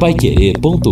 paiquerê.com.br 0.00 0.88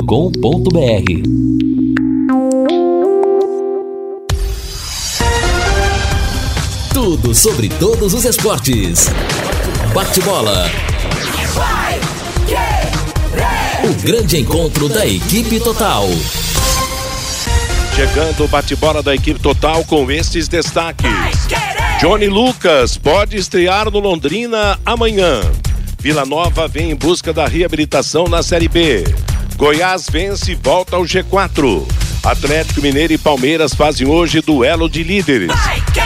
Tudo 6.93 7.35
sobre 7.35 7.71
todos 7.71 8.13
os 8.13 8.27
esportes. 8.27 9.07
Bate-bola. 9.95 10.71
O 13.83 14.03
grande 14.03 14.41
encontro 14.41 14.91
da 14.91 15.07
equipe 15.07 15.59
total. 15.59 16.07
Chegando 17.97 18.45
o 18.45 18.49
bate-bola 18.49 19.03
da 19.03 19.15
equipe 19.15 19.41
total 19.41 19.87
com 19.87 20.11
estes 20.11 20.49
destaques. 20.49 21.11
Johnny 21.99 22.27
Lucas 22.27 22.99
pode 22.99 23.39
estrear 23.39 23.91
no 23.91 24.01
Londrina 24.01 24.79
amanhã. 24.85 25.41
Vila 26.01 26.25
Nova 26.25 26.69
vem 26.69 26.93
em 26.93 26.95
busca 26.95 27.33
da 27.33 27.47
reabilitação 27.47 28.29
na 28.29 28.41
Série 28.43 28.69
B. 28.69 29.05
Goiás 29.57 30.07
vence 30.09 30.53
e 30.53 30.55
volta 30.55 30.95
ao 30.95 31.03
G4. 31.03 31.85
Atlético 32.23 32.81
Mineiro 32.81 33.13
e 33.13 33.19
Palmeiras 33.19 33.75
fazem 33.75 34.07
hoje 34.07 34.41
duelo 34.41 34.89
de 34.89 35.03
líderes. 35.03 35.51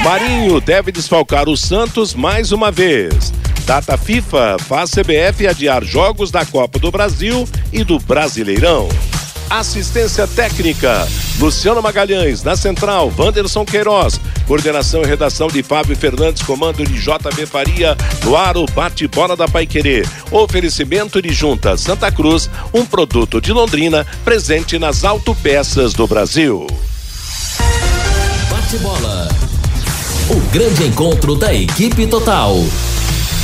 Marinho 0.02 0.60
deve 0.62 0.90
desfalcar 0.92 1.46
o 1.48 1.56
Santos 1.56 2.14
mais 2.14 2.52
uma 2.52 2.70
vez. 2.70 3.32
Data 3.66 3.98
FIFA 3.98 4.56
faz 4.60 4.90
CBF 4.90 5.46
adiar 5.46 5.84
jogos 5.84 6.30
da 6.30 6.44
Copa 6.46 6.78
do 6.78 6.90
Brasil 6.90 7.46
e 7.70 7.84
do 7.84 7.98
Brasileirão. 7.98 8.88
Assistência 9.50 10.26
técnica, 10.26 11.06
Luciano 11.42 11.82
Magalhães. 11.82 12.44
Na 12.44 12.54
central, 12.54 13.12
Wanderson 13.18 13.64
Queiroz. 13.64 14.20
Coordenação 14.46 15.02
e 15.02 15.06
redação 15.06 15.48
de 15.48 15.60
Fábio 15.60 15.96
Fernandes, 15.96 16.40
comando 16.40 16.84
de 16.84 16.94
JB 16.94 17.46
Faria. 17.46 17.96
No 18.22 18.36
ar, 18.36 18.56
o 18.56 18.64
bate-bola 18.66 19.36
da 19.36 19.48
Paiquerê. 19.48 20.04
Oferecimento 20.30 21.20
de 21.20 21.32
Junta 21.32 21.76
Santa 21.76 22.12
Cruz, 22.12 22.48
um 22.72 22.86
produto 22.86 23.40
de 23.40 23.52
Londrina, 23.52 24.06
presente 24.24 24.78
nas 24.78 25.02
autopeças 25.02 25.92
do 25.92 26.06
Brasil. 26.06 26.64
Bate-bola. 28.48 29.28
O 30.30 30.40
grande 30.52 30.84
encontro 30.84 31.34
da 31.34 31.52
equipe 31.52 32.06
total. 32.06 32.54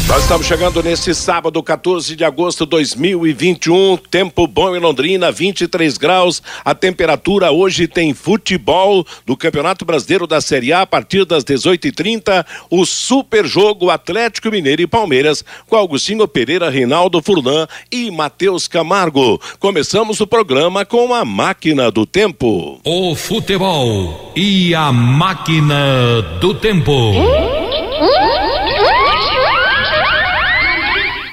Nós 0.09 0.23
estamos 0.23 0.47
chegando 0.47 0.83
nesse 0.83 1.15
sábado, 1.15 1.63
14 1.63 2.17
de 2.17 2.25
agosto 2.25 2.65
de 2.65 2.71
2021. 2.71 3.99
Tempo 4.11 4.47
bom 4.47 4.75
em 4.75 4.81
Londrina, 4.81 5.31
23 5.31 5.99
graus. 5.99 6.43
A 6.65 6.75
temperatura 6.75 7.53
hoje 7.53 7.87
tem 7.87 8.15
futebol 8.15 9.07
do 9.27 9.37
Campeonato 9.37 9.85
Brasileiro 9.85 10.27
da 10.27 10.41
Série 10.41 10.73
A 10.73 10.81
a 10.81 10.87
partir 10.87 11.27
das 11.27 11.45
18h30. 11.45 12.43
O 12.71 12.87
super 12.87 13.47
jogo 13.47 13.91
Atlético 13.91 14.51
Mineiro 14.51 14.81
e 14.81 14.87
Palmeiras 14.87 15.45
com 15.69 15.77
Augustinho 15.77 16.27
Pereira, 16.27 16.71
Reinaldo 16.71 17.21
Furlan 17.21 17.69
e 17.93 18.11
Matheus 18.11 18.67
Camargo. 18.67 19.39
Começamos 19.59 20.21
o 20.21 20.27
programa 20.27 20.87
com 20.87 21.13
a 21.13 21.23
máquina 21.23 21.91
do 21.91 22.07
tempo. 22.07 22.81
O 22.83 23.15
futebol 23.15 24.33
e 24.35 24.75
a 24.75 24.91
máquina 24.91 26.23
do 26.41 26.55
tempo. 26.55 27.13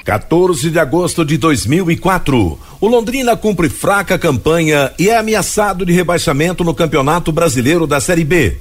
14 0.05 0.69
de 0.69 0.77
agosto 0.77 1.25
de 1.25 1.35
2004. 1.35 2.59
O 2.79 2.87
Londrina 2.87 3.35
cumpre 3.35 3.69
fraca 3.69 4.19
campanha 4.19 4.91
e 4.99 5.09
é 5.09 5.17
ameaçado 5.17 5.83
de 5.83 5.91
rebaixamento 5.91 6.63
no 6.63 6.75
Campeonato 6.75 7.31
Brasileiro 7.31 7.87
da 7.87 7.99
Série 7.99 8.23
B. 8.23 8.55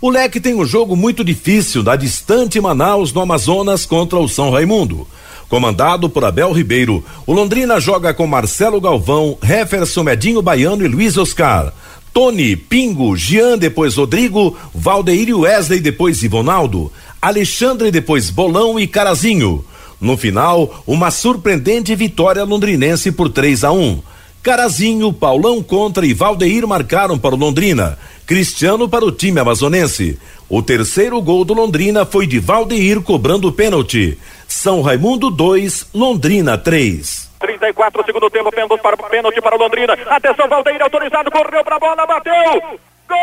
O 0.00 0.08
Leque 0.08 0.40
tem 0.40 0.54
um 0.54 0.64
jogo 0.64 0.96
muito 0.96 1.22
difícil 1.22 1.82
da 1.82 1.96
distante 1.96 2.58
Manaus 2.58 3.12
no 3.12 3.20
Amazonas 3.20 3.84
contra 3.84 4.18
o 4.18 4.26
São 4.26 4.50
Raimundo. 4.50 5.06
Comandado 5.50 6.08
por 6.08 6.24
Abel 6.24 6.50
Ribeiro, 6.50 7.04
o 7.26 7.32
Londrina 7.34 7.78
joga 7.78 8.14
com 8.14 8.26
Marcelo 8.26 8.80
Galvão, 8.80 9.36
Jefferson 9.44 10.02
Medinho 10.02 10.40
Baiano 10.40 10.82
e 10.82 10.88
Luiz 10.88 11.18
Oscar. 11.18 11.74
Tony, 12.10 12.56
Pingo, 12.56 13.14
Jean, 13.14 13.58
depois 13.58 13.96
Rodrigo, 13.96 14.56
Valdeir 14.74 15.28
e 15.28 15.34
Wesley, 15.34 15.78
depois 15.78 16.22
Ivonaldo, 16.22 16.90
Alexandre, 17.20 17.90
depois 17.90 18.30
Bolão 18.30 18.80
e 18.80 18.86
Carazinho. 18.86 19.62
No 20.00 20.16
final, 20.16 20.82
uma 20.86 21.10
surpreendente 21.10 21.94
vitória 21.94 22.44
londrinense 22.44 23.10
por 23.10 23.30
3 23.30 23.64
a 23.64 23.72
1. 23.72 24.02
Carazinho, 24.42 25.12
Paulão 25.12 25.62
contra 25.62 26.06
e 26.06 26.14
Valdeir 26.14 26.66
marcaram 26.68 27.18
para 27.18 27.34
o 27.34 27.38
Londrina. 27.38 27.98
Cristiano 28.26 28.88
para 28.88 29.04
o 29.04 29.10
time 29.10 29.40
amazonense. 29.40 30.20
O 30.48 30.62
terceiro 30.62 31.20
gol 31.20 31.44
do 31.44 31.52
Londrina 31.52 32.06
foi 32.06 32.26
de 32.26 32.38
Valdeir 32.38 33.00
cobrando 33.00 33.50
pênalti. 33.50 34.16
São 34.46 34.82
Raimundo 34.82 35.30
2, 35.30 35.88
Londrina 35.92 36.56
3. 36.56 37.28
34 37.40 38.04
segundo 38.04 38.30
tempo, 38.30 38.50
pênalti 38.52 38.80
para 38.80 38.96
pênalti 38.96 39.40
para 39.40 39.56
o 39.56 39.58
Londrina. 39.58 39.94
Atenção, 40.06 40.48
Valdeir 40.48 40.80
autorizado, 40.80 41.30
correu 41.30 41.64
para 41.64 41.76
a 41.76 41.80
bola, 41.80 42.06
bateu. 42.06 42.62
Gol! 43.08 43.16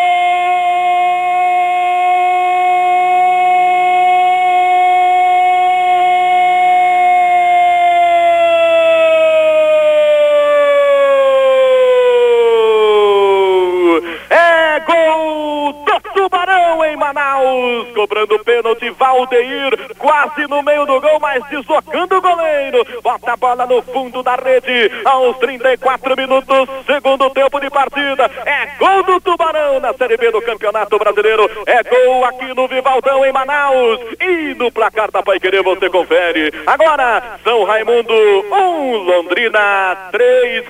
Cobrando 18.04 18.38
pênalti, 18.40 18.90
Valdeir, 18.90 19.96
quase 19.98 20.46
no 20.50 20.62
meio 20.62 20.86
do 20.86 21.00
gol, 21.00 21.22
mas 21.22 21.42
deslocando 21.46 22.18
o 22.18 22.22
goleiro, 22.22 22.86
bota 23.02 23.32
a 23.32 23.38
bola 23.38 23.66
no 23.66 23.82
fundo 23.82 24.22
da 24.22 24.36
rede, 24.36 24.92
aos 25.06 25.38
34 25.38 26.14
minutos, 26.18 26.68
segundo 26.86 27.30
tempo 27.30 27.62
de 27.62 27.70
partida, 27.70 28.30
é 28.46 28.66
gol 28.78 29.04
do 29.04 29.22
Tubarão 29.22 29.80
na 29.80 29.94
Série 29.94 30.18
B 30.18 30.32
do 30.32 30.42
Campeonato 30.42 31.00
Brasileiro, 31.00 31.50
é 31.66 31.82
gol 31.82 32.26
aqui 32.26 32.54
no 32.54 32.68
Vivaldão 32.68 33.26
em 33.26 33.32
Manaus, 33.32 34.02
e 34.20 34.54
no 34.56 34.70
placar 34.70 35.10
da 35.10 35.24
Pai 35.24 35.40
Querer 35.40 35.64
você 35.64 35.90
confere, 35.90 36.52
agora, 36.68 37.40
São 37.42 37.64
Raimundo 37.64 38.14
1, 38.14 38.54
um, 38.54 38.98
Londrina 38.98 40.10
3, 40.12 40.66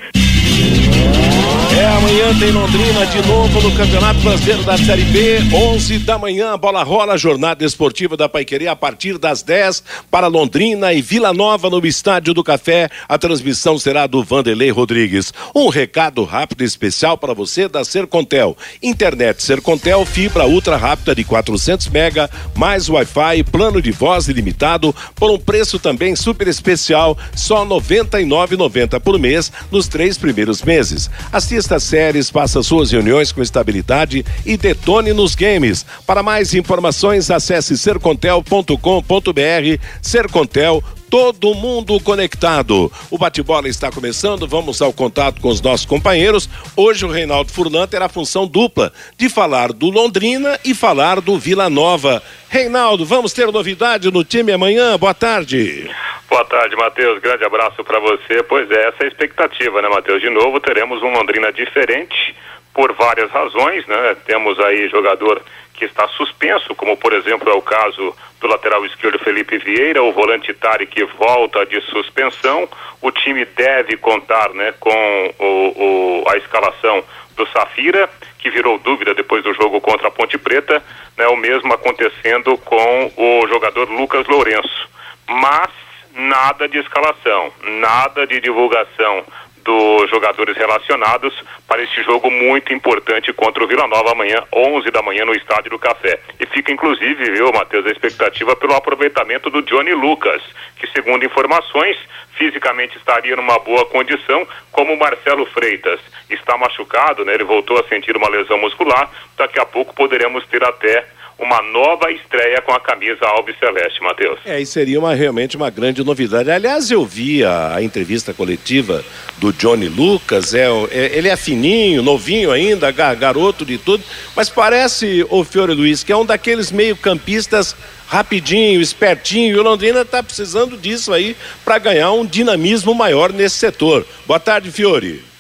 é, 1.79 1.85
amanhã 1.88 2.39
tem 2.39 2.51
Londrina 2.51 3.06
de 3.07 3.28
novo 3.28 3.61
no 3.61 3.75
Campeonato 3.75 4.19
Brasileiro 4.19 4.63
da 4.63 4.78
Série 4.78 5.03
B, 5.06 5.39
11 5.51 6.00
da 6.00 6.19
manhã, 6.19 6.57
bola 6.57 6.84
rola, 6.84 7.17
jornada 7.17 7.66
esportiva 7.66 8.16
da 8.16 8.29
Paiquerê 8.29 8.67
a 8.67 8.75
partir 8.75 9.17
das 9.17 9.41
10 9.41 9.84
para 10.11 10.28
Londrina 10.28 10.94
e 10.94 11.01
Vila 11.01 11.34
Nova 11.34 11.69
no 11.69 11.84
Estádio 11.85 12.34
do 12.34 12.44
Café. 12.44 12.89
A 13.09 13.17
transmissão 13.17 13.79
será 13.79 14.06
do 14.06 14.23
Vanderlei 14.23 14.69
Rodrigues. 14.69 15.34
Um 15.56 15.67
recado 15.69 16.23
rápido 16.23 16.61
e 16.61 16.66
especial 16.66 17.17
para 17.17 17.34
você 17.34 17.67
da 17.67 17.84
Sercontel. 17.84 18.55
Internet 18.81 19.41
Sercontel, 19.41 20.05
fibra 20.05 20.45
ultra 20.45 20.78
rápida 20.78 21.16
de 21.16 21.23
400 21.23 21.88
mega, 21.88 22.29
mais 22.55 22.88
Wi-Fi, 22.88 23.44
plano 23.51 23.81
de 23.81 23.91
voz 23.91 24.28
ilimitado, 24.28 24.95
por 25.16 25.31
um 25.31 25.40
preço 25.40 25.79
também 25.79 26.16
super 26.16 26.47
especial, 26.47 27.17
só 27.35 27.63
R$ 27.63 27.69
99,90 27.69 29.00
por 29.00 29.17
mês 29.17 29.51
nos 29.72 29.88
três 29.88 30.17
primeiros 30.19 30.61
meses. 30.61 31.09
Assista 31.31 31.62
Assista 31.63 31.79
séries, 31.79 32.29
faça 32.29 32.62
suas 32.62 32.91
reuniões 32.91 33.31
com 33.31 33.41
estabilidade 33.41 34.25
e 34.46 34.57
detone 34.57 35.13
nos 35.13 35.34
games. 35.34 35.85
Para 36.06 36.22
mais 36.22 36.53
informações, 36.53 37.31
acesse 37.31 37.78
sercontel.com.br. 37.78 39.79
Sercontel 40.02 40.84
todo 41.13 41.53
mundo 41.53 42.00
conectado. 42.00 42.91
O 43.12 43.19
bate-bola 43.19 43.68
está 43.68 43.91
começando, 43.91 44.47
vamos 44.47 44.81
ao 44.81 44.91
contato 44.91 45.40
com 45.40 45.50
os 45.50 45.62
nossos 45.62 45.85
companheiros. 45.85 46.50
Hoje 46.75 47.06
o 47.06 47.07
Reinaldo 47.07 47.51
Furlan 47.51 47.85
terá 47.85 48.06
a 48.06 48.09
função 48.09 48.47
dupla 48.47 48.91
de 49.16 49.29
falar 49.29 49.72
do 49.72 49.91
Londrina 49.91 50.59
e 50.66 50.73
falar 50.73 51.22
do 51.22 51.38
Vila 51.38 51.69
Nova. 51.69 52.23
Reinaldo, 52.50 53.06
vamos 53.06 53.31
ter 53.31 53.46
novidade 53.52 54.12
no 54.12 54.23
time 54.23 54.53
amanhã? 54.53 54.97
Boa 54.97 55.13
tarde. 55.13 55.88
Boa 56.28 56.46
tarde, 56.46 56.75
Matheus. 56.75 57.22
Grande 57.22 57.46
abraço 57.46 57.84
para 57.84 58.00
você. 58.00 58.41
Pois 58.41 58.72
é, 58.72 58.88
essa 58.88 59.03
é 59.03 59.06
a 59.06 59.07
expectativa, 59.07 59.84
né, 59.84 59.90
Matheus? 59.90 60.20
De 60.20 60.32
novo 60.32 60.59
teremos 60.59 61.03
um 61.03 61.11
Londrina 61.11 61.53
diferente 61.53 62.35
por 62.73 62.91
várias 62.93 63.29
razões, 63.29 63.85
né? 63.85 64.17
Temos 64.26 64.59
aí 64.61 64.90
jogador 64.90 65.43
que 65.73 65.85
está 65.85 66.08
suspenso, 66.09 66.75
como 66.75 66.96
por 66.96 67.14
exemplo 67.14 67.49
é 67.52 67.53
o 67.55 67.61
caso 67.61 68.16
do 68.40 68.47
lateral 68.47 68.85
esquerdo 68.85 69.20
Felipe 69.20 69.58
Vieira, 69.58 70.03
o 70.03 70.11
volante 70.11 70.53
Tari 70.53 70.85
que 70.85 71.03
volta 71.03 71.66
de 71.66 71.81
suspensão. 71.81 72.67
O 73.02 73.11
time 73.11 73.46
deve 73.46 73.97
contar, 73.97 74.49
né, 74.53 74.73
com 74.79 75.34
o, 75.40 76.23
o, 76.25 76.29
a 76.29 76.37
escalação 76.37 77.03
do 77.35 77.47
Safira, 77.47 78.09
que 78.40 78.49
virou 78.49 78.78
dúvida 78.78 79.14
depois 79.14 79.43
do 79.43 79.53
jogo 79.53 79.81
contra 79.81 80.08
a 80.08 80.11
Ponte 80.11 80.37
Preta, 80.37 80.84
né? 81.17 81.28
O 81.28 81.35
mesmo 81.35 81.73
acontecendo 81.73 82.58
com 82.59 83.11
o 83.17 83.47
jogador 83.47 83.90
Lucas 83.90 84.28
Lourenço. 84.28 84.90
Mas 85.28 85.72
nada 86.14 86.67
de 86.67 86.78
escalação, 86.78 87.52
nada 87.64 88.28
de 88.28 88.40
divulgação 88.40 89.26
dos 89.64 90.10
jogadores 90.10 90.56
relacionados 90.58 91.34
para 91.68 91.82
este 91.82 92.04
jogo 92.04 92.30
muito 92.30 92.74
importante 92.74 93.32
contra 93.34 93.64
o 93.64 93.68
Vila 93.68 93.88
Nova 93.88 94.12
amanhã, 94.12 94.44
11 94.54 94.92
da 94.92 95.02
manhã, 95.02 95.26
no 95.26 95.34
Estádio 95.34 95.72
do 95.72 95.80
Café. 95.80 96.20
E 96.40 96.46
fica, 96.46 96.72
inclusive, 96.72 97.32
viu, 97.32 97.52
Matheus, 97.52 97.86
a 97.86 97.92
expectativa 97.92 98.56
pelo 98.56 98.76
aproveitamento 98.76 99.50
do 99.50 99.62
Johnny 99.62 99.94
Lucas, 99.94 100.42
que, 100.78 100.88
segundo 100.88 101.26
informações, 101.26 101.98
fisicamente 102.38 102.98
estaria 102.98 103.36
numa 103.36 103.60
boa 103.60 103.86
condição, 103.86 104.48
como 104.72 104.94
o 104.94 105.00
Marcelo 105.00 105.46
Freitas 105.48 106.00
está 106.30 106.58
machucado, 106.58 107.24
né? 107.24 107.34
Ele 107.34 107.44
voltou 107.44 107.80
a 107.80 107.88
sentir 107.88 108.16
uma 108.18 108.30
lesão 108.30 108.58
muscular, 108.58 109.10
daqui 109.38 109.60
a 109.60 109.66
pouco 109.66 109.94
poderemos 109.94 110.46
ter 110.48 110.64
até 110.64 111.06
uma 111.40 111.62
nova 111.62 112.12
estreia 112.12 112.62
com 112.62 112.72
a 112.72 112.80
camisa 112.80 113.26
Alves 113.26 113.58
Celeste, 113.59 114.02
Matheus. 114.02 114.40
É, 114.46 114.59
e 114.59 114.66
seria 114.66 115.00
uma, 115.00 115.14
realmente 115.14 115.58
uma 115.58 115.70
grande 115.70 116.03
novidade. 116.03 116.50
Aliás, 116.50 116.91
eu 116.91 117.06
vi 117.06 117.44
a, 117.44 117.76
a 117.76 117.84
entrevista 117.84 118.34
coletiva 118.34 119.03
do 119.38 119.52
Johnny 119.52 119.88
Lucas, 119.88 120.53
é, 120.53 120.68
é, 120.91 121.18
ele 121.18 121.28
é 121.28 121.35
fininho, 121.35 122.02
novinho 122.02 122.52
ainda, 122.52 122.91
garoto 122.91 123.66
de 123.66 123.78
tudo, 123.78 124.03
mas 124.35 124.50
parece, 124.50 125.26
o 125.30 125.44
Fiore 125.44 125.74
Luiz, 125.74 126.03
que 126.03 126.12
é 126.12 126.18
um 126.18 126.26
daqueles 126.26 126.72
meio 126.72 126.96
campistas 126.96 127.76
rapidinho, 128.08 128.79
espertinho, 128.79 129.56
e 129.56 129.59
o 129.59 129.64
Londrina 129.64 130.02
está 130.02 130.22
precisando 130.22 130.78
disso 130.78 131.12
aí 131.12 131.36
para 131.66 131.79
ganhar 131.79 132.12
um 132.12 132.26
dinamismo 132.26 132.94
maior 132.94 133.34
nesse 133.34 133.56
setor. 133.56 134.06
Boa 134.28 134.40
tarde, 134.40 134.72
Fiore. 134.72 135.33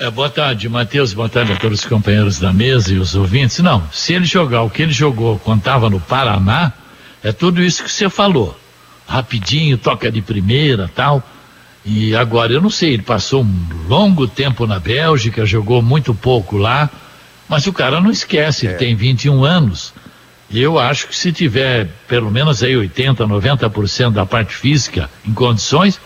É, 0.00 0.08
boa 0.12 0.30
tarde, 0.30 0.68
Matheus. 0.68 1.12
Boa 1.12 1.28
tarde 1.28 1.52
a 1.52 1.56
todos 1.56 1.80
os 1.80 1.84
companheiros 1.84 2.38
da 2.38 2.52
mesa 2.52 2.94
e 2.94 2.98
os 2.98 3.16
ouvintes. 3.16 3.58
Não, 3.58 3.82
se 3.92 4.12
ele 4.12 4.24
jogar 4.24 4.62
o 4.62 4.70
que 4.70 4.82
ele 4.82 4.92
jogou 4.92 5.40
quando 5.40 5.58
estava 5.58 5.90
no 5.90 5.98
Paraná, 5.98 6.72
é 7.20 7.32
tudo 7.32 7.60
isso 7.60 7.82
que 7.82 7.90
você 7.90 8.08
falou. 8.08 8.56
Rapidinho, 9.08 9.76
toca 9.76 10.08
de 10.08 10.22
primeira 10.22 10.88
tal. 10.94 11.20
E 11.84 12.14
agora, 12.14 12.52
eu 12.52 12.60
não 12.60 12.70
sei, 12.70 12.92
ele 12.92 13.02
passou 13.02 13.42
um 13.42 13.66
longo 13.88 14.28
tempo 14.28 14.68
na 14.68 14.78
Bélgica, 14.78 15.44
jogou 15.44 15.82
muito 15.82 16.14
pouco 16.14 16.56
lá, 16.56 16.88
mas 17.48 17.66
o 17.66 17.72
cara 17.72 18.00
não 18.00 18.10
esquece, 18.12 18.68
é. 18.68 18.70
ele 18.70 18.78
tem 18.78 18.94
21 18.94 19.44
anos. 19.44 19.92
E 20.48 20.62
eu 20.62 20.78
acho 20.78 21.08
que 21.08 21.16
se 21.16 21.32
tiver 21.32 21.88
pelo 22.06 22.30
menos 22.30 22.62
aí 22.62 22.76
80, 22.76 23.26
90% 23.26 24.12
da 24.12 24.24
parte 24.24 24.54
física 24.54 25.10
em 25.26 25.34
condições, 25.34 25.98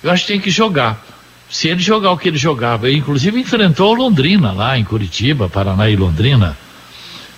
eu 0.00 0.12
acho 0.12 0.26
que 0.26 0.32
tem 0.32 0.40
que 0.40 0.50
jogar 0.50 1.11
se 1.52 1.68
ele 1.68 1.80
jogar 1.80 2.12
o 2.12 2.16
que 2.16 2.30
ele 2.30 2.38
jogava, 2.38 2.90
inclusive 2.90 3.38
enfrentou 3.38 3.92
o 3.92 3.94
Londrina 3.94 4.52
lá 4.52 4.78
em 4.78 4.84
Curitiba, 4.84 5.50
Paraná 5.50 5.90
e 5.90 5.94
Londrina. 5.94 6.56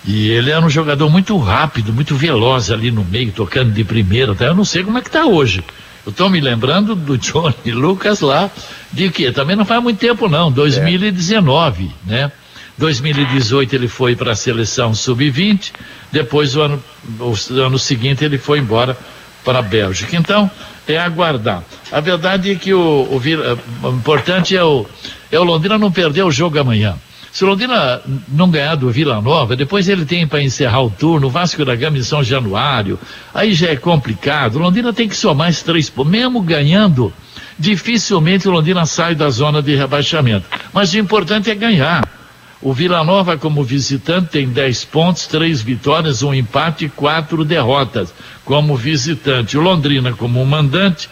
E 0.06 0.28
ele 0.28 0.52
era 0.52 0.64
um 0.64 0.70
jogador 0.70 1.11
muito 1.11 1.37
rápido, 1.37 1.93
muito 1.93 2.14
veloz 2.14 2.70
ali 2.70 2.93
no 2.93 3.05
meio, 3.05 3.32
tocando 3.32 3.72
de 3.72 3.82
primeira. 3.82 4.32
Tá? 4.32 4.44
Eu 4.44 4.55
não 4.55 4.64
sei 4.64 4.84
como 4.84 4.99
é 4.99 5.00
que 5.00 5.08
está 5.08 5.26
hoje. 5.26 5.64
Eu 6.06 6.11
estou 6.11 6.31
me 6.31 6.40
lembrando 6.40 6.94
do 6.94 7.19
Johnny 7.19 7.72
Lucas 7.72 8.20
lá, 8.20 8.49
de 8.93 9.11
que 9.11 9.32
também 9.32 9.56
não 9.56 9.64
faz 9.64 9.82
muito 9.82 9.99
tempo 9.99 10.28
não, 10.28 10.52
2019, 10.52 11.90
é. 12.06 12.11
né? 12.11 12.32
2018 12.78 13.75
ele 13.75 13.88
foi 13.88 14.14
para 14.14 14.32
a 14.32 14.37
seleção 14.37 14.94
sub-20, 14.94 15.72
depois 16.12 16.55
o 16.55 16.62
ano, 16.62 16.84
o 17.19 17.61
ano 17.61 17.78
seguinte 17.78 18.25
ele 18.25 18.38
foi 18.38 18.61
embora 18.61 18.96
para 19.44 19.58
a 19.58 19.62
Bélgica. 19.62 20.16
Então, 20.16 20.50
é 20.87 20.99
aguardar. 20.99 21.63
A 21.91 22.01
verdade 22.01 22.51
é 22.51 22.55
que 22.55 22.73
o, 22.75 22.79
o, 22.81 23.21
o 23.83 23.91
importante 23.91 24.57
é 24.57 24.63
o, 24.63 24.87
é 25.31 25.39
o 25.39 25.45
Londrina 25.45 25.79
não 25.79 25.91
perder 25.91 26.23
o 26.23 26.31
jogo 26.31 26.59
amanhã. 26.59 26.97
Se 27.35 27.43
o 27.43 27.49
Londrina 27.49 28.01
não 28.29 28.49
ganhar 28.49 28.77
do 28.77 28.91
Vila 28.91 29.21
Nova, 29.21 29.57
depois 29.57 29.89
ele 29.89 30.05
tem 30.05 30.25
para 30.25 30.41
encerrar 30.41 30.83
o 30.83 30.91
turno, 30.91 31.29
Vasco 31.29 31.65
da 31.65 31.75
Gama 31.75 31.99
em 31.99 32.03
São 32.05 32.23
Januário, 32.23 32.97
aí 33.35 33.53
já 33.55 33.71
é 33.71 33.77
complicado. 33.77 34.55
O 34.55 34.59
Londrina 34.61 34.93
tem 34.93 35.09
que 35.09 35.17
somar 35.17 35.47
mais 35.47 35.61
três, 35.61 35.93
mesmo 36.07 36.41
ganhando, 36.41 37.13
dificilmente 37.59 38.47
o 38.47 38.53
Londrina 38.53 38.87
sai 38.87 39.17
da 39.17 39.29
zona 39.31 39.61
de 39.61 39.75
rebaixamento. 39.75 40.47
Mas 40.73 40.93
o 40.93 40.99
importante 40.99 41.51
é 41.51 41.57
ganhar. 41.57 42.09
O 42.64 42.72
Vila 42.72 43.05
Nova, 43.05 43.37
como 43.37 43.62
visitante, 43.62 44.31
tem 44.31 44.49
10 44.49 44.87
pontos, 44.87 45.26
3 45.26 45.61
vitórias, 45.61 46.22
um 46.22 46.32
empate 46.32 46.87
e 46.87 46.88
4 46.88 47.44
derrotas 47.44 48.08
como 48.43 48.75
visitante. 48.75 49.58
O 49.58 49.61
Londrina, 49.61 50.14
como 50.14 50.43
mandante, 50.46 51.11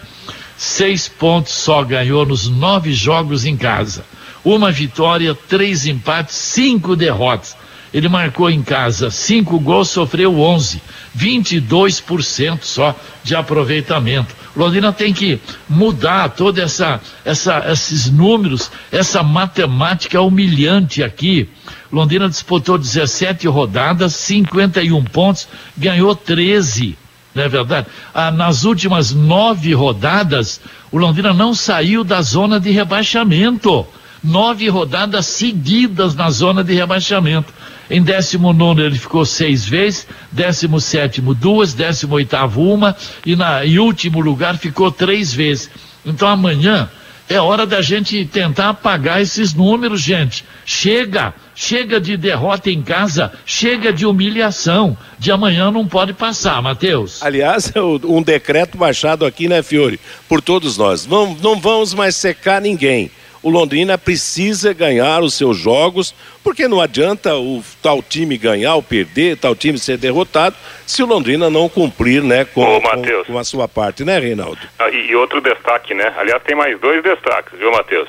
6 0.56 1.08
pontos 1.08 1.52
só 1.52 1.82
ganhou 1.84 2.24
nos 2.24 2.48
nove 2.48 2.94
jogos 2.94 3.44
em 3.44 3.54
casa. 3.54 4.02
Uma 4.42 4.72
vitória, 4.72 5.34
três 5.34 5.84
empates, 5.84 6.34
cinco 6.36 6.96
derrotas. 6.96 7.54
Ele 7.92 8.08
marcou 8.08 8.48
em 8.48 8.62
casa 8.62 9.10
cinco 9.10 9.60
gols, 9.60 9.90
sofreu 9.90 10.40
11, 10.40 10.80
22% 11.14 12.60
só 12.62 12.96
de 13.22 13.36
aproveitamento. 13.36 14.34
Londrina 14.54 14.92
tem 14.92 15.12
que 15.12 15.40
mudar 15.68 16.28
toda 16.30 16.62
essa, 16.62 17.00
essa, 17.24 17.64
esses 17.70 18.10
números, 18.10 18.70
essa 18.90 19.22
matemática 19.22 20.20
humilhante 20.20 21.02
aqui. 21.02 21.48
Londrina 21.90 22.28
disputou 22.28 22.76
17 22.76 23.46
rodadas, 23.48 24.14
51 24.14 25.02
pontos, 25.04 25.48
ganhou 25.76 26.14
13. 26.14 26.96
Não 27.34 27.42
é 27.42 27.48
verdade? 27.48 27.86
Ah, 28.14 28.30
nas 28.30 28.64
últimas 28.64 29.12
nove 29.12 29.72
rodadas, 29.72 30.60
o 30.90 30.98
Londrina 30.98 31.32
não 31.32 31.54
saiu 31.54 32.04
da 32.04 32.20
zona 32.20 32.60
de 32.60 32.70
rebaixamento. 32.70 33.86
Nove 34.22 34.68
rodadas 34.68 35.26
seguidas 35.26 36.14
na 36.14 36.30
zona 36.30 36.62
de 36.62 36.74
rebaixamento. 36.74 37.52
Em 37.92 38.02
19 38.02 38.80
ele 38.80 38.98
ficou 38.98 39.22
seis 39.26 39.66
vezes, 39.66 40.06
17 40.32 41.20
duas, 41.20 41.74
18 41.74 42.36
uma 42.56 42.96
e 43.26 43.36
na, 43.36 43.66
em 43.66 43.78
último 43.78 44.18
lugar 44.18 44.56
ficou 44.56 44.90
três 44.90 45.34
vezes. 45.34 45.68
Então 46.02 46.26
amanhã 46.26 46.88
é 47.28 47.38
hora 47.38 47.66
da 47.66 47.82
gente 47.82 48.24
tentar 48.24 48.70
apagar 48.70 49.20
esses 49.20 49.52
números, 49.52 50.00
gente. 50.00 50.42
Chega, 50.64 51.34
chega 51.54 52.00
de 52.00 52.16
derrota 52.16 52.70
em 52.70 52.80
casa, 52.80 53.30
chega 53.44 53.92
de 53.92 54.06
humilhação. 54.06 54.96
De 55.18 55.30
amanhã 55.30 55.70
não 55.70 55.86
pode 55.86 56.14
passar, 56.14 56.62
Matheus. 56.62 57.22
Aliás, 57.22 57.70
um 58.04 58.22
decreto 58.22 58.78
baixado 58.78 59.26
aqui, 59.26 59.48
né, 59.48 59.62
Fiore? 59.62 60.00
Por 60.26 60.40
todos 60.40 60.78
nós. 60.78 61.06
Não, 61.06 61.34
não 61.34 61.60
vamos 61.60 61.92
mais 61.92 62.16
secar 62.16 62.58
ninguém 62.58 63.10
o 63.42 63.50
Londrina 63.50 63.98
precisa 63.98 64.72
ganhar 64.72 65.20
os 65.22 65.34
seus 65.34 65.56
jogos, 65.56 66.14
porque 66.44 66.68
não 66.68 66.80
adianta 66.80 67.36
o 67.36 67.62
tal 67.82 68.02
time 68.02 68.38
ganhar 68.38 68.74
ou 68.76 68.82
perder, 68.82 69.36
tal 69.36 69.54
time 69.54 69.78
ser 69.78 69.98
derrotado, 69.98 70.56
se 70.86 71.02
o 71.02 71.06
Londrina 71.06 71.50
não 71.50 71.68
cumprir, 71.68 72.22
né, 72.22 72.44
com, 72.44 72.62
Ô, 72.62 72.80
com, 72.80 73.24
com 73.26 73.38
a 73.38 73.44
sua 73.44 73.66
parte, 73.66 74.04
né, 74.04 74.18
Reinaldo? 74.18 74.60
Ah, 74.78 74.88
e, 74.90 75.14
outro 75.16 75.40
destaque, 75.40 75.92
né? 75.94 76.12
Aliás, 76.16 76.42
tem 76.42 76.54
mais 76.54 76.78
dois 76.80 77.02
destaques, 77.02 77.58
viu, 77.58 77.72
Matheus? 77.72 78.08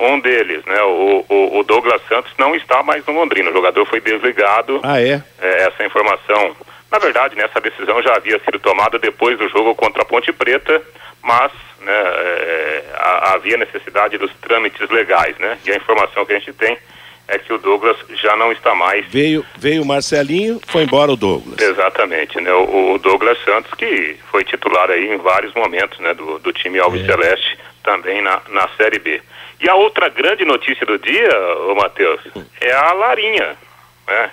Um 0.00 0.20
deles, 0.20 0.64
né, 0.64 0.80
o, 0.82 1.24
o, 1.28 1.58
o, 1.58 1.64
Douglas 1.64 2.00
Santos 2.08 2.32
não 2.38 2.54
está 2.54 2.82
mais 2.82 3.04
no 3.04 3.12
Londrina, 3.12 3.50
o 3.50 3.52
jogador 3.52 3.84
foi 3.86 4.00
desligado. 4.00 4.80
Ah, 4.82 5.00
é? 5.00 5.22
é 5.40 5.62
essa 5.64 5.84
informação, 5.84 6.56
na 6.90 6.98
verdade, 6.98 7.36
né, 7.36 7.44
essa 7.44 7.60
decisão 7.60 8.02
já 8.02 8.14
havia 8.16 8.38
sido 8.40 8.58
tomada 8.58 8.98
depois 8.98 9.38
do 9.38 9.48
jogo 9.48 9.74
contra 9.74 10.02
a 10.02 10.06
Ponte 10.06 10.32
Preta, 10.32 10.82
mas 11.22 11.52
né, 11.80 11.92
é, 11.92 12.84
havia 13.34 13.56
necessidade 13.56 14.16
dos 14.16 14.32
trâmites 14.40 14.88
legais, 14.88 15.36
né? 15.38 15.58
E 15.64 15.70
a 15.70 15.76
informação 15.76 16.24
que 16.24 16.32
a 16.32 16.38
gente 16.38 16.52
tem 16.52 16.78
é 17.28 17.38
que 17.38 17.52
o 17.52 17.58
Douglas 17.58 17.96
já 18.22 18.34
não 18.36 18.50
está 18.50 18.74
mais. 18.74 19.06
Veio, 19.06 19.44
veio 19.58 19.82
o 19.82 19.86
Marcelinho, 19.86 20.58
foi 20.66 20.82
embora 20.84 21.12
o 21.12 21.16
Douglas. 21.16 21.60
Exatamente, 21.60 22.40
né? 22.40 22.52
O, 22.52 22.94
o 22.94 22.98
Douglas 22.98 23.38
Santos, 23.44 23.72
que 23.74 24.16
foi 24.30 24.42
titular 24.44 24.90
aí 24.90 25.12
em 25.12 25.18
vários 25.18 25.52
momentos, 25.54 25.98
né? 25.98 26.14
Do, 26.14 26.38
do 26.38 26.52
time 26.52 26.78
Alves 26.78 27.02
é. 27.02 27.06
Celeste, 27.06 27.58
também 27.82 28.22
na, 28.22 28.40
na 28.48 28.66
Série 28.78 28.98
B. 28.98 29.20
E 29.60 29.68
a 29.68 29.74
outra 29.74 30.08
grande 30.08 30.44
notícia 30.44 30.86
do 30.86 30.98
dia, 30.98 31.38
ô 31.68 31.74
Matheus, 31.74 32.20
é 32.60 32.72
a 32.72 32.92
Larinha, 32.92 33.56
né? 34.06 34.30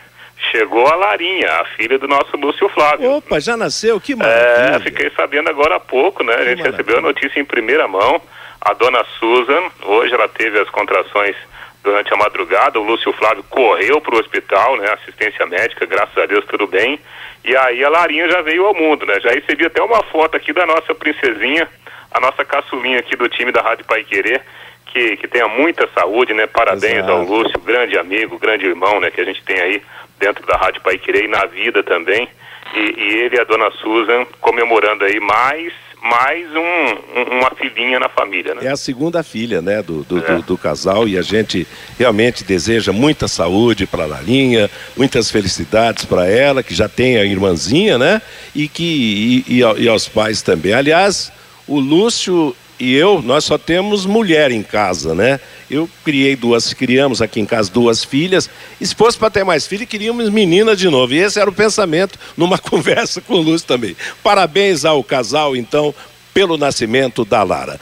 Chegou 0.52 0.86
a 0.88 0.96
Larinha, 0.96 1.50
a 1.50 1.66
filha 1.76 1.98
do 1.98 2.08
nosso 2.08 2.36
Lúcio 2.38 2.68
Flávio. 2.70 3.12
Opa, 3.14 3.40
já 3.40 3.56
nasceu? 3.56 4.00
Que 4.00 4.16
maravilha. 4.16 4.76
É, 4.76 4.80
fiquei 4.80 5.10
sabendo 5.16 5.50
agora 5.50 5.76
há 5.76 5.80
pouco, 5.80 6.24
né? 6.24 6.34
A 6.34 6.38
gente 6.38 6.58
maravilha. 6.58 6.72
recebeu 6.72 6.98
a 6.98 7.02
notícia 7.02 7.40
em 7.40 7.46
primeira 7.46 7.88
mão. 7.88 8.22
A 8.62 8.74
dona 8.74 9.04
Susan, 9.20 9.64
hoje 9.84 10.14
ela 10.14 10.28
teve 10.28 10.60
as 10.60 10.70
contrações 10.70 11.36
durante 11.84 12.14
a 12.14 12.18
madrugada. 12.18 12.80
O 12.80 12.84
Lúcio 12.84 13.14
Flávio 13.14 13.44
correu 13.50 14.02
para 14.02 14.16
o 14.16 14.20
hospital, 14.20 14.76
né? 14.78 14.92
Assistência 14.94 15.46
médica, 15.46 15.86
graças 15.86 16.18
a 16.18 16.26
Deus 16.26 16.44
tudo 16.46 16.68
bem. 16.68 17.00
E 17.44 17.56
aí 17.56 17.84
a 17.84 17.90
Larinha 17.90 18.28
já 18.28 18.42
veio 18.42 18.66
ao 18.66 18.74
mundo, 18.74 19.06
né? 19.06 19.20
Já 19.22 19.30
recebi 19.30 19.66
até 19.66 19.82
uma 19.82 20.02
foto 20.04 20.36
aqui 20.36 20.52
da 20.52 20.66
nossa 20.66 20.96
princesinha, 20.96 21.70
a 22.12 22.20
nossa 22.20 22.44
caçulinha 22.44 23.00
aqui 23.00 23.16
do 23.16 23.30
time 23.30 23.52
da 23.52 23.62
Rádio 23.62 23.86
Pai 23.86 24.04
Querer. 24.04 24.42
Que, 24.88 25.18
que 25.18 25.28
tenha 25.28 25.48
muita 25.48 25.88
saúde, 25.94 26.34
né? 26.34 26.48
Parabéns 26.48 27.00
Exato. 27.00 27.12
ao 27.12 27.24
Lúcio, 27.24 27.60
grande 27.60 27.98
amigo, 27.98 28.40
grande 28.40 28.66
irmão, 28.66 29.00
né? 29.00 29.12
Que 29.12 29.22
a 29.22 29.26
gente 29.26 29.44
tem 29.44 29.60
aí 29.60 29.82
dentro 30.20 30.46
da 30.46 30.58
Rádio 30.58 30.82
Pai 30.82 30.98
Querer 30.98 31.26
e 31.26 31.28
na 31.28 31.46
vida 31.46 31.84
também. 31.84 32.28
E, 32.74 32.80
e, 32.80 33.18
ele 33.20 33.36
e 33.36 33.40
a 33.40 33.44
dona 33.44 33.70
Susan 33.72 34.26
comemorando 34.42 35.06
aí 35.06 35.20
mais 35.20 35.74
mais 36.02 36.48
um, 36.56 37.40
uma 37.40 37.50
filhinha 37.56 38.00
na 38.00 38.08
família, 38.08 38.54
né? 38.54 38.66
É 38.66 38.70
a 38.70 38.78
segunda 38.78 39.24
filha, 39.24 39.60
né, 39.60 39.82
do, 39.82 40.04
do, 40.04 40.20
é. 40.20 40.22
do, 40.22 40.42
do 40.44 40.58
casal 40.58 41.08
e 41.08 41.18
a 41.18 41.24
gente 41.24 41.68
realmente 41.98 42.44
deseja 42.44 42.94
muita 42.94 43.28
saúde 43.28 43.88
para 43.88 44.04
a 44.04 44.06
Lalinha, 44.06 44.70
muitas 44.96 45.32
felicidades 45.32 46.06
para 46.06 46.28
ela, 46.28 46.62
que 46.62 46.76
já 46.76 46.88
tem 46.88 47.18
a 47.18 47.26
irmãzinha, 47.26 47.98
né? 47.98 48.22
E 48.54 48.68
que 48.68 49.44
e, 49.48 49.62
e, 49.62 49.84
e 49.84 49.90
aos 49.90 50.08
pais 50.08 50.44
também. 50.44 50.74
Aliás, 50.74 51.32
o 51.68 51.80
Lúcio 51.80 52.56
e 52.80 52.94
eu, 52.94 53.22
nós 53.22 53.46
só 53.46 53.58
temos 53.58 54.06
mulher 54.06 54.52
em 54.52 54.62
casa, 54.62 55.16
né? 55.16 55.40
Eu 55.70 55.90
criei 56.04 56.36
duas, 56.36 56.74
criamos 56.74 57.22
aqui 57.22 57.40
em 57.40 57.46
casa 57.46 57.72
duas 57.72 58.04
filhas. 58.04 58.50
E 58.80 58.86
se 58.86 58.94
fosse 58.94 59.18
para 59.18 59.30
ter 59.30 59.44
mais 59.44 59.66
filhos, 59.66 59.88
queríamos 59.88 60.30
meninas 60.30 60.78
de 60.78 60.90
novo. 60.90 61.14
E 61.14 61.18
esse 61.18 61.40
era 61.40 61.50
o 61.50 61.54
pensamento 61.54 62.20
numa 62.38 62.58
conversa 62.60 63.22
com 63.22 63.36
o 63.36 63.42
Lúcio 63.42 63.68
também. 63.68 63.96
Parabéns 64.24 64.86
ao 64.86 65.04
casal, 65.04 65.56
então, 65.56 65.94
pelo 66.34 66.58
nascimento 66.58 67.26
da 67.26 67.42
Lara. 67.44 67.80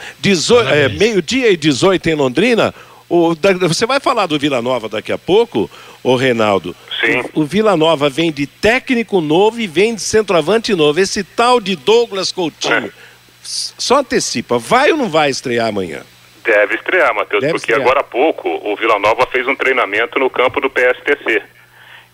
É, 0.70 0.88
Meio-dia 0.88 1.50
e 1.50 1.56
18 1.56 2.08
em 2.08 2.14
Londrina. 2.14 2.74
O, 3.08 3.34
você 3.68 3.84
vai 3.84 4.00
falar 4.00 4.26
do 4.26 4.38
Vila 4.38 4.62
Nova 4.62 4.88
daqui 4.88 5.12
a 5.12 5.18
pouco, 5.18 5.70
ô 6.02 6.16
Reinaldo? 6.16 6.74
Sim. 7.00 7.20
O, 7.34 7.42
o 7.42 7.44
Vila 7.44 7.76
Nova 7.76 8.08
vem 8.08 8.32
de 8.32 8.46
técnico 8.46 9.20
novo 9.20 9.60
e 9.60 9.66
vem 9.66 9.94
de 9.94 10.00
centroavante 10.00 10.74
novo. 10.74 10.98
Esse 10.98 11.22
tal 11.22 11.60
de 11.60 11.76
Douglas 11.76 12.32
Coutinho. 12.32 12.86
É 12.86 13.04
só 13.44 13.98
antecipa, 13.98 14.58
vai 14.58 14.90
ou 14.90 14.96
não 14.96 15.08
vai 15.08 15.30
estrear 15.30 15.68
amanhã? 15.68 16.00
Deve 16.44 16.74
estrear, 16.74 17.14
Matheus, 17.14 17.40
porque 17.40 17.56
estrear. 17.56 17.80
agora 17.80 18.00
há 18.00 18.04
pouco 18.04 18.48
o 18.48 18.76
Vila 18.76 18.98
Nova 18.98 19.26
fez 19.26 19.46
um 19.48 19.56
treinamento 19.56 20.18
no 20.18 20.28
campo 20.28 20.60
do 20.60 20.68
PSTC. 20.68 21.42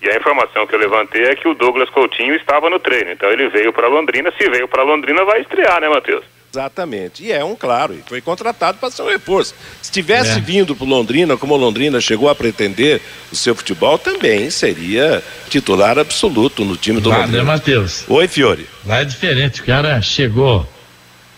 E 0.03 0.09
a 0.09 0.17
informação 0.17 0.67
que 0.67 0.75
eu 0.75 0.79
levantei 0.79 1.25
é 1.25 1.35
que 1.35 1.47
o 1.47 1.55
Douglas 1.55 1.91
Coutinho 1.91 2.35
estava 2.35 2.71
no 2.71 2.79
treino. 2.79 3.11
Então 3.11 3.31
ele 3.31 3.49
veio 3.49 3.73
para 3.73 3.89
Londrina. 3.89 4.33
Se 4.39 4.49
veio 4.49 4.67
para 4.67 4.83
Londrina, 4.83 5.25
vai 5.25 5.43
estrear, 5.43 5.81
né, 5.81 5.89
Matheus? 5.89 6.25
Exatamente. 6.53 7.25
E 7.25 7.33
é 7.33 7.45
um 7.45 7.55
claro, 7.55 7.95
e 7.95 8.03
foi 8.09 8.21
contratado 8.21 8.79
para 8.79 8.91
ser 8.91 9.03
um 9.03 9.09
reforço. 9.09 9.55
Se 9.81 9.91
tivesse 9.91 10.39
é. 10.39 10.41
vindo 10.41 10.75
para 10.75 10.87
Londrina, 10.87 11.37
como 11.37 11.57
Londrina 11.57 12.01
chegou 12.01 12.29
a 12.29 12.35
pretender 12.35 13.01
o 13.31 13.37
seu 13.37 13.55
futebol, 13.55 13.99
também 13.99 14.51
seria 14.51 15.23
titular 15.49 15.99
absoluto 15.99 16.65
no 16.65 16.77
time 16.77 17.01
do 17.01 17.09
Lá, 17.09 17.19
Londrina. 17.19 17.39
Né, 17.39 17.45
Matheus? 17.45 18.05
Oi, 18.09 18.27
Fiore. 18.27 18.67
Lá 18.85 19.01
é 19.01 19.05
diferente. 19.05 19.61
O 19.61 19.65
cara 19.65 20.01
chegou 20.03 20.67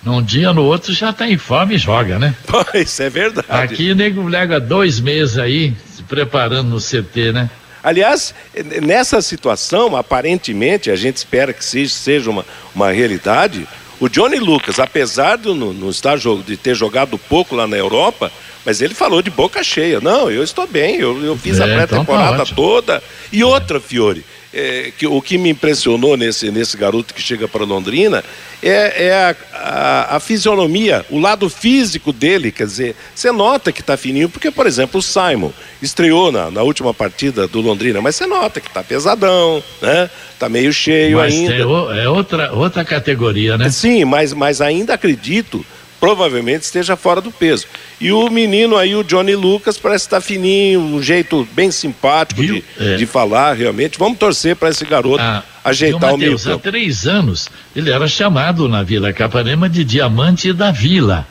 num 0.02 0.22
dia, 0.22 0.52
no 0.52 0.64
outro 0.64 0.92
já 0.92 1.10
está 1.10 1.28
em 1.28 1.38
forma 1.38 1.74
e 1.74 1.78
joga, 1.78 2.18
né? 2.18 2.34
Pois, 2.46 3.00
é 3.00 3.08
verdade. 3.08 3.46
Aqui 3.48 3.92
o 3.92 3.94
nego 3.94 4.26
lega 4.26 4.58
dois 4.58 4.98
meses 5.00 5.38
aí, 5.38 5.74
se 5.94 6.02
preparando 6.02 6.68
no 6.68 6.78
CT, 6.78 7.32
né? 7.32 7.50
Aliás, 7.82 8.34
nessa 8.80 9.20
situação, 9.20 9.96
aparentemente, 9.96 10.90
a 10.90 10.96
gente 10.96 11.16
espera 11.16 11.52
que 11.52 11.64
seja 11.64 12.30
uma, 12.30 12.44
uma 12.74 12.92
realidade. 12.92 13.66
O 13.98 14.08
Johnny 14.08 14.38
Lucas, 14.38 14.78
apesar 14.78 15.36
de 15.36 15.48
não, 15.48 15.72
não 15.72 15.90
estar 15.90 16.16
de 16.16 16.56
ter 16.56 16.74
jogado 16.74 17.18
pouco 17.18 17.56
lá 17.56 17.66
na 17.66 17.76
Europa, 17.76 18.30
mas 18.64 18.80
ele 18.80 18.94
falou 18.94 19.20
de 19.20 19.30
boca 19.30 19.64
cheia. 19.64 20.00
Não, 20.00 20.30
eu 20.30 20.44
estou 20.44 20.66
bem, 20.66 20.96
eu, 20.96 21.24
eu 21.24 21.36
fiz 21.36 21.58
é, 21.58 21.64
a 21.64 21.66
pré-temporada 21.66 22.34
então 22.34 22.46
tá 22.46 22.54
toda. 22.54 23.02
E 23.32 23.42
outra, 23.42 23.80
Fiore, 23.80 24.24
é, 24.52 24.92
que, 24.96 25.06
o 25.06 25.20
que 25.22 25.38
me 25.38 25.50
impressionou 25.50 26.16
nesse, 26.16 26.50
nesse 26.50 26.76
garoto 26.76 27.14
que 27.14 27.22
chega 27.22 27.48
para 27.48 27.64
Londrina 27.64 28.22
é, 28.62 29.06
é 29.06 29.14
a, 29.14 29.36
a, 29.52 30.16
a, 30.16 30.20
fisionomia, 30.20 31.04
o 31.10 31.18
lado 31.18 31.48
físico 31.48 32.12
dele. 32.12 32.52
Quer 32.52 32.66
dizer, 32.66 32.96
você 33.14 33.32
nota 33.32 33.72
que 33.72 33.80
está 33.80 33.96
fininho, 33.96 34.28
porque, 34.28 34.50
por 34.50 34.66
exemplo, 34.66 35.00
o 35.00 35.02
Simon 35.02 35.50
estreou 35.80 36.30
na, 36.30 36.50
na 36.50 36.62
última 36.62 36.92
partida 36.92 37.48
do 37.48 37.60
Londrina, 37.60 38.00
mas 38.00 38.16
você 38.16 38.26
nota 38.26 38.60
que 38.60 38.68
está 38.68 38.82
pesadão, 38.82 39.62
né? 39.80 40.10
Está 40.32 40.48
meio 40.48 40.72
cheio 40.72 41.18
mas 41.18 41.32
ainda. 41.32 41.54
é 41.54 42.08
outra, 42.08 42.52
outra 42.52 42.84
categoria, 42.84 43.56
né? 43.56 43.70
Sim, 43.70 44.04
mas, 44.04 44.32
mas 44.32 44.60
ainda 44.60 44.94
acredito 44.94 45.64
provavelmente 46.02 46.64
esteja 46.64 46.96
fora 46.96 47.20
do 47.20 47.30
peso. 47.30 47.64
E 48.00 48.10
o 48.10 48.28
menino 48.28 48.76
aí, 48.76 48.92
o 48.92 49.04
Johnny 49.04 49.36
Lucas, 49.36 49.78
parece 49.78 50.06
estar 50.06 50.20
fininho, 50.20 50.80
um 50.80 51.00
jeito 51.00 51.46
bem 51.52 51.70
simpático 51.70 52.42
de, 52.44 52.64
é. 52.76 52.96
de, 52.96 53.06
falar, 53.06 53.52
realmente. 53.52 54.00
Vamos 54.00 54.18
torcer 54.18 54.56
para 54.56 54.70
esse 54.70 54.84
garoto 54.84 55.22
ah, 55.22 55.44
ajeitar 55.64 56.12
o, 56.12 56.18
Mateus, 56.18 56.44
o 56.44 56.48
meio. 56.48 56.56
Há 56.56 56.60
três 56.60 57.06
anos, 57.06 57.48
ele 57.76 57.88
era 57.88 58.08
chamado 58.08 58.68
na 58.68 58.82
Vila 58.82 59.12
Capanema 59.12 59.68
de 59.68 59.84
Diamante 59.84 60.52
da 60.52 60.72
Vila. 60.72 61.24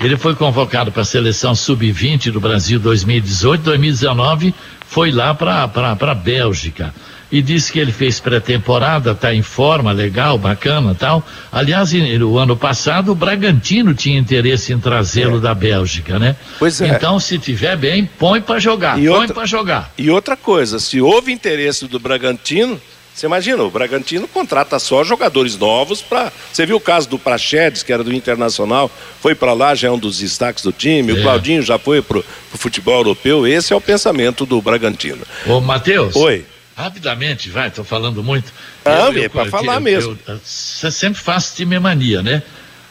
Ele 0.00 0.16
foi 0.16 0.36
convocado 0.36 0.92
para 0.92 1.02
a 1.02 1.04
seleção 1.04 1.52
sub-20 1.52 2.30
do 2.30 2.38
Brasil 2.38 2.78
2018, 2.78 3.60
2019, 3.60 4.54
foi 4.86 5.10
lá 5.10 5.34
para 5.34 5.64
a 5.64 6.14
Bélgica 6.14 6.94
e 7.32 7.40
disse 7.40 7.72
que 7.72 7.78
ele 7.78 7.90
fez 7.90 8.20
pré-temporada, 8.20 9.12
está 9.12 9.34
em 9.34 9.40
forma, 9.40 9.90
legal, 9.90 10.36
bacana 10.36 10.94
tal. 10.94 11.26
Aliás, 11.50 11.90
no 11.92 12.36
ano 12.36 12.54
passado 12.54 13.12
o 13.12 13.14
Bragantino 13.14 13.94
tinha 13.94 14.18
interesse 14.18 14.70
em 14.74 14.78
trazê-lo 14.78 15.38
é. 15.38 15.40
da 15.40 15.54
Bélgica, 15.54 16.18
né? 16.18 16.36
Pois 16.58 16.78
é. 16.82 16.88
Então, 16.88 17.18
se 17.18 17.38
tiver 17.38 17.74
bem, 17.74 18.04
põe 18.18 18.42
para 18.42 18.60
jogar, 18.60 19.00
e 19.02 19.06
põe 19.06 19.28
para 19.28 19.46
jogar. 19.46 19.90
E 19.96 20.10
outra 20.10 20.36
coisa, 20.36 20.78
se 20.78 21.00
houve 21.00 21.32
interesse 21.32 21.86
do 21.86 21.98
Bragantino, 21.98 22.78
você 23.14 23.26
imagina, 23.26 23.62
o 23.62 23.70
Bragantino 23.70 24.28
contrata 24.28 24.78
só 24.78 25.02
jogadores 25.02 25.56
novos 25.56 26.02
para. 26.02 26.32
Você 26.52 26.66
viu 26.66 26.76
o 26.76 26.80
caso 26.80 27.08
do 27.08 27.18
Prachedes, 27.18 27.82
que 27.82 27.92
era 27.92 28.02
do 28.02 28.12
Internacional, 28.12 28.90
foi 29.20 29.34
para 29.34 29.52
lá, 29.52 29.74
já 29.74 29.88
é 29.88 29.90
um 29.90 29.98
dos 29.98 30.18
destaques 30.18 30.62
do 30.62 30.72
time. 30.72 31.12
É. 31.12 31.14
O 31.14 31.22
Claudinho 31.22 31.62
já 31.62 31.78
foi 31.78 32.00
para 32.00 32.18
o 32.18 32.24
futebol 32.52 32.96
europeu. 32.96 33.46
Esse 33.46 33.72
é 33.72 33.76
o 33.76 33.80
pensamento 33.80 34.46
do 34.46 34.60
Bragantino. 34.62 35.22
Ô, 35.46 35.60
Matheus. 35.60 36.16
Oi. 36.16 36.46
Rapidamente, 36.76 37.50
vai, 37.50 37.68
estou 37.68 37.84
falando 37.84 38.22
muito. 38.22 38.52
Ah, 38.84 39.10
é 39.14 39.28
para 39.28 39.50
falar 39.50 39.76
eu, 39.76 39.80
mesmo. 39.80 40.18
Você 40.42 40.90
sempre 40.90 41.20
faz 41.20 41.54
time 41.54 41.78
mania, 41.78 42.22
né? 42.22 42.42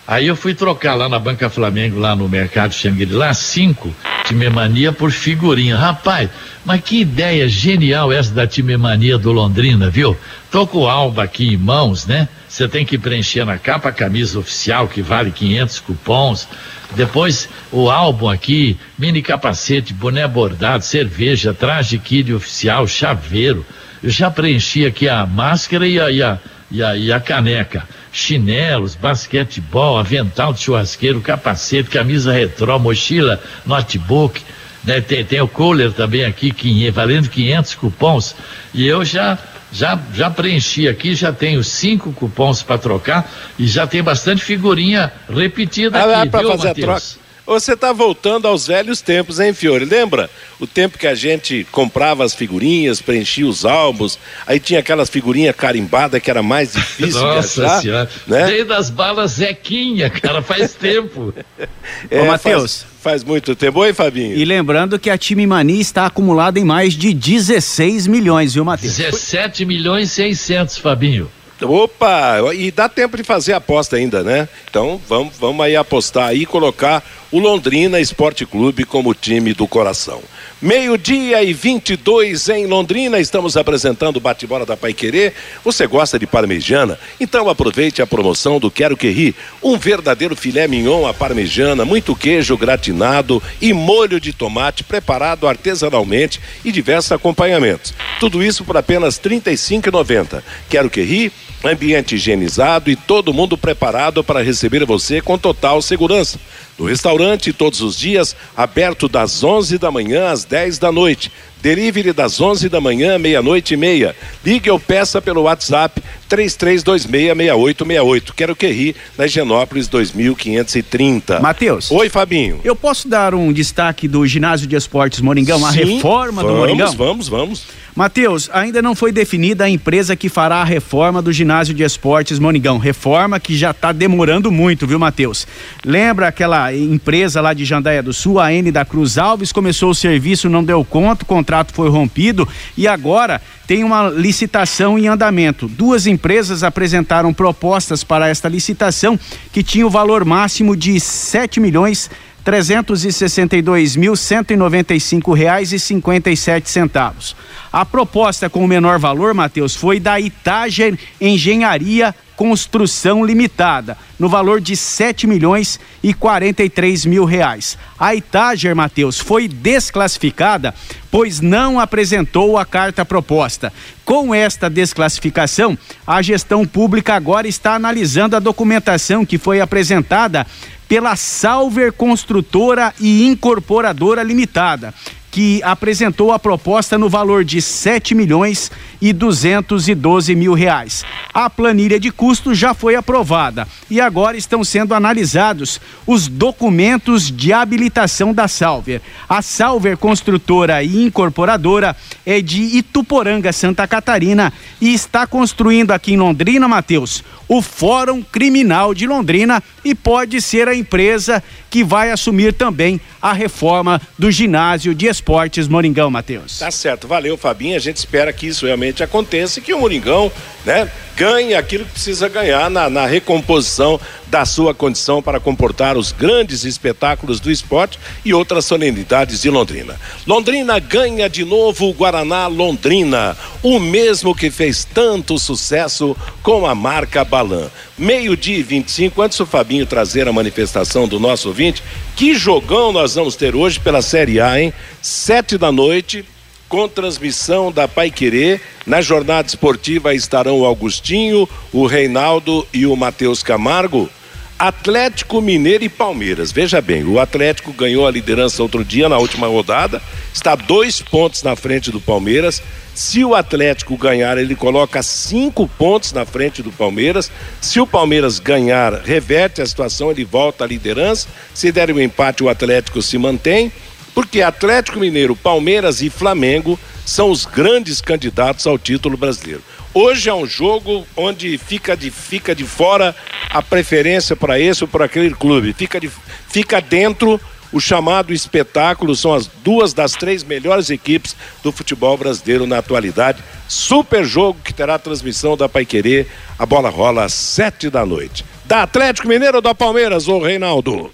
Aí 0.07 0.27
eu 0.27 0.35
fui 0.35 0.53
trocar 0.53 0.95
lá 0.95 1.07
na 1.07 1.17
Banca 1.19 1.49
Flamengo, 1.49 1.99
lá 1.99 2.15
no 2.15 2.27
Mercado 2.27 2.73
Xangri-Lá, 2.73 3.33
cinco 3.33 3.95
Timemania 4.25 4.91
por 4.91 5.11
figurinha. 5.11 5.77
Rapaz, 5.77 6.29
mas 6.65 6.81
que 6.81 7.01
ideia 7.01 7.47
genial 7.47 8.11
essa 8.11 8.33
da 8.33 8.45
Timemania 8.47 9.17
do 9.17 9.31
Londrina, 9.31 9.89
viu? 9.89 10.17
Tô 10.49 10.67
com 10.67 10.79
o 10.79 10.87
Alba 10.87 11.23
aqui 11.23 11.53
em 11.53 11.57
mãos, 11.57 12.05
né? 12.05 12.27
Você 12.51 12.67
tem 12.67 12.85
que 12.85 12.97
preencher 12.97 13.45
na 13.45 13.57
capa 13.57 13.87
a 13.87 13.93
camisa 13.93 14.37
oficial, 14.37 14.85
que 14.85 15.01
vale 15.01 15.31
500 15.31 15.79
cupons. 15.79 16.49
Depois 16.93 17.47
o 17.71 17.89
álbum 17.89 18.27
aqui, 18.27 18.77
mini 18.99 19.21
capacete, 19.21 19.93
boné 19.93 20.27
bordado, 20.27 20.83
cerveja, 20.83 21.53
traje 21.53 21.97
kid 21.97 22.33
oficial, 22.33 22.85
chaveiro. 22.85 23.65
Eu 24.03 24.09
já 24.09 24.29
preenchi 24.29 24.85
aqui 24.85 25.07
a 25.07 25.25
máscara 25.25 25.87
e 25.87 25.97
a, 25.97 26.11
e 26.11 26.21
a, 26.21 26.39
e 26.69 26.83
a, 26.83 26.97
e 26.97 27.13
a 27.13 27.21
caneca. 27.21 27.87
Chinelos, 28.11 28.95
basquetebol, 28.95 29.97
avental 29.97 30.51
de 30.51 30.59
churrasqueiro, 30.59 31.21
capacete, 31.21 31.89
camisa 31.89 32.33
retrô, 32.33 32.77
mochila, 32.77 33.41
notebook. 33.65 34.41
Né? 34.83 34.99
Tem, 34.99 35.23
tem 35.23 35.39
o 35.39 35.47
cooler 35.47 35.93
também 35.93 36.25
aqui, 36.25 36.53
valendo 36.91 37.29
500 37.29 37.75
cupons. 37.75 38.35
E 38.73 38.85
eu 38.85 39.05
já 39.05 39.37
já, 39.71 39.99
já 40.13 40.29
preenchi 40.29 40.87
aqui, 40.87 41.15
já 41.15 41.31
tenho 41.31 41.63
cinco 41.63 42.11
cupons 42.11 42.61
para 42.61 42.77
trocar 42.77 43.31
e 43.57 43.67
já 43.67 43.87
tem 43.87 44.03
bastante 44.03 44.43
figurinha 44.43 45.11
repetida 45.29 45.97
ah, 45.97 46.21
aqui, 46.21 46.29
viu, 46.29 46.41
fazer 46.41 46.67
Mateus? 46.67 46.69
a 46.69 46.73
troca. 46.73 47.20
Você 47.45 47.73
está 47.73 47.91
voltando 47.91 48.47
aos 48.47 48.67
velhos 48.67 49.01
tempos, 49.01 49.39
hein, 49.39 49.53
Fiore? 49.53 49.83
Lembra 49.83 50.29
o 50.59 50.67
tempo 50.67 50.97
que 50.97 51.07
a 51.07 51.15
gente 51.15 51.65
comprava 51.71 52.23
as 52.23 52.35
figurinhas, 52.35 53.01
preenchia 53.01 53.47
os 53.47 53.65
álbuns, 53.65 54.19
aí 54.45 54.59
tinha 54.59 54.79
aquelas 54.79 55.09
figurinhas 55.09 55.55
carimbadas 55.55 56.21
que 56.21 56.29
era 56.29 56.43
mais 56.43 56.73
difícil 56.73 57.21
Nossa 57.21 57.61
de 57.61 57.65
achar, 57.65 57.81
senhora. 57.81 58.09
Né? 58.27 58.45
Desde 58.45 58.63
das 58.65 58.89
balas 58.89 59.31
Zequinha, 59.31 60.09
cara, 60.09 60.41
faz 60.41 60.73
tempo. 60.75 61.33
é, 62.09 62.21
Ô, 62.21 62.25
Matheus. 62.25 62.83
Faz, 62.83 63.01
faz, 63.01 63.23
muito 63.23 63.55
tempo. 63.55 63.79
Oi, 63.79 63.91
Fabinho. 63.91 64.37
E 64.37 64.45
lembrando 64.45 64.99
que 64.99 65.09
a 65.09 65.17
Time 65.17 65.47
Mania 65.47 65.81
está 65.81 66.05
acumulada 66.05 66.59
em 66.59 66.63
mais 66.63 66.93
de 66.93 67.13
16 67.13 68.05
milhões, 68.05 68.53
viu, 68.53 68.63
Matheus? 68.63 68.95
17 68.95 69.65
milhões 69.65 70.11
e 70.11 70.15
600, 70.15 70.77
Fabinho. 70.77 71.29
Opa, 71.61 72.53
e 72.53 72.71
dá 72.71 72.89
tempo 72.89 73.17
de 73.17 73.23
fazer 73.23 73.53
aposta 73.53 73.95
ainda, 73.95 74.23
né? 74.23 74.47
Então 74.69 74.99
vamos, 75.07 75.35
vamos 75.37 75.65
aí 75.65 75.75
apostar 75.75 76.35
e 76.35 76.45
colocar 76.45 77.03
o 77.31 77.39
Londrina 77.39 77.99
Esporte 77.99 78.45
Clube 78.45 78.83
como 78.83 79.13
time 79.13 79.53
do 79.53 79.67
coração. 79.67 80.21
Meio-dia 80.61 81.41
e 81.41 81.53
22 81.53 82.47
em 82.49 82.67
Londrina, 82.67 83.19
estamos 83.19 83.57
apresentando 83.57 84.17
o 84.17 84.19
bate-bola 84.19 84.63
da 84.63 84.77
Pai 84.77 84.93
Querer. 84.93 85.33
Você 85.63 85.87
gosta 85.87 86.19
de 86.19 86.27
parmejana? 86.27 86.99
Então 87.19 87.49
aproveite 87.49 87.99
a 87.99 88.05
promoção 88.05 88.59
do 88.59 88.69
Quero 88.69 88.95
Que 88.95 89.09
Ri. 89.09 89.35
Um 89.63 89.75
verdadeiro 89.75 90.35
filé 90.35 90.67
mignon 90.67 91.07
à 91.07 91.15
parmejana, 91.15 91.83
muito 91.83 92.15
queijo 92.15 92.55
gratinado 92.55 93.41
e 93.59 93.73
molho 93.73 94.19
de 94.19 94.33
tomate 94.33 94.83
preparado 94.83 95.47
artesanalmente 95.47 96.39
e 96.63 96.71
diversos 96.71 97.11
acompanhamentos. 97.11 97.91
Tudo 98.19 98.43
isso 98.43 98.63
por 98.63 98.77
apenas 98.77 99.17
R$ 99.17 99.41
35,90. 99.41 100.43
Quero 100.69 100.91
Que 100.91 101.01
Ri? 101.01 101.31
Ambiente 101.63 102.15
higienizado 102.15 102.91
e 102.91 102.95
todo 102.95 103.33
mundo 103.33 103.57
preparado 103.57 104.23
para 104.23 104.43
receber 104.43 104.85
você 104.85 105.21
com 105.21 105.39
total 105.39 105.81
segurança. 105.81 106.39
No 106.81 106.87
restaurante, 106.87 107.53
todos 107.53 107.79
os 107.79 107.95
dias, 107.95 108.35
aberto 108.57 109.07
das 109.07 109.43
11 109.43 109.77
da 109.77 109.91
manhã 109.91 110.31
às 110.31 110.43
10 110.43 110.79
da 110.79 110.91
noite. 110.91 111.31
Delivery 111.61 112.13
das 112.13 112.41
11 112.41 112.69
da 112.69 112.81
manhã, 112.81 113.19
meia-noite 113.19 113.75
e 113.75 113.77
meia. 113.77 114.15
Ligue 114.43 114.69
ou 114.69 114.79
peça 114.79 115.21
pelo 115.21 115.43
WhatsApp 115.43 116.01
33266868. 116.29 118.33
Quero 118.35 118.55
que 118.55 118.67
ri 118.67 118.95
na 119.17 119.25
Higienópolis 119.25 119.87
2530. 119.87 121.39
Matheus. 121.39 121.89
Oi, 121.91 122.09
Fabinho. 122.09 122.59
Eu 122.63 122.75
posso 122.75 123.07
dar 123.07 123.35
um 123.35 123.53
destaque 123.53 124.07
do 124.07 124.25
ginásio 124.25 124.65
de 124.67 124.75
esportes 124.75 125.21
Moringão, 125.21 125.63
a 125.65 125.71
Sim, 125.71 125.95
reforma 125.95 126.41
vamos, 126.41 126.51
do 126.51 126.59
Moringão? 126.59 126.91
Vamos, 126.93 127.27
vamos. 127.27 127.63
Matheus, 127.93 128.49
ainda 128.53 128.81
não 128.81 128.95
foi 128.95 129.11
definida 129.11 129.65
a 129.65 129.69
empresa 129.69 130.15
que 130.15 130.29
fará 130.29 130.57
a 130.57 130.63
reforma 130.63 131.21
do 131.21 131.33
ginásio 131.33 131.73
de 131.73 131.83
esportes 131.83 132.39
Monigão. 132.39 132.77
Reforma 132.77 133.39
que 133.39 133.57
já 133.57 133.71
está 133.71 133.91
demorando 133.91 134.49
muito, 134.49 134.87
viu, 134.87 134.97
Matheus? 134.97 135.45
Lembra 135.83 136.29
aquela 136.29 136.73
empresa 136.73 137.41
lá 137.41 137.53
de 137.53 137.65
Jandaia 137.65 138.01
do 138.01 138.13
Sul, 138.13 138.39
a 138.39 138.53
N 138.53 138.71
da 138.71 138.85
Cruz 138.85 139.17
Alves, 139.17 139.51
começou 139.51 139.89
o 139.89 139.95
serviço, 139.95 140.49
não 140.49 140.63
deu 140.63 140.85
conta, 140.85 141.23
o 141.23 141.27
contrato 141.51 141.73
foi 141.73 141.89
rompido 141.89 142.47
e 142.77 142.87
agora 142.87 143.41
tem 143.67 143.83
uma 143.83 144.09
licitação 144.09 144.97
em 144.97 145.07
andamento. 145.07 145.67
Duas 145.67 146.07
empresas 146.07 146.63
apresentaram 146.63 147.33
propostas 147.33 148.05
para 148.05 148.29
esta 148.29 148.47
licitação 148.47 149.19
que 149.51 149.61
tinha 149.61 149.85
o 149.85 149.89
valor 149.89 150.23
máximo 150.23 150.75
de 150.77 150.97
7 150.97 151.59
milhões 151.59 152.09
362.195 152.45 155.35
reais 155.35 155.71
e 155.71 155.79
57 155.79 156.69
centavos. 156.69 157.35
A 157.71 157.85
proposta 157.85 158.49
com 158.49 158.65
o 158.65 158.67
menor 158.67 158.99
valor, 158.99 159.33
Matheus, 159.33 159.73
foi 159.75 159.97
da 159.99 160.19
Itager 160.19 160.99
Engenharia 161.19 162.13
Construção 162.41 163.23
Limitada, 163.23 163.95
no 164.17 164.27
valor 164.27 164.59
de 164.59 164.75
7 164.75 165.27
milhões 165.27 165.79
e 166.01 166.11
43 166.11 167.05
mil 167.05 167.23
reais. 167.23 167.77
A 167.99 168.15
Itager, 168.15 168.75
Matheus, 168.75 169.19
foi 169.19 169.47
desclassificada, 169.47 170.73
pois 171.11 171.39
não 171.39 171.79
apresentou 171.79 172.57
a 172.57 172.65
carta 172.65 173.05
proposta. 173.05 173.71
Com 174.03 174.33
esta 174.33 174.71
desclassificação, 174.71 175.77
a 176.05 176.19
gestão 176.23 176.65
pública 176.65 177.13
agora 177.13 177.47
está 177.47 177.75
analisando 177.75 178.35
a 178.35 178.39
documentação 178.39 179.23
que 179.23 179.37
foi 179.37 179.61
apresentada 179.61 180.47
pela 180.91 181.15
Salver 181.15 181.93
Construtora 181.93 182.93
e 182.99 183.23
Incorporadora 183.25 184.23
Limitada, 184.23 184.93
que 185.31 185.63
apresentou 185.63 186.33
a 186.33 186.37
proposta 186.37 186.97
no 186.97 187.07
valor 187.07 187.45
de 187.45 187.61
7 187.61 188.13
milhões 188.13 188.69
e 189.01 189.13
212 189.13 190.35
mil 190.35 190.53
reais. 190.53 191.05
A 191.33 191.49
planilha 191.49 191.97
de 191.97 192.11
custo 192.11 192.53
já 192.53 192.73
foi 192.73 192.95
aprovada 192.95 193.65
e 193.89 194.01
agora 194.01 194.35
estão 194.35 194.63
sendo 194.63 194.93
analisados 194.93 195.79
os 196.05 196.27
documentos 196.27 197.31
de 197.31 197.53
habilitação 197.53 198.33
da 198.33 198.47
Salver. 198.49 199.01
A 199.29 199.41
Salver 199.41 199.97
Construtora 199.97 200.83
e 200.83 201.05
Incorporadora 201.05 201.95
é 202.25 202.41
de 202.41 202.61
Ituporanga, 202.77 203.53
Santa 203.53 203.87
Catarina 203.87 204.51
e 204.81 204.93
está 204.93 205.25
construindo 205.25 205.91
aqui 205.91 206.13
em 206.13 206.17
Londrina, 206.17 206.67
Matheus, 206.67 207.23
o 207.47 207.61
Fórum 207.61 208.21
Criminal 208.21 208.93
de 208.93 209.07
Londrina 209.07 209.63
e 209.83 209.95
pode 209.95 210.41
ser 210.41 210.67
a 210.67 210.75
empresa 210.75 211.41
que 211.69 211.83
vai 211.83 212.11
assumir 212.11 212.53
também 212.53 212.99
a 213.21 213.31
reforma 213.31 214.01
do 214.19 214.29
ginásio 214.29 214.93
de 214.93 215.05
esportes 215.05 215.20
Moringão, 215.67 216.09
Matheus. 216.09 216.59
Tá 216.59 216.71
certo, 216.71 217.07
valeu, 217.07 217.37
Fabinho. 217.37 217.75
A 217.75 217.79
gente 217.79 217.97
espera 217.97 218.33
que 218.33 218.47
isso 218.47 218.65
realmente 218.65 219.03
aconteça 219.03 219.59
e 219.59 219.61
que 219.61 219.73
o 219.73 219.79
Moringão, 219.79 220.31
né, 220.65 220.89
ganhe 221.15 221.53
aquilo 221.53 221.85
que 221.85 221.91
precisa 221.91 222.27
ganhar 222.27 222.69
na, 222.69 222.89
na 222.89 223.05
recomposição 223.05 223.99
da 224.27 224.45
sua 224.45 224.73
condição 224.73 225.21
para 225.21 225.39
comportar 225.39 225.97
os 225.97 226.11
grandes 226.11 226.63
espetáculos 226.63 227.39
do 227.39 227.51
esporte 227.51 227.99
e 228.23 228.33
outras 228.33 228.65
solenidades 228.65 229.41
de 229.41 229.49
Londrina. 229.49 229.99
Londrina 230.25 230.79
ganha 230.79 231.29
de 231.29 231.43
novo 231.43 231.89
o 231.89 231.93
Guaraná 231.93 232.47
Londrina, 232.47 233.37
o 233.61 233.79
mesmo 233.79 234.33
que 234.33 234.49
fez 234.49 234.85
tanto 234.85 235.37
sucesso 235.37 236.15
com 236.41 236.65
a 236.65 236.73
marca 236.73 237.25
Balan. 237.25 237.69
Meio-dia 238.01 238.57
e 238.57 238.63
25, 238.63 239.21
antes 239.21 239.37
do 239.37 239.45
Fabinho 239.45 239.85
trazer 239.85 240.27
a 240.27 240.33
manifestação 240.33 241.07
do 241.07 241.19
nosso 241.19 241.49
ouvinte, 241.49 241.83
que 242.15 242.33
jogão 242.33 242.91
nós 242.91 243.13
vamos 243.13 243.35
ter 243.35 243.55
hoje 243.55 243.79
pela 243.79 244.01
Série 244.01 244.39
A, 244.41 244.59
hein? 244.59 244.73
Sete 245.03 245.55
da 245.55 245.71
noite, 245.71 246.25
com 246.67 246.87
transmissão 246.87 247.71
da 247.71 247.87
Pai 247.87 248.09
Querer. 248.09 248.59
Na 248.87 249.01
jornada 249.01 249.47
esportiva 249.47 250.15
estarão 250.15 250.61
o 250.61 250.65
Augustinho, 250.65 251.47
o 251.71 251.85
Reinaldo 251.85 252.67
e 252.73 252.87
o 252.87 252.95
Matheus 252.95 253.43
Camargo. 253.43 254.09
Atlético 254.57 255.39
Mineiro 255.39 255.83
e 255.83 255.89
Palmeiras. 255.89 256.51
Veja 256.51 256.81
bem, 256.81 257.03
o 257.03 257.19
Atlético 257.19 257.71
ganhou 257.71 258.07
a 258.07 258.11
liderança 258.11 258.63
outro 258.63 258.83
dia 258.83 259.07
na 259.09 259.19
última 259.19 259.45
rodada, 259.45 260.01
está 260.33 260.55
dois 260.55 261.03
pontos 261.03 261.43
na 261.43 261.55
frente 261.55 261.91
do 261.91 262.01
Palmeiras. 262.01 262.63
Se 262.93 263.23
o 263.23 263.33
Atlético 263.33 263.97
ganhar, 263.97 264.37
ele 264.37 264.55
coloca 264.55 265.01
cinco 265.01 265.67
pontos 265.67 266.11
na 266.11 266.25
frente 266.25 266.61
do 266.61 266.71
Palmeiras. 266.71 267.31
Se 267.61 267.79
o 267.79 267.87
Palmeiras 267.87 268.37
ganhar, 268.37 268.93
reverte 268.93 269.61
a 269.61 269.65
situação, 269.65 270.11
ele 270.11 270.25
volta 270.25 270.63
à 270.63 270.67
liderança. 270.67 271.27
Se 271.53 271.71
der 271.71 271.89
um 271.91 271.99
empate, 271.99 272.43
o 272.43 272.49
Atlético 272.49 273.01
se 273.01 273.17
mantém. 273.17 273.71
Porque 274.13 274.41
Atlético 274.41 274.99
Mineiro, 274.99 275.35
Palmeiras 275.35 276.01
e 276.01 276.09
Flamengo 276.09 276.77
são 277.05 277.31
os 277.31 277.45
grandes 277.45 278.01
candidatos 278.01 278.67
ao 278.67 278.77
título 278.77 279.15
brasileiro. 279.15 279.63
Hoje 279.93 280.29
é 280.29 280.33
um 280.33 280.45
jogo 280.45 281.05
onde 281.15 281.57
fica 281.57 281.95
de, 281.95 282.09
fica 282.11 282.55
de 282.55 282.63
fora 282.63 283.15
a 283.49 283.61
preferência 283.61 284.35
para 284.35 284.59
esse 284.59 284.83
ou 284.83 284.87
para 284.87 285.05
aquele 285.05 285.31
clube. 285.31 285.73
Fica, 285.73 285.99
de, 285.99 286.09
fica 286.49 286.81
dentro 286.81 287.39
o 287.71 287.79
chamado 287.79 288.33
espetáculo. 288.33 289.15
São 289.15 289.33
as 289.33 289.47
duas 289.47 289.93
das 289.93 290.13
três 290.13 290.43
melhores 290.43 290.89
equipes 290.89 291.35
do 291.63 291.71
futebol 291.71 292.17
brasileiro 292.17 292.67
na 292.67 292.79
atualidade. 292.79 293.43
Super 293.67 294.23
jogo 294.23 294.59
que 294.63 294.73
terá 294.73 294.99
transmissão 294.99 295.55
da 295.55 295.69
Paiquerê. 295.69 296.25
A 296.59 296.65
bola 296.65 296.89
rola 296.89 297.23
às 297.23 297.33
sete 297.33 297.89
da 297.89 298.05
noite. 298.05 298.45
Da 298.65 298.83
Atlético 298.83 299.27
Mineiro 299.27 299.57
ou 299.57 299.61
da 299.61 299.75
Palmeiras, 299.75 300.27
ô 300.27 300.39
Reinaldo? 300.39 301.11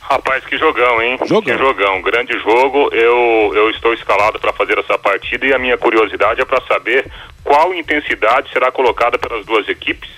Rapaz, 0.00 0.42
que 0.46 0.56
jogão, 0.56 1.02
hein? 1.02 1.18
Jogão. 1.26 1.42
Que 1.42 1.62
jogão, 1.62 2.00
grande 2.00 2.32
jogo. 2.38 2.88
Eu, 2.94 3.52
eu 3.54 3.70
estou 3.70 3.92
escalado 3.92 4.38
para 4.38 4.54
fazer 4.54 4.78
essa 4.78 4.96
partida 4.96 5.46
e 5.46 5.52
a 5.52 5.58
minha 5.58 5.76
curiosidade 5.76 6.40
é 6.40 6.46
para 6.46 6.64
saber 6.66 7.10
qual 7.44 7.74
intensidade 7.74 8.50
será 8.50 8.72
colocada 8.72 9.18
pelas 9.18 9.44
duas 9.44 9.68
equipes, 9.68 10.08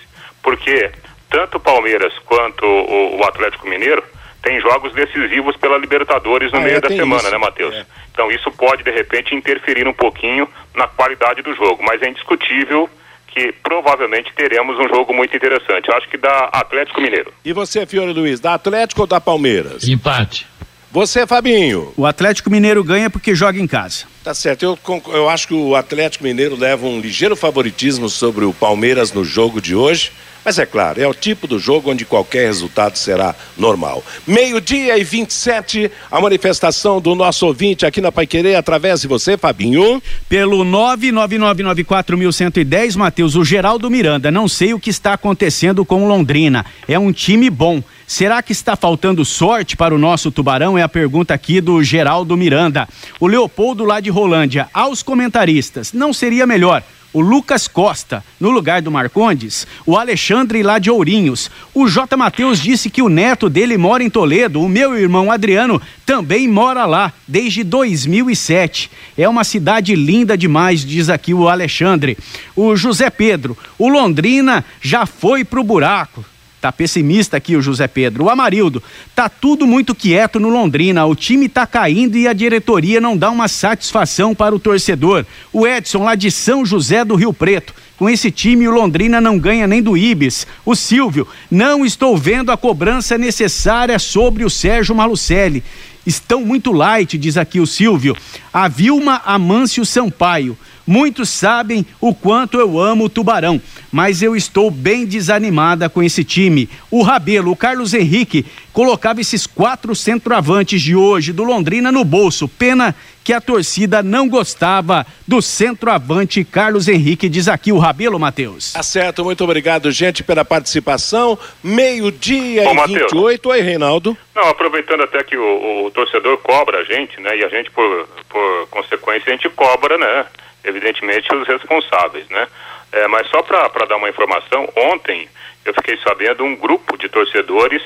porque 0.45 0.93
tanto 1.29 1.57
o 1.57 1.61
Palmeiras 1.61 2.13
quanto 2.25 2.65
o, 2.65 3.19
o 3.19 3.25
Atlético 3.25 3.69
Mineiro 3.69 4.03
têm 4.43 4.61
jogos 4.61 4.93
decisivos 4.95 5.57
pela 5.57 5.77
Libertadores 5.79 6.51
no 6.53 6.59
Ah, 6.59 6.63
meio 6.63 6.77
é, 6.77 6.81
da 6.81 6.89
tem 6.89 6.97
semana, 6.99 7.23
isso. 7.23 7.31
né, 7.31 7.39
Matheus? 7.39 7.75
É. 7.75 7.85
Então 8.13 8.31
isso 8.31 8.51
pode, 8.53 8.83
de 8.83 8.91
repente, 8.91 9.35
interferir 9.35 9.87
um 9.87 9.93
pouquinho 9.93 10.49
na 10.75 10.87
qualidade 10.89 11.43
do 11.43 11.55
jogo, 11.55 11.83
mas 11.83 12.01
é 12.03 12.09
indiscutível 12.09 12.89
que 13.29 13.53
provavelmente 13.63 14.33
teremos 14.35 14.77
um 14.79 14.89
jogo 14.89 15.15
muito 15.15 15.37
interessante. 15.37 15.89
Eu 15.89 15.97
acho 15.97 16.09
que 16.09 16.17
da 16.17 16.47
Atlético 16.53 17.01
Mineiro. 17.01 17.33
E 17.45 17.53
você, 17.53 17.87
Fiore 17.87 18.13
Luiz, 18.13 18.41
da 18.41 18.55
Atlético 18.55 19.03
ou 19.03 19.07
da 19.07 19.21
Palmeiras? 19.21 19.87
Empate. 19.87 20.47
Você, 20.91 21.25
Fabinho? 21.25 21.93
O 21.97 22.05
Atlético 22.05 22.51
Mineiro 22.51 22.83
ganha 22.83 23.09
porque 23.09 23.33
joga 23.33 23.61
em 23.61 23.67
casa. 23.69 24.07
Tá 24.25 24.35
certo, 24.35 24.65
eu, 24.65 24.79
eu 25.15 25.29
acho 25.31 25.47
que 25.47 25.55
o 25.55 25.77
Atlético 25.77 26.25
Mineiro 26.25 26.57
leva 26.57 26.85
um 26.85 26.99
ligeiro 27.01 27.37
favoritismo 27.37 28.09
sobre 28.09 28.45
o 28.45 28.53
Palmeiras 28.53 29.13
no 29.13 29.25
jogo 29.25 29.61
de 29.61 29.77
hoje. 29.77 30.11
Mas 30.45 30.59
é 30.59 30.67
claro, 30.67 31.01
é 31.01 31.07
o 31.07 31.15
tipo 31.15 31.47
do 31.47 31.59
jogo 31.59 31.91
onde 31.91 32.05
qualquer 32.05 32.47
resultado 32.47 32.97
será 32.97 33.35
normal. 33.59 34.03
Meio-dia 34.27 34.99
e 34.99 35.05
27, 35.05 35.91
a 36.11 36.21
manifestação 36.21 37.01
do 37.01 37.15
nosso 37.15 37.47
ouvinte 37.47 37.85
aqui 37.85 38.01
na 38.01 38.11
Paiquerê, 38.11 38.55
através 38.55 39.03
de 39.03 39.09
você, 39.09 39.37
Fabinho. 39.37 40.03
Pelo 40.29 40.65
999941110, 40.65 42.97
Matheus, 42.97 43.37
o 43.37 43.45
Geraldo 43.45 43.91
Miranda. 43.91 44.31
Não 44.31 44.49
sei 44.49 44.73
o 44.73 44.81
que 44.81 44.89
está 44.91 45.13
acontecendo 45.13 45.85
com 45.85 46.09
Londrina. 46.09 46.65
É 46.89 46.99
um 46.99 47.13
time 47.13 47.51
bom. 47.51 47.83
Será 48.11 48.43
que 48.43 48.51
está 48.51 48.75
faltando 48.75 49.25
sorte 49.25 49.77
para 49.77 49.95
o 49.95 49.99
nosso 49.99 50.33
Tubarão? 50.33 50.77
É 50.77 50.83
a 50.83 50.89
pergunta 50.89 51.33
aqui 51.33 51.61
do 51.61 51.81
Geraldo 51.81 52.37
Miranda. 52.37 52.89
O 53.21 53.29
Leopoldo 53.29 53.85
lá 53.85 54.01
de 54.01 54.11
Rolândia. 54.11 54.69
Aos 54.75 55.01
comentaristas, 55.01 55.93
não 55.93 56.13
seria 56.13 56.45
melhor 56.45 56.83
o 57.13 57.21
Lucas 57.21 57.69
Costa 57.69 58.25
no 58.41 58.51
lugar 58.51 58.83
do 58.83 58.91
Marcondes, 58.91 59.65
o 59.87 59.97
Alexandre 59.97 60.61
lá 60.61 60.81
de 60.81 60.91
Ourinhos. 60.91 61.53
O 61.73 61.87
J. 61.87 62.17
Matheus 62.17 62.61
disse 62.61 62.91
que 62.91 63.01
o 63.01 63.09
neto 63.09 63.49
dele 63.49 63.79
mora 63.79 64.03
em 64.03 64.11
Toledo, 64.11 64.61
o 64.61 64.69
meu 64.69 64.99
irmão 64.99 65.31
Adriano 65.31 65.81
também 66.05 66.49
mora 66.49 66.87
lá 66.87 67.13
desde 67.29 67.63
2007. 67.63 68.91
É 69.17 69.29
uma 69.29 69.45
cidade 69.45 69.95
linda 69.95 70.37
demais, 70.37 70.85
diz 70.85 71.09
aqui 71.09 71.33
o 71.33 71.49
Alexandre. 71.49 72.19
O 72.57 72.75
José 72.75 73.09
Pedro, 73.09 73.57
o 73.79 73.89
Londrina 73.89 74.65
já 74.83 75.07
foi 75.07 75.45
pro 75.45 75.63
buraco. 75.63 76.25
Tá 76.61 76.71
pessimista 76.71 77.39
aqui 77.39 77.57
o 77.57 77.63
José 77.63 77.89
Pedro. 77.89 78.25
O 78.25 78.31
Amarildo, 78.31 78.83
tá 79.15 79.31
tudo 79.31 79.67
muito 79.67 79.95
quieto 79.95 80.39
no 80.39 80.51
Londrina. 80.51 81.07
O 81.07 81.15
time 81.15 81.49
tá 81.49 81.67
caindo 81.67 82.19
e 82.19 82.29
a 82.29 82.35
diretoria 82.35 83.01
não 83.01 83.17
dá 83.17 83.31
uma 83.31 83.49
satisfação 83.49 84.35
para 84.35 84.55
o 84.55 84.59
torcedor. 84.59 85.25
O 85.51 85.67
Edson, 85.67 86.05
lá 86.05 86.15
de 86.15 86.31
São 86.31 86.67
José 86.67 87.03
do 87.03 87.15
Rio 87.15 87.33
Preto. 87.33 87.73
Com 87.97 88.11
esse 88.11 88.31
time, 88.31 88.69
o 88.69 88.71
Londrina 88.71 89.21
não 89.23 89.39
ganha 89.39 89.67
nem 89.67 89.83
do 89.83 89.97
Ibis. 89.97 90.47
O 90.65 90.75
Silvio, 90.75 91.27
não 91.51 91.85
estou 91.85 92.17
vendo 92.17 92.53
a 92.53 92.57
cobrança 92.57 93.17
necessária 93.17 93.99
sobre 93.99 94.45
o 94.45 94.51
Sérgio 94.51 94.95
Malucelli. 94.95 95.65
Estão 96.07 96.43
muito 96.43 96.73
light, 96.73 97.17
diz 97.17 97.37
aqui 97.37 97.61
o 97.61 97.67
Silvio. 97.67 98.17
A 98.53 98.69
Vilma 98.69 99.23
Amâncio 99.25 99.85
Sampaio. 99.85 100.59
Muitos 100.87 101.29
sabem 101.29 101.87
o 102.01 102.15
quanto 102.15 102.59
eu 102.59 102.79
amo 102.79 103.05
o 103.05 103.09
Tubarão, 103.09 103.61
mas 103.93 104.23
eu 104.23 104.35
estou 104.35 104.71
bem 104.71 105.07
desanimada 105.07 105.89
com 105.89 106.03
esse 106.03 106.25
time. 106.25 106.69
O 106.91 107.03
Rabelo, 107.03 107.53
o 107.53 107.57
Carlos 107.57 107.95
Henrique, 107.95 108.45
colocava 108.73 109.21
esses 109.21 109.47
quatro 109.47 109.95
centroavantes 109.95 110.81
de 110.81 110.95
hoje 110.95 111.33
do 111.33 111.45
Londrina 111.45 111.91
no 111.93 112.05
bolso. 112.05 112.49
Pena 112.49 112.95
que 113.23 113.33
a 113.33 113.41
torcida 113.41 114.03
não 114.03 114.29
gostava 114.29 115.07
do 115.27 115.43
centroavante 115.43 116.43
Carlos 116.45 116.89
Henrique, 116.89 117.29
diz 117.29 117.49
aqui 117.49 117.71
o 117.71 117.79
Rabelo, 117.79 118.19
Matheus. 118.19 118.73
Tá 118.73 118.83
certo, 118.83 119.25
muito 119.25 119.45
obrigado, 119.45 119.91
gente, 119.91 120.25
pela 120.25 120.45
participação. 120.45 121.39
Meio-dia 121.63 122.65
e 122.65 122.75
Mateus. 122.75 123.13
28. 123.13 123.49
Oi, 123.49 123.61
Reinaldo. 123.61 124.17
Não, 124.35 124.49
aproveitando 124.49 125.03
até 125.03 125.23
que 125.23 125.37
o, 125.37 125.87
o 125.87 125.91
torcedor 125.91 126.39
cobra 126.39 126.79
a 126.79 126.85
gente, 126.85 127.21
né? 127.21 127.37
E 127.37 127.45
a 127.45 127.49
gente, 127.49 127.71
por, 127.71 128.09
por 128.29 128.69
consequência, 128.69 129.33
a 129.33 129.37
gente 129.37 129.49
cobra, 129.51 129.99
né? 129.99 130.27
Evidentemente, 130.63 131.35
os 131.35 131.47
responsáveis, 131.47 132.29
né? 132.29 132.47
É, 132.93 133.07
mas 133.07 133.29
só 133.29 133.43
para 133.43 133.87
dar 133.87 133.97
uma 133.97 134.09
informação, 134.09 134.69
ontem 134.77 135.29
eu 135.65 135.73
fiquei 135.75 135.97
sabendo 135.99 136.45
um 136.45 136.57
grupo 136.57 136.97
de 136.99 137.09
torcedores, 137.09 137.83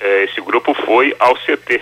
é, 0.00 0.24
esse 0.24 0.40
grupo 0.40 0.74
foi 0.74 1.14
ao 1.18 1.34
CT 1.36 1.80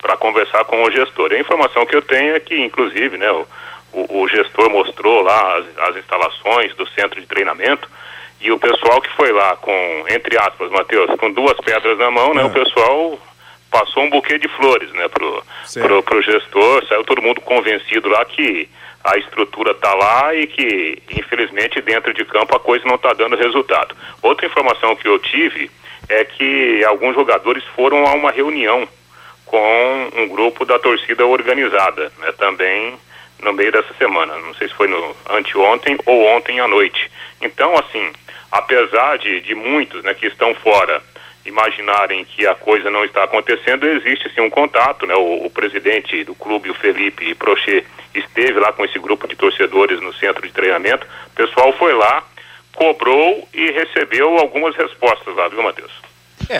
para 0.00 0.16
conversar 0.16 0.64
com 0.64 0.82
o 0.82 0.90
gestor. 0.90 1.32
A 1.32 1.38
informação 1.38 1.86
que 1.86 1.96
eu 1.96 2.02
tenho 2.02 2.34
é 2.34 2.40
que, 2.40 2.60
inclusive, 2.60 3.16
né, 3.16 3.30
o, 3.30 3.46
o, 3.92 4.22
o 4.22 4.28
gestor 4.28 4.68
mostrou 4.68 5.22
lá 5.22 5.58
as, 5.58 5.88
as 5.88 5.96
instalações 5.96 6.74
do 6.74 6.86
centro 6.88 7.20
de 7.20 7.26
treinamento 7.26 7.88
e 8.40 8.50
o 8.50 8.58
pessoal 8.58 9.00
que 9.00 9.08
foi 9.10 9.32
lá 9.32 9.56
com, 9.56 10.04
entre 10.08 10.36
aspas, 10.36 10.70
Matheus, 10.70 11.14
com 11.18 11.30
duas 11.30 11.56
pedras 11.60 11.96
na 11.98 12.10
mão, 12.10 12.34
né, 12.34 12.44
o 12.44 12.50
pessoal 12.50 13.18
passou 13.70 14.02
um 14.02 14.10
buquê 14.10 14.36
de 14.38 14.48
flores, 14.48 14.92
né, 14.92 15.08
pro, 15.08 15.42
Certo. 15.64 15.86
pro, 15.86 16.02
pro 16.02 16.22
gestor, 16.22 16.84
saiu 16.86 17.04
todo 17.04 17.22
mundo 17.22 17.40
convencido 17.40 18.08
lá 18.08 18.24
que 18.24 18.68
a 19.04 19.16
estrutura 19.16 19.74
tá 19.74 19.92
lá 19.94 20.34
e 20.34 20.46
que, 20.46 21.02
infelizmente, 21.10 21.80
dentro 21.80 22.14
de 22.14 22.24
campo 22.24 22.54
a 22.54 22.60
coisa 22.60 22.84
não 22.84 22.94
está 22.94 23.12
dando 23.12 23.36
resultado. 23.36 23.96
Outra 24.22 24.46
informação 24.46 24.94
que 24.96 25.08
eu 25.08 25.18
tive 25.18 25.70
é 26.08 26.24
que 26.24 26.84
alguns 26.84 27.14
jogadores 27.14 27.64
foram 27.74 28.06
a 28.06 28.12
uma 28.14 28.30
reunião 28.30 28.86
com 29.46 30.10
um 30.16 30.28
grupo 30.28 30.64
da 30.64 30.78
torcida 30.78 31.26
organizada, 31.26 32.12
né, 32.18 32.32
também 32.32 32.98
no 33.40 33.52
meio 33.52 33.72
dessa 33.72 33.92
semana. 33.94 34.36
Não 34.38 34.54
sei 34.54 34.68
se 34.68 34.74
foi 34.74 34.88
no 34.88 35.16
anteontem 35.30 35.98
ou 36.06 36.26
ontem 36.28 36.60
à 36.60 36.68
noite. 36.68 37.10
Então, 37.40 37.74
assim, 37.76 38.12
apesar 38.50 39.18
de, 39.18 39.40
de 39.40 39.54
muitos 39.54 40.02
né, 40.04 40.14
que 40.14 40.26
estão 40.26 40.54
fora 40.54 41.02
imaginarem 41.44 42.24
que 42.24 42.46
a 42.46 42.54
coisa 42.54 42.90
não 42.90 43.04
está 43.04 43.24
acontecendo, 43.24 43.86
existe 43.86 44.30
sim 44.34 44.40
um 44.40 44.50
contato, 44.50 45.06
né? 45.06 45.14
O, 45.14 45.46
o 45.46 45.50
presidente 45.50 46.22
do 46.24 46.34
clube, 46.34 46.70
o 46.70 46.74
Felipe 46.74 47.34
Prochet, 47.34 47.84
esteve 48.14 48.58
lá 48.60 48.72
com 48.72 48.84
esse 48.84 48.98
grupo 48.98 49.26
de 49.26 49.34
torcedores 49.36 50.00
no 50.00 50.12
centro 50.14 50.46
de 50.46 50.52
treinamento. 50.52 51.06
O 51.28 51.30
pessoal 51.34 51.72
foi 51.78 51.92
lá, 51.94 52.22
cobrou 52.74 53.46
e 53.52 53.70
recebeu 53.72 54.38
algumas 54.38 54.74
respostas 54.76 55.34
lá, 55.36 55.48
viu, 55.48 55.62
Matheus? 55.62 55.90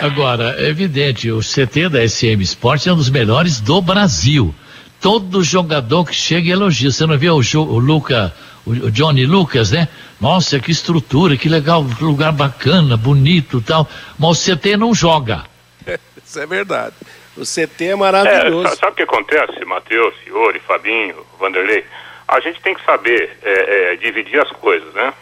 Agora, 0.01 0.55
é 0.57 0.69
evidente, 0.69 1.29
o 1.31 1.39
CT 1.39 1.89
da 1.89 2.07
SM 2.07 2.41
Sport 2.41 2.87
é 2.87 2.93
um 2.93 2.95
dos 2.95 3.09
melhores 3.09 3.59
do 3.59 3.81
Brasil. 3.81 4.53
Todo 5.01 5.43
jogador 5.43 6.05
que 6.05 6.13
chega 6.15 6.49
elogia. 6.49 6.89
Você 6.89 7.05
não 7.05 7.17
vê 7.17 7.29
o, 7.29 7.41
Jo- 7.43 7.63
o 7.67 7.77
Luca, 7.79 8.33
o 8.65 8.89
Johnny 8.89 9.25
Lucas, 9.25 9.71
né? 9.71 9.87
Nossa, 10.21 10.59
que 10.59 10.71
estrutura, 10.71 11.35
que 11.37 11.49
legal, 11.49 11.83
que 11.97 12.03
lugar 12.03 12.31
bacana, 12.31 12.95
bonito 12.95 13.61
tal. 13.61 13.87
Mas 14.17 14.47
o 14.47 14.55
CT 14.55 14.77
não 14.77 14.93
joga. 14.93 15.43
Isso 16.25 16.39
é 16.39 16.45
verdade. 16.45 16.95
O 17.35 17.41
CT 17.41 17.85
é 17.85 17.87
É, 17.91 17.95
maravilhoso. 17.95 18.69
sa- 18.69 18.75
sabe 18.75 18.91
o 18.93 18.95
que 18.95 19.03
acontece, 19.03 19.65
Matheus, 19.65 20.13
Fiore, 20.23 20.59
Fabinho, 20.59 21.15
Vanderlei? 21.39 21.83
A 22.27 22.39
gente 22.39 22.61
tem 22.61 22.73
que 22.73 22.83
saber 22.85 23.37
é, 23.43 23.93
é, 23.93 23.95
dividir 23.97 24.39
as 24.39 24.49
coisas, 24.51 24.93
né? 24.93 25.13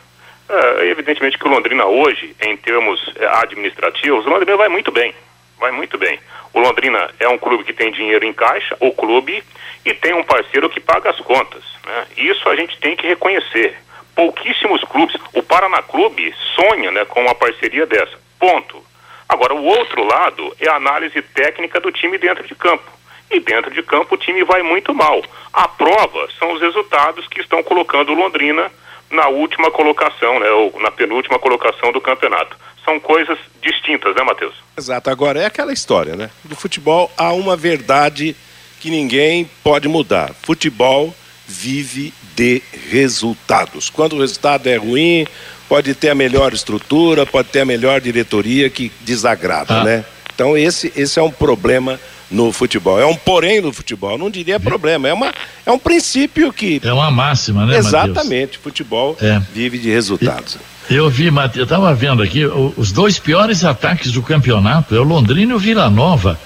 É, 0.50 0.86
evidentemente 0.90 1.38
que 1.38 1.48
o 1.48 1.52
Londrina 1.52 1.86
hoje, 1.86 2.36
em 2.42 2.56
termos 2.58 3.00
é, 3.16 3.26
administrativos, 3.42 4.26
o 4.26 4.30
Londrina 4.30 4.58
vai 4.58 4.68
muito 4.70 4.92
bem. 4.92 5.14
Vai 5.58 5.72
muito 5.72 5.98
bem. 5.98 6.20
O 6.54 6.60
Londrina 6.60 7.10
é 7.20 7.28
um 7.30 7.38
clube 7.38 7.64
que 7.64 7.72
tem 7.74 7.92
dinheiro 7.92 8.26
em 8.26 8.34
caixa, 8.34 8.76
o 8.80 8.92
clube, 8.92 9.42
e 9.86 9.94
tem 9.94 10.14
um 10.14 10.24
parceiro 10.24 10.70
que 10.70 10.80
paga 10.82 11.10
as 11.12 11.20
contas. 11.22 11.64
Né? 11.86 12.06
Isso 12.18 12.48
a 12.50 12.56
gente 12.56 12.78
tem 12.80 12.96
que 12.96 13.08
reconhecer. 13.08 13.78
Pouquíssimos 14.16 14.84
clubes. 14.84 15.16
O 15.34 15.42
Paraná 15.42 15.82
Clube 15.82 16.34
sonha 16.56 16.92
né, 16.92 17.06
com 17.06 17.22
uma 17.22 17.36
parceria 17.36 17.86
dessa. 17.86 18.18
Ponto. 18.40 18.84
Agora, 19.28 19.54
o 19.54 19.64
outro 19.64 20.04
lado 20.04 20.56
é 20.60 20.68
a 20.68 20.76
análise 20.76 21.22
técnica 21.22 21.80
do 21.80 21.92
time 21.92 22.18
dentro 22.18 22.46
de 22.46 22.54
campo. 22.54 22.84
E 23.30 23.40
dentro 23.40 23.72
de 23.72 23.82
campo 23.82 24.16
o 24.16 24.18
time 24.18 24.44
vai 24.44 24.62
muito 24.62 24.94
mal. 24.94 25.24
A 25.54 25.68
prova 25.68 26.28
são 26.38 26.52
os 26.54 26.62
resultados 26.62 27.28
que 27.28 27.40
estão 27.40 27.64
colocando 27.64 28.14
Londrina 28.14 28.70
na 29.10 29.28
última 29.28 29.72
colocação, 29.72 30.40
né, 30.40 30.50
ou 30.52 30.80
na 30.82 30.92
penúltima 30.92 31.40
colocação 31.40 31.92
do 31.92 32.02
campeonato. 32.02 32.58
São 32.84 33.00
coisas 33.00 33.38
distintas, 33.62 34.16
né, 34.16 34.24
Matheus? 34.24 34.56
Exato. 34.78 35.10
Agora, 35.10 35.40
é 35.40 35.46
aquela 35.46 35.72
história, 35.72 36.16
né? 36.16 36.30
Do 36.44 36.56
futebol 36.56 37.12
há 37.18 37.32
uma 37.32 37.56
verdade 37.56 38.36
que 38.80 38.90
ninguém 38.90 39.50
pode 39.64 39.88
mudar. 39.88 40.34
Futebol 40.42 41.14
vive 41.52 42.14
de 42.36 42.62
resultados. 42.90 43.90
Quando 43.90 44.14
o 44.14 44.22
resultado 44.22 44.68
é 44.68 44.78
ruim, 44.78 45.28
pode 45.68 45.94
ter 45.94 46.10
a 46.10 46.16
melhor 46.16 46.54
estrutura, 46.54 47.26
pode 47.26 47.50
ter 47.50 47.62
a 47.62 47.66
melhor 47.66 48.00
diretoria 48.00 48.70
que 48.70 48.92
desagrada, 49.02 49.82
ah. 49.82 49.84
né? 49.84 50.06
Então 50.34 50.58
esse, 50.58 50.92
esse 50.96 51.20
é 51.20 51.22
um 51.22 51.30
problema 51.30 52.00
no 52.30 52.52
futebol. 52.54 53.00
É 53.00 53.06
um 53.06 53.16
porém 53.16 53.62
no 53.62 53.74
futebol, 53.74 54.18
não 54.18 54.30
diria 54.30 54.60
problema, 54.60 55.10
é, 55.10 55.14
uma, 55.14 55.34
é 55.66 55.72
um 55.72 55.78
princípio 55.78 56.52
que. 56.54 56.82
É 56.84 56.94
uma 56.94 57.12
máxima, 57.12 57.66
né? 57.66 57.78
Exatamente, 57.78 58.58
Mateus? 58.58 58.64
futebol 58.64 59.18
é. 59.22 59.40
vive 59.54 59.78
de 59.78 59.90
resultados. 59.90 60.58
Eu 60.90 61.10
vi, 61.10 61.28
eu 61.56 61.64
estava 61.64 61.94
vendo 61.94 62.24
aqui, 62.24 62.46
os 62.46 62.92
dois 62.92 63.20
piores 63.20 63.64
ataques 63.64 64.12
do 64.12 64.22
campeonato 64.22 64.96
é 64.96 65.00
o 65.00 65.04
Londrina 65.04 65.52
e 65.52 65.56
o 65.56 65.60
Vila 65.60 65.90
Nova. 65.90 66.40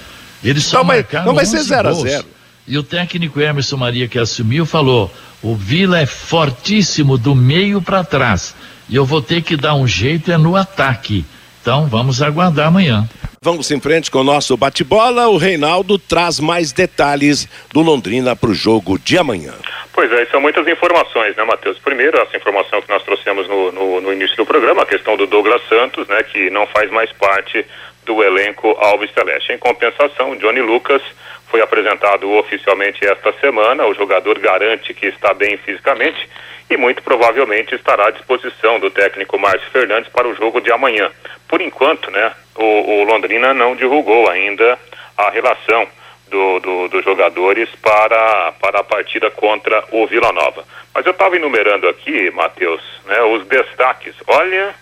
Eles 0.44 0.64
só 0.64 0.78
então, 0.78 0.84
marcaram 0.84 1.26
não 1.26 1.34
vai 1.34 1.46
ser 1.46 1.62
0 1.62 1.88
a 1.88 1.92
0 1.92 2.35
e 2.68 2.76
o 2.76 2.82
técnico 2.82 3.40
Emerson 3.40 3.76
Maria 3.76 4.08
que 4.08 4.18
assumiu 4.18 4.66
falou: 4.66 5.10
o 5.42 5.54
Vila 5.54 6.00
é 6.00 6.06
fortíssimo 6.06 7.16
do 7.16 7.34
meio 7.34 7.80
para 7.80 8.02
trás. 8.02 8.54
E 8.88 8.96
eu 8.96 9.04
vou 9.04 9.22
ter 9.22 9.42
que 9.42 9.56
dar 9.56 9.74
um 9.74 9.86
jeito 9.86 10.30
é 10.32 10.36
no 10.36 10.56
ataque. 10.56 11.24
Então 11.60 11.86
vamos 11.86 12.22
aguardar 12.22 12.68
amanhã. 12.68 13.08
Vamos 13.42 13.70
em 13.70 13.80
frente 13.80 14.10
com 14.10 14.20
o 14.20 14.24
nosso 14.24 14.56
bate-bola. 14.56 15.28
O 15.28 15.36
Reinaldo 15.36 15.98
traz 15.98 16.40
mais 16.40 16.72
detalhes 16.72 17.48
do 17.72 17.80
Londrina 17.80 18.34
para 18.34 18.50
o 18.50 18.54
jogo 18.54 18.98
de 18.98 19.16
amanhã. 19.16 19.52
Pois 19.92 20.10
é, 20.12 20.26
são 20.26 20.40
muitas 20.40 20.66
informações, 20.66 21.36
né, 21.36 21.44
Matheus? 21.44 21.78
Primeiro, 21.78 22.18
essa 22.18 22.36
informação 22.36 22.82
que 22.82 22.88
nós 22.88 23.02
trouxemos 23.02 23.48
no, 23.48 23.72
no, 23.72 24.00
no 24.00 24.12
início 24.12 24.36
do 24.36 24.44
programa, 24.44 24.82
a 24.82 24.86
questão 24.86 25.16
do 25.16 25.26
Douglas 25.26 25.62
Santos, 25.68 26.06
né, 26.08 26.22
que 26.24 26.50
não 26.50 26.66
faz 26.66 26.90
mais 26.90 27.10
parte 27.12 27.64
do 28.04 28.22
elenco 28.22 28.68
Alves 28.78 29.10
Celeste. 29.12 29.52
Em 29.52 29.58
compensação, 29.58 30.36
Johnny 30.36 30.60
Lucas 30.60 31.02
foi 31.50 31.60
apresentado 31.60 32.30
oficialmente 32.32 33.04
esta 33.06 33.32
semana. 33.40 33.86
O 33.86 33.94
jogador 33.94 34.38
garante 34.38 34.92
que 34.94 35.06
está 35.06 35.32
bem 35.34 35.56
fisicamente 35.58 36.28
e 36.68 36.76
muito 36.76 37.02
provavelmente 37.02 37.74
estará 37.74 38.08
à 38.08 38.10
disposição 38.10 38.80
do 38.80 38.90
técnico 38.90 39.38
Márcio 39.38 39.70
Fernandes 39.70 40.10
para 40.10 40.26
o 40.28 40.34
jogo 40.34 40.60
de 40.60 40.72
amanhã. 40.72 41.10
Por 41.48 41.60
enquanto, 41.60 42.10
né, 42.10 42.32
o, 42.56 42.64
o 43.00 43.04
Londrina 43.04 43.54
não 43.54 43.76
divulgou 43.76 44.28
ainda 44.28 44.76
a 45.16 45.30
relação 45.30 45.86
do, 46.28 46.58
do- 46.58 46.88
dos 46.88 47.04
jogadores 47.04 47.68
para, 47.80 48.52
para 48.60 48.80
a 48.80 48.84
partida 48.84 49.30
contra 49.30 49.84
o 49.92 50.06
Vila 50.08 50.32
Nova. 50.32 50.64
Mas 50.92 51.06
eu 51.06 51.12
estava 51.12 51.36
enumerando 51.36 51.88
aqui, 51.88 52.30
Matheus, 52.32 52.82
né, 53.06 53.22
os 53.22 53.46
destaques. 53.46 54.14
Olha, 54.26 54.74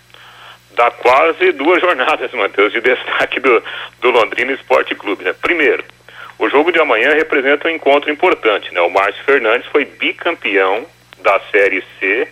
dá 0.74 0.90
quase 0.90 1.52
duas 1.52 1.80
jornadas, 1.82 2.32
Matheus, 2.32 2.72
de 2.72 2.80
destaque 2.80 3.38
do, 3.40 3.62
do 4.00 4.10
Londrina 4.10 4.52
Esporte 4.52 4.94
Clube. 4.94 5.22
Né? 5.24 5.34
Primeiro, 5.34 5.84
o 6.38 6.48
jogo 6.48 6.72
de 6.72 6.80
amanhã 6.80 7.14
representa 7.14 7.68
um 7.68 7.70
encontro 7.70 8.10
importante. 8.10 8.72
Né? 8.72 8.80
O 8.80 8.90
Márcio 8.90 9.22
Fernandes 9.24 9.66
foi 9.68 9.84
bicampeão 9.84 10.86
da 11.18 11.40
Série 11.50 11.82
C 11.98 12.28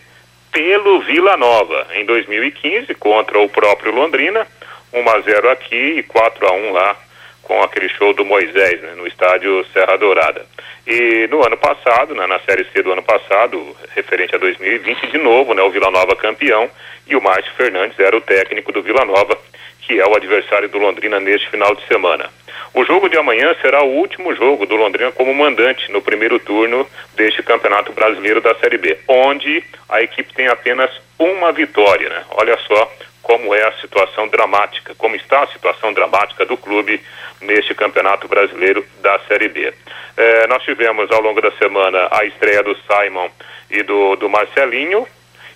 pelo 0.51 1.01
Vila 1.01 1.37
Nova 1.37 1.87
em 1.95 2.05
2015 2.05 2.95
contra 2.95 3.39
o 3.39 3.49
próprio 3.49 3.95
Londrina, 3.95 4.47
1 4.93 5.09
a 5.09 5.21
0 5.21 5.51
aqui 5.51 5.99
e 5.99 6.03
4 6.03 6.47
a 6.47 6.53
1 6.53 6.73
lá 6.73 6.97
com 7.43 7.63
aquele 7.63 7.89
show 7.89 8.13
do 8.15 8.25
Moisés 8.25 8.81
né, 8.81 8.93
no 8.97 9.07
estádio 9.07 9.65
Serra 9.73 9.97
Dourada. 9.97 10.47
E 10.87 11.27
no 11.29 11.45
ano 11.45 11.57
passado, 11.57 12.15
né, 12.15 12.27
na 12.27 12.39
Série 12.41 12.65
C 12.73 12.83
do 12.83 12.93
ano 12.93 13.03
passado, 13.03 13.77
referente 13.95 14.35
a 14.35 14.39
2020, 14.39 15.09
de 15.09 15.19
novo, 15.19 15.55
né, 15.55 15.63
o 15.63 15.71
Vila 15.71 15.91
Nova 15.91 16.17
campeão 16.17 16.69
e 17.07 17.15
o 17.15 17.23
Márcio 17.23 17.53
Fernandes 17.55 17.99
era 17.99 18.17
o 18.17 18.21
técnico 18.21 18.73
do 18.73 18.83
Vila 18.83 19.05
Nova, 19.05 19.37
que 19.81 20.01
é 20.01 20.07
o 20.07 20.17
adversário 20.17 20.69
do 20.69 20.79
Londrina 20.79 21.21
neste 21.21 21.49
final 21.51 21.75
de 21.75 21.87
semana. 21.87 22.31
O 22.75 22.85
jogo 22.85 23.09
de 23.09 23.19
amanhã 23.19 23.55
será 23.61 23.83
o 23.83 23.91
último 23.91 24.35
jogo 24.35 24.65
do 24.65 24.77
Londrina 24.77 25.13
como 25.13 25.35
mandante 25.35 25.93
no 25.93 26.01
primeiro 26.01 26.39
turno 26.39 26.89
deste 27.15 27.43
Campeonato 27.43 27.93
Brasileiro 27.93 28.41
da 28.41 28.55
Série 28.55 28.79
B, 28.79 28.99
onde 29.07 29.63
a 29.89 30.01
equipe 30.01 30.33
tem 30.33 30.49
apenas 30.49 30.91
uma 31.19 31.53
vitória, 31.53 32.09
né? 32.09 32.25
Olha 32.31 32.57
só 32.67 32.91
como 33.23 33.55
é 33.55 33.63
a 33.63 33.73
situação 33.81 34.29
dramática, 34.29 34.95
como 34.97 35.17
está 35.17 35.43
a 35.43 35.47
situação 35.47 35.93
dramática 35.93 36.45
do 36.45 36.57
clube 36.57 37.01
neste 37.41 37.75
Campeonato 37.75 38.29
Brasileiro 38.29 38.85
da 39.01 39.19
Série 39.21 39.49
B. 39.49 39.73
É, 40.17 40.47
nós 40.49 40.63
tivemos 40.63 41.11
ao 41.11 41.21
longo 41.21 41.41
da 41.41 41.51
semana 41.53 42.09
a 42.11 42.25
estreia 42.25 42.63
do 42.63 42.77
Simon 42.87 43.31
e 43.71 43.83
do, 43.83 44.17
do 44.17 44.29
Marcelinho, 44.29 45.07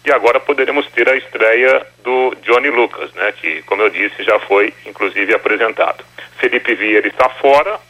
e 0.04 0.12
agora 0.12 0.38
poderemos 0.38 0.86
ter 0.92 1.08
a 1.08 1.16
estreia 1.16 1.84
do 2.04 2.34
Johnny 2.42 2.70
Lucas, 2.70 3.12
né, 3.14 3.32
que, 3.32 3.62
como 3.62 3.82
eu 3.82 3.90
disse, 3.90 4.22
já 4.22 4.38
foi 4.38 4.72
inclusive 4.86 5.34
apresentado. 5.34 6.04
Felipe 6.38 6.74
Vieira 6.76 7.08
está 7.08 7.28
fora 7.28 7.80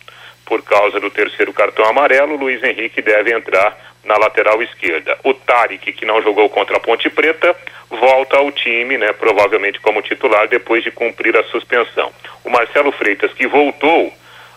por 0.47 0.63
causa 0.63 0.99
do 0.99 1.11
terceiro 1.11 1.53
cartão 1.53 1.85
amarelo. 1.85 2.37
Luiz 2.37 2.63
Henrique 2.63 3.03
deve 3.03 3.35
entrar 3.35 3.77
na 4.07 4.17
lateral 4.17 4.63
esquerda. 4.63 5.19
O 5.25 5.35
Tarek, 5.35 5.93
que 5.93 6.07
não 6.07 6.23
jogou 6.23 6.49
contra 6.49 6.77
a 6.77 6.81
Ponte 6.81 7.11
Preta, 7.11 7.55
volta 7.91 8.37
ao 8.37 8.51
time, 8.51 8.97
né, 8.97 9.13
provavelmente 9.13 9.81
como 9.81 10.03
titular, 10.03 10.49
depois 10.49 10.83
de 10.83 10.91
cumprir 10.91 11.37
a 11.37 11.45
suspensão. 11.45 12.13
O 12.45 12.51
Marcelo 12.51 12.93
Freitas, 12.93 13.33
que 13.33 13.47
voltou 13.47 14.13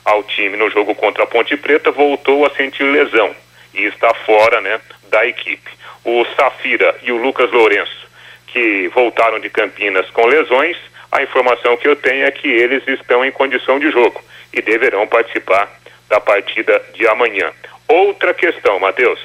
ao 0.06 0.24
time 0.24 0.56
no 0.56 0.70
jogo 0.70 0.96
contra 0.96 1.24
a 1.24 1.28
Ponte 1.28 1.58
Preta, 1.58 1.92
voltou 1.92 2.46
a 2.46 2.50
sentir 2.52 2.84
lesão 2.84 3.36
e 3.74 3.84
está 3.86 4.14
fora 4.14 4.62
né, 4.62 4.80
da 5.10 5.26
equipe. 5.26 5.70
O 6.06 6.26
Safira 6.36 6.96
e 7.04 7.12
o 7.12 7.18
Lucas 7.18 7.52
Lourenço, 7.52 8.08
que 8.48 8.88
voltaram 8.90 9.40
de 9.40 9.50
Campinas 9.50 10.10
com 10.12 10.26
lesões, 10.26 10.78
a 11.12 11.24
informação 11.24 11.76
que 11.78 11.88
eu 11.88 11.96
tenho 11.96 12.26
é 12.26 12.32
que 12.32 12.48
eles 12.48 12.88
estão 12.88 13.26
em 13.26 13.32
condição 13.32 13.80
de 13.80 13.90
jogo 13.92 14.24
e 14.54 14.62
deverão 14.62 15.08
participar 15.08 15.70
da 16.08 16.20
partida 16.20 16.82
de 16.94 17.08
amanhã. 17.08 17.52
Outra 17.88 18.34
questão, 18.34 18.80
Matheus. 18.80 19.20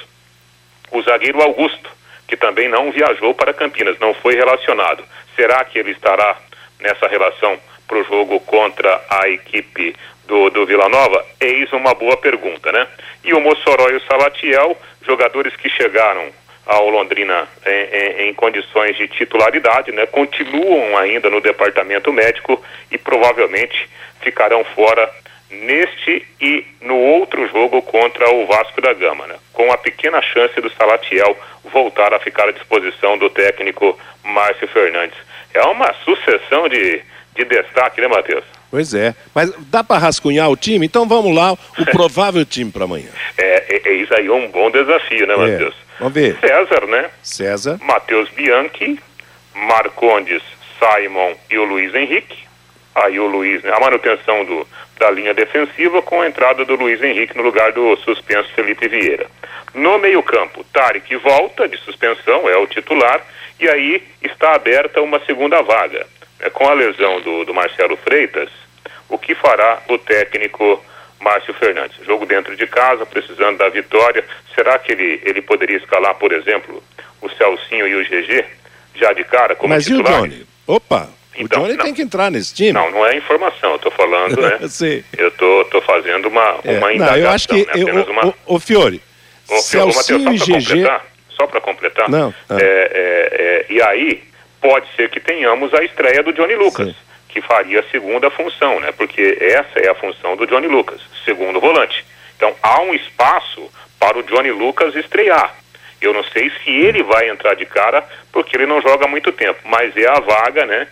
O 0.95 1.01
zagueiro 1.01 1.41
Augusto, 1.41 1.89
que 2.25 2.37
também 2.37 2.69
não 2.69 2.89
viajou 2.89 3.33
para 3.33 3.53
Campinas, 3.53 3.99
não 3.99 4.13
foi 4.13 4.33
relacionado. 4.33 5.03
Será 5.35 5.61
que 5.65 5.77
ele 5.77 5.91
estará 5.91 6.37
nessa 6.79 7.05
relação 7.05 7.59
para 7.85 7.97
o 7.97 8.03
jogo 8.05 8.39
contra 8.39 9.01
a 9.09 9.27
equipe 9.27 9.93
do, 10.25 10.49
do 10.49 10.65
Vila 10.65 10.87
Nova? 10.87 11.25
Eis 11.41 11.69
uma 11.73 11.93
boa 11.93 12.15
pergunta, 12.15 12.71
né? 12.71 12.87
E 13.25 13.33
o 13.33 13.41
Mossoró 13.41 13.89
e 13.89 13.97
o 13.97 14.01
Salatiel, 14.05 14.77
jogadores 15.05 15.53
que 15.57 15.69
chegaram 15.69 16.31
ao 16.65 16.89
Londrina 16.89 17.45
em, 17.65 17.69
em, 17.69 18.29
em, 18.29 18.33
condições 18.33 18.95
de 18.95 19.09
titularidade, 19.09 19.91
né? 19.91 20.05
Continuam 20.05 20.97
ainda 20.97 21.29
no 21.29 21.41
departamento 21.41 22.13
médico 22.13 22.63
e 22.89 22.97
provavelmente 22.97 23.89
ficarão 24.21 24.63
fora 24.63 25.11
neste 25.61 26.25
e 26.41 26.65
no 26.81 26.95
outro 26.95 27.47
jogo 27.47 27.81
contra 27.81 28.29
o 28.29 28.45
Vasco 28.45 28.81
da 28.81 28.93
Gama, 28.93 29.27
né? 29.27 29.35
Com 29.53 29.71
a 29.71 29.77
pequena 29.77 30.21
chance 30.21 30.59
do 30.59 30.69
Salatiel 30.71 31.37
voltar 31.71 32.13
a 32.13 32.19
ficar 32.19 32.47
à 32.47 32.51
disposição 32.51 33.17
do 33.17 33.29
técnico 33.29 33.97
Márcio 34.23 34.67
Fernandes. 34.67 35.17
É 35.53 35.61
uma 35.63 35.93
sucessão 36.03 36.67
de, 36.69 37.01
de 37.35 37.45
destaque, 37.45 38.01
né, 38.01 38.07
Matheus? 38.07 38.43
Pois 38.69 38.93
é. 38.93 39.15
Mas 39.33 39.53
dá 39.69 39.83
para 39.83 39.99
rascunhar 39.99 40.49
o 40.49 40.57
time? 40.57 40.85
Então 40.85 41.07
vamos 41.07 41.33
lá, 41.35 41.53
o 41.53 41.57
provável 41.91 42.45
time 42.45 42.71
para 42.71 42.83
amanhã. 42.83 43.09
É, 43.37 43.75
é, 43.75 43.89
é, 43.89 43.93
isso 43.93 44.13
aí, 44.13 44.29
um 44.29 44.49
bom 44.49 44.69
desafio, 44.69 45.25
né, 45.27 45.33
é. 45.33 45.37
Matheus? 45.37 45.75
Vamos 45.99 46.13
ver. 46.13 46.37
César, 46.39 46.85
né? 46.87 47.09
César. 47.23 47.79
Matheus 47.81 48.29
Bianchi, 48.31 48.99
Marcondes, 49.55 50.43
Simon 50.77 51.33
e 51.49 51.57
o 51.57 51.63
Luiz 51.63 51.93
Henrique. 51.95 52.45
Aí 52.93 53.19
o 53.19 53.27
Luiz, 53.27 53.61
né? 53.63 53.71
A 53.73 53.79
manutenção 53.79 54.45
do, 54.45 54.67
da 54.99 55.09
linha 55.11 55.33
defensiva 55.33 56.01
com 56.01 56.21
a 56.21 56.27
entrada 56.27 56.63
do 56.65 56.75
Luiz 56.75 57.01
Henrique 57.01 57.35
no 57.35 57.43
lugar 57.43 57.71
do 57.71 57.95
suspenso 57.97 58.49
Felipe 58.53 58.87
Vieira. 58.87 59.27
No 59.73 59.97
meio-campo, 59.97 60.63
Tarek 60.71 61.15
volta 61.17 61.67
de 61.67 61.77
suspensão, 61.77 62.47
é 62.49 62.55
o 62.57 62.67
titular, 62.67 63.21
e 63.59 63.67
aí 63.67 64.03
está 64.21 64.55
aberta 64.55 65.01
uma 65.01 65.19
segunda 65.25 65.61
vaga. 65.61 66.05
Né? 66.39 66.49
Com 66.49 66.67
a 66.67 66.73
lesão 66.73 67.21
do, 67.21 67.43
do 67.45 67.53
Marcelo 67.53 67.97
Freitas, 67.97 68.49
o 69.09 69.17
que 69.17 69.35
fará 69.35 69.81
o 69.89 69.97
técnico 69.97 70.83
Márcio 71.19 71.53
Fernandes. 71.55 71.97
Jogo 72.05 72.25
dentro 72.25 72.55
de 72.55 72.67
casa, 72.67 73.05
precisando 73.05 73.57
da 73.57 73.69
vitória. 73.69 74.23
Será 74.53 74.77
que 74.79 74.91
ele, 74.91 75.21
ele 75.25 75.41
poderia 75.41 75.77
escalar, 75.77 76.15
por 76.15 76.31
exemplo, 76.31 76.83
o 77.21 77.29
Celcinho 77.29 77.87
e 77.87 77.95
o 77.95 78.03
GG 78.03 78.45
já 78.95 79.11
de 79.11 79.23
cara 79.23 79.55
como 79.55 79.73
Mas 79.73 79.85
titular? 79.85 80.13
e 80.13 80.15
o 80.15 80.21
Johnny? 80.21 80.47
Opa, 80.67 81.09
então, 81.37 81.61
o 81.61 81.65
Johnny 81.65 81.77
não, 81.77 81.85
tem 81.85 81.93
que 81.93 82.01
entrar 82.01 82.31
nesse 82.31 82.53
time. 82.53 82.73
Não, 82.73 82.89
não 82.91 83.05
é 83.05 83.17
informação, 83.17 83.71
eu 83.71 83.75
estou 83.77 83.91
falando, 83.91 84.41
né? 84.41 84.59
Sim. 84.69 85.03
Eu 85.17 85.31
tô, 85.31 85.65
tô 85.65 85.81
fazendo 85.81 86.27
uma, 86.27 86.59
é, 86.63 86.77
uma 86.77 86.93
indagação, 86.93 87.17
não, 87.17 87.25
eu 87.25 87.29
acho 87.29 87.47
que 87.47 87.65
né? 87.65 87.71
eu, 87.75 88.03
uma... 88.11 88.27
o, 88.27 88.55
o, 88.55 88.59
Fiore, 88.59 89.01
Ô, 89.49 89.57
Celcinho 89.57 90.19
Mateus, 90.19 90.47
e 90.47 90.75
GG... 90.75 91.01
Só 91.29 91.47
para 91.47 91.59
completar, 91.59 92.09
não, 92.09 92.33
não. 92.49 92.57
É, 92.57 92.63
é, 92.63 93.29
é, 93.33 93.65
e 93.69 93.81
aí 93.81 94.23
pode 94.61 94.87
ser 94.95 95.09
que 95.09 95.19
tenhamos 95.19 95.73
a 95.73 95.83
estreia 95.83 96.23
do 96.23 96.31
Johnny 96.31 96.55
Lucas. 96.55 96.87
Sim 96.87 96.95
que 97.35 97.41
faria 97.41 97.81
a 97.81 97.91
segunda 97.91 98.31
função, 98.31 98.79
né? 98.79 98.93
Porque 98.93 99.37
essa 99.41 99.77
é 99.77 99.89
a 99.89 99.95
função 99.95 100.37
do 100.37 100.47
Johnny 100.47 100.67
Lucas, 100.67 101.01
segundo 101.25 101.59
volante. 101.59 102.05
Então 102.37 102.55
há 102.63 102.79
um 102.79 102.93
espaço 102.93 103.69
para 103.99 104.17
o 104.17 104.23
Johnny 104.23 104.51
Lucas 104.51 104.95
estrear. 104.95 105.53
Eu 105.99 106.13
não 106.13 106.23
sei 106.23 106.49
se 106.49 106.69
ele 106.69 107.03
vai 107.03 107.29
entrar 107.29 107.53
de 107.55 107.65
cara, 107.65 108.07
porque 108.31 108.55
ele 108.55 108.65
não 108.65 108.81
joga 108.81 109.03
há 109.03 109.07
muito 109.09 109.33
tempo, 109.33 109.59
mas 109.65 109.95
é 109.97 110.07
a 110.07 110.19
vaga, 110.21 110.65
né? 110.65 110.87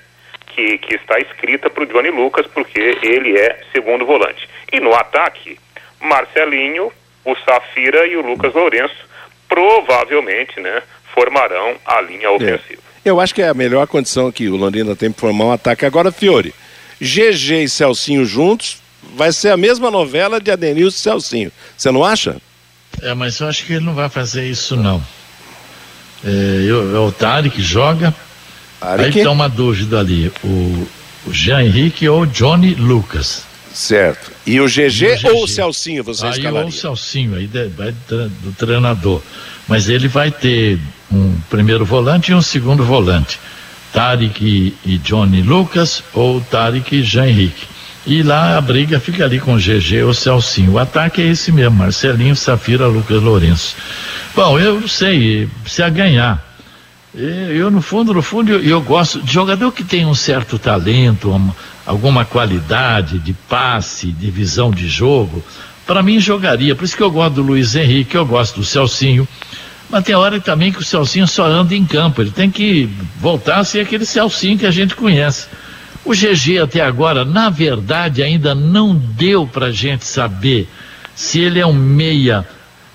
Que, 0.54 0.78
que 0.78 0.96
está 0.96 1.20
escrita 1.20 1.70
para 1.70 1.84
o 1.84 1.88
Johnny 1.88 2.12
Lucas, 2.12 2.46
porque 2.48 2.80
ele 3.02 3.38
é 3.38 3.60
segundo 3.72 4.06
volante. 4.06 4.48
E 4.72 4.80
no 4.80 4.94
ataque, 4.94 5.58
Marcelinho, 6.00 6.92
o 7.26 7.36
Safira 7.38 8.06
e 8.06 8.16
o 8.16 8.22
Lucas 8.22 8.54
Lourenço 8.54 8.96
provavelmente, 9.48 10.60
né? 10.60 10.82
Formarão 11.13 11.76
a 11.86 12.02
linha 12.02 12.32
ofensiva. 12.32 12.82
É. 13.06 13.10
Eu 13.10 13.20
acho 13.20 13.36
que 13.36 13.42
é 13.42 13.50
a 13.50 13.54
melhor 13.54 13.86
condição 13.86 14.32
que 14.32 14.48
o 14.48 14.56
Londrina 14.56 14.96
tem 14.96 15.12
para 15.12 15.22
formar 15.22 15.46
um 15.46 15.52
ataque. 15.52 15.86
Agora, 15.86 16.12
Fiore, 16.12 16.54
GG 17.00 17.63
e 17.63 17.70
Celcinho 17.70 18.26
juntos 18.26 18.82
vai 19.16 19.32
ser 19.32 19.50
a 19.50 19.58
mesma 19.58 19.92
novela 19.92 20.39
de 20.39 20.50
Adenilson 20.50 20.98
e 20.98 21.00
Celcinho. 21.00 21.52
Você 21.78 21.92
não 21.92 22.04
acha? 22.04 22.38
É, 23.02 23.13
mas 23.13 23.39
eu 23.39 23.48
acho 23.48 23.66
que 23.66 23.74
ele 23.74 23.86
não 23.86 23.94
vai 23.94 24.10
fazer 24.10 24.46
isso, 24.46 24.76
não. 24.76 25.04
É, 26.24 26.30
eu, 26.68 26.96
é 26.96 27.00
o 27.00 27.12
Tari 27.12 27.50
que 27.50 27.62
joga. 27.62 28.13
Aí 28.84 29.12
tem 29.12 29.28
uma 29.28 29.48
dúvida 29.48 30.00
ali. 30.00 30.32
O, 30.43 30.88
o 31.26 31.34
Jean 31.34 31.63
Henrique 31.63 32.08
ou 32.08 32.26
Johnny 32.26 32.76
Lucas. 32.76 33.43
Certo. 33.74 34.32
E 34.46 34.60
o 34.60 34.67
GG, 34.67 35.26
ou 35.34 35.46
o 35.46 35.48
Celcinho, 35.48 36.04
você 36.04 36.26
aí 36.28 36.46
Ou 36.48 36.67
o 36.67 36.72
Celcinho, 36.72 37.36
aí 37.36 37.50
vai 37.76 37.93
do 38.08 38.52
treinador. 38.58 39.22
Mas 39.67 39.89
ele 39.89 40.08
vai 40.08 40.30
ter 40.30 40.78
um 41.12 41.36
primeiro 41.50 41.86
volante 41.86 42.32
e 42.32 42.36
um 42.36 42.41
segundo 42.41 42.84
volante. 42.84 43.39
Tarek 43.91 44.43
e, 44.43 44.76
e 44.86 44.98
Johnny 44.98 45.41
Lucas 45.41 46.04
ou 46.13 46.41
Tarek 46.41 46.96
e 46.96 47.04
Jean 47.04 47.28
Henrique. 47.28 47.65
E 48.06 48.22
lá 48.22 48.58
a 48.58 48.62
briga 48.62 49.00
fica 49.00 49.24
ali 49.24 49.39
com 49.39 49.56
o 49.56 49.58
GG 49.58 50.04
ou 50.06 50.13
Celcinho. 50.13 50.74
O 50.74 50.80
ataque 50.80 51.22
é 51.22 51.26
esse 51.26 51.52
mesmo, 51.52 51.78
Marcelinho, 51.78 52.36
Safira, 52.36 52.86
Lucas 52.86 53.22
Lourenço. 53.22 53.76
Bom, 54.36 54.60
eu 54.60 54.82
não 54.82 54.88
sei, 54.88 55.48
precisa 55.63 55.89
ganhar. 55.89 56.53
Eu, 57.15 57.69
no 57.69 57.80
fundo, 57.80 58.12
no 58.12 58.23
fundo, 58.23 58.52
eu, 58.52 58.63
eu 58.63 58.82
gosto 58.82 59.21
de 59.21 59.32
jogador 59.32 59.71
que 59.71 59.84
tem 59.84 60.04
um 60.04 60.15
certo 60.15 60.58
talento, 60.58 61.30
uma, 61.30 61.56
alguma 61.86 62.26
qualidade 62.26 63.19
de 63.19 63.34
passe, 63.34 64.08
de 64.08 64.32
visão 64.32 64.71
de 64.71 64.88
jogo. 64.88 65.43
Para 65.86 66.02
mim, 66.02 66.19
jogaria. 66.19 66.76
Por 66.76 66.86
isso 66.86 66.97
que 66.97 67.04
eu 67.04 67.12
gosto 67.12 67.36
do 67.36 67.43
Luiz 67.43 67.76
Henrique, 67.76 68.15
eu 68.15 68.26
gosto 68.26 68.62
do 68.62 68.65
Celcinho. 68.65 69.28
Mas 69.91 70.04
tem 70.04 70.15
hora 70.15 70.39
também 70.39 70.71
que 70.71 70.80
o 70.80 70.84
Celcinho 70.84 71.28
só 71.28 71.45
anda 71.45 71.76
em 71.76 71.86
campo. 71.86 72.21
Ele 72.21 72.32
tem 72.32 72.49
que 72.49 72.89
voltar 73.19 73.58
a 73.58 73.63
ser 73.63 73.82
aquele 73.82 74.06
Celcinho 74.06 74.58
que 74.58 74.65
a 74.65 74.71
gente 74.71 74.95
conhece. 74.95 75.47
O 76.04 76.13
GG 76.13 76.60
até 76.63 76.82
agora, 76.82 77.23
na 77.23 77.49
verdade, 77.49 78.23
ainda 78.23 78.56
não 78.56 78.95
deu 78.95 79.45
para 79.45 79.71
gente 79.71 80.04
saber 80.04 80.67
se 81.13 81.39
ele 81.39 81.60
é 81.60 81.65
um 81.65 81.73
meia 81.73 82.45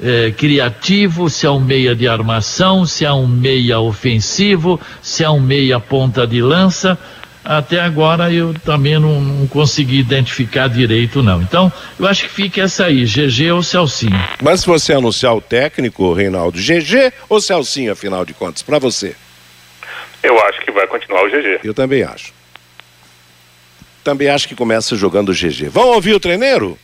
é, 0.02 0.30
criativo, 0.30 1.28
se 1.28 1.46
é 1.46 1.50
um 1.50 1.61
meia 1.61 1.94
de 1.94 2.06
armação, 2.06 2.87
se 2.87 3.04
é 3.04 3.12
um 3.12 3.26
meia 3.26 3.80
ofensivo, 3.80 4.80
se 5.02 5.24
é 5.24 5.30
um 5.30 5.40
meia 5.40 5.80
ponta 5.80 6.26
de 6.26 6.40
lança. 6.40 6.98
Até 7.44 7.80
agora 7.80 8.30
eu 8.30 8.52
também 8.64 8.98
não, 8.98 9.20
não, 9.20 9.46
consegui 9.46 9.98
identificar 9.98 10.68
direito, 10.68 11.22
não. 11.22 11.40
Então, 11.40 11.72
eu 11.98 12.06
acho 12.06 12.24
que 12.24 12.30
fica 12.30 12.62
essa 12.62 12.84
aí, 12.84 13.04
GG 13.04 13.52
ou 13.52 13.62
Celcinho. 13.62 14.22
Mas 14.42 14.61
se 14.61 14.66
você 14.66 14.92
anunciar 14.92 15.34
o 15.34 15.40
técnico, 15.40 16.12
Reinaldo, 16.12 16.58
GG 16.58 17.12
ou 17.28 17.40
Celcinho, 17.40 17.92
afinal 17.92 18.24
de 18.24 18.34
contas, 18.34 18.62
para 18.62 18.78
você? 18.78 19.16
Eu 20.22 20.38
acho 20.46 20.61
que 20.61 20.70
vai 20.70 20.87
continuar 20.87 21.24
o 21.24 21.30
GG. 21.30 21.61
Eu 21.64 21.72
também 21.72 22.02
acho. 22.02 22.34
Também 24.04 24.28
acho 24.28 24.46
que 24.46 24.54
começa 24.54 24.94
jogando 24.94 25.30
o 25.30 25.34
GG. 25.34 25.70
Vamos 25.70 25.94
ouvir 25.94 26.14
o 26.14 26.20
treineiro? 26.20 26.78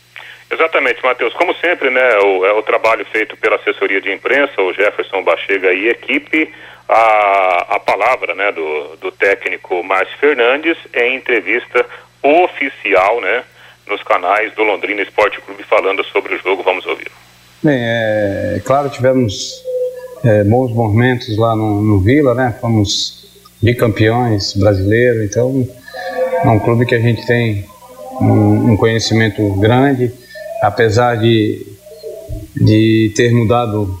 Exatamente, 0.51 1.03
Matheus. 1.03 1.33
Como 1.33 1.53
sempre, 1.55 1.89
né, 1.89 2.17
o, 2.19 2.45
é 2.45 2.53
o 2.53 2.61
trabalho 2.61 3.05
feito 3.05 3.35
pela 3.37 3.55
assessoria 3.55 3.99
de 3.99 4.11
imprensa, 4.11 4.61
o 4.61 4.73
Jefferson 4.73 5.23
Bachega 5.23 5.73
e 5.73 5.89
equipe, 5.89 6.51
a, 6.87 7.75
a 7.75 7.79
palavra 7.79 8.35
né, 8.35 8.51
do, 8.51 8.95
do 8.97 9.11
técnico 9.11 9.83
Márcio 9.83 10.17
Fernandes 10.19 10.77
em 10.93 11.15
entrevista 11.15 11.85
oficial 12.21 13.21
né, 13.21 13.43
nos 13.87 14.01
canais 14.03 14.53
do 14.53 14.63
Londrina 14.63 15.01
Esporte 15.01 15.41
Clube 15.41 15.63
falando 15.63 16.03
sobre 16.05 16.35
o 16.35 16.39
jogo. 16.39 16.63
Vamos 16.63 16.85
ouvir. 16.85 17.11
Bem, 17.63 17.79
é, 17.81 18.61
claro, 18.63 18.89
tivemos 18.89 19.63
é, 20.23 20.43
bons 20.43 20.71
momentos 20.71 21.37
lá 21.37 21.55
no, 21.55 21.81
no 21.81 21.99
Vila, 21.99 22.35
né? 22.35 22.55
Fomos 22.61 23.25
bicampeões 23.61 24.53
brasileiros, 24.53 25.23
então 25.23 25.67
é 26.43 26.47
um 26.47 26.59
clube 26.59 26.85
que 26.85 26.93
a 26.93 26.99
gente 26.99 27.25
tem 27.25 27.65
um, 28.21 28.73
um 28.73 28.77
conhecimento 28.77 29.41
grande, 29.59 30.13
apesar 30.61 31.15
de, 31.15 31.65
de 32.55 33.11
ter 33.15 33.31
mudado 33.31 33.99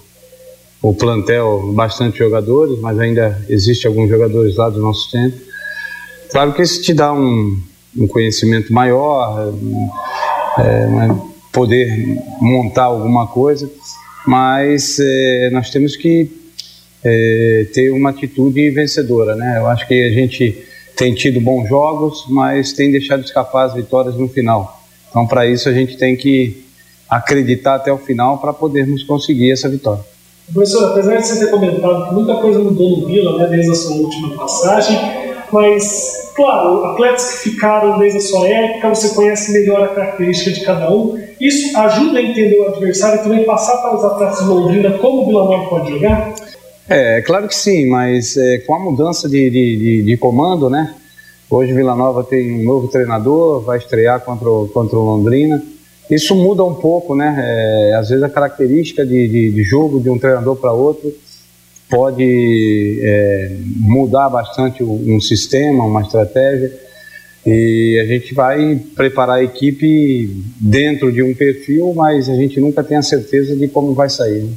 o 0.81 0.93
plantel 0.93 1.73
bastante 1.73 2.19
jogadores, 2.19 2.79
mas 2.79 2.99
ainda 2.99 3.43
existe 3.49 3.87
alguns 3.87 4.09
jogadores 4.09 4.55
lá 4.55 4.69
do 4.69 4.79
nosso 4.79 5.09
tempo. 5.11 5.35
Claro 6.31 6.53
que 6.53 6.61
isso 6.61 6.81
te 6.81 6.93
dá 6.93 7.11
um, 7.11 7.59
um 7.97 8.07
conhecimento 8.07 8.71
maior, 8.71 9.53
é, 10.59 10.87
né, 10.87 11.21
poder 11.51 12.21
montar 12.39 12.83
alguma 12.83 13.27
coisa, 13.27 13.69
mas 14.27 14.99
é, 14.99 15.49
nós 15.51 15.69
temos 15.69 15.95
que 15.95 16.29
é, 17.03 17.67
ter 17.73 17.91
uma 17.91 18.09
atitude 18.09 18.69
vencedora, 18.71 19.35
né? 19.35 19.57
Eu 19.57 19.67
acho 19.67 19.87
que 19.87 19.93
a 20.03 20.09
gente 20.09 20.65
tem 20.95 21.13
tido 21.13 21.39
bons 21.39 21.67
jogos, 21.67 22.25
mas 22.29 22.73
tem 22.73 22.91
deixado 22.91 23.23
escapar 23.23 23.65
as 23.65 23.73
vitórias 23.73 24.15
no 24.15 24.27
final. 24.27 24.84
Então, 25.15 25.25
para 25.25 25.47
isso, 25.47 25.69
a 25.69 25.71
gente 25.71 25.95
tem 25.95 26.13
que 26.13 26.65
acreditar 27.09 27.75
até 27.75 27.89
o 27.89 27.97
final 27.97 28.37
para 28.37 28.51
podermos 28.51 29.01
conseguir 29.01 29.49
essa 29.49 29.69
vitória. 29.69 30.03
Professor, 30.51 30.91
apesar 30.91 31.15
de 31.15 31.25
você 31.25 31.39
ter 31.39 31.51
comentado 31.51 32.09
que 32.09 32.13
muita 32.13 32.35
coisa 32.35 32.59
mudou 32.59 32.97
no 32.97 33.07
Vila, 33.07 33.37
né, 33.37 33.47
desde 33.47 33.71
a 33.71 33.75
sua 33.75 33.95
última 33.95 34.35
passagem, 34.35 34.99
mas, 35.53 36.33
claro, 36.35 36.83
atletas 36.87 37.31
que 37.31 37.49
ficaram 37.51 37.97
desde 37.97 38.17
a 38.17 38.21
sua 38.21 38.45
época, 38.45 38.89
você 38.89 39.15
conhece 39.15 39.53
melhor 39.53 39.83
a 39.83 39.87
característica 39.87 40.51
de 40.51 40.65
cada 40.65 40.93
um. 40.93 41.17
Isso 41.39 41.77
ajuda 41.77 42.19
a 42.19 42.21
entender 42.21 42.59
o 42.59 42.67
adversário 42.67 43.21
e 43.21 43.23
também 43.23 43.45
passar 43.45 43.77
para 43.77 43.95
os 43.95 44.03
atletas 44.03 44.39
de 44.39 44.45
Londrina 44.49 44.97
como 44.97 45.21
o 45.21 45.27
Vila 45.27 45.45
Nova 45.45 45.69
pode 45.69 45.91
jogar? 45.91 46.35
É, 46.89 47.21
claro 47.21 47.47
que 47.47 47.55
sim, 47.55 47.87
mas 47.87 48.35
é, 48.35 48.57
com 48.57 48.75
a 48.75 48.79
mudança 48.79 49.29
de, 49.29 49.49
de, 49.49 49.77
de, 49.77 50.03
de, 50.03 50.17
comando, 50.17 50.69
né? 50.69 50.93
Hoje 51.49 51.73
Vila 51.73 51.95
Nova 51.95 52.23
tem 52.23 52.59
um 52.59 52.63
novo 52.63 52.87
treinador, 52.87 53.61
vai 53.61 53.77
estrear 53.77 54.19
contra 54.21 54.49
o, 54.49 54.67
contra 54.67 54.97
o 54.97 55.05
Londrina. 55.05 55.61
Isso 56.09 56.35
muda 56.35 56.63
um 56.63 56.73
pouco, 56.73 57.15
né? 57.15 57.35
É, 57.37 57.95
às 57.95 58.09
vezes 58.09 58.23
a 58.23 58.29
característica 58.29 59.05
de, 59.05 59.27
de, 59.27 59.51
de 59.51 59.63
jogo 59.63 59.99
de 59.99 60.09
um 60.09 60.17
treinador 60.17 60.55
para 60.55 60.73
outro 60.73 61.13
pode 61.87 62.99
é, 63.03 63.57
mudar 63.77 64.29
bastante 64.29 64.83
um 64.83 65.21
sistema, 65.21 65.83
uma 65.83 66.01
estratégia. 66.01 66.73
E 67.45 67.99
a 68.03 68.05
gente 68.07 68.33
vai 68.33 68.81
preparar 68.95 69.37
a 69.37 69.43
equipe 69.43 70.43
dentro 70.59 71.11
de 71.11 71.21
um 71.21 71.33
perfil, 71.35 71.93
mas 71.93 72.27
a 72.27 72.33
gente 72.33 72.59
nunca 72.59 72.83
tem 72.83 72.97
a 72.97 73.03
certeza 73.03 73.55
de 73.55 73.67
como 73.67 73.93
vai 73.93 74.09
sair. 74.09 74.43
Né? 74.43 74.53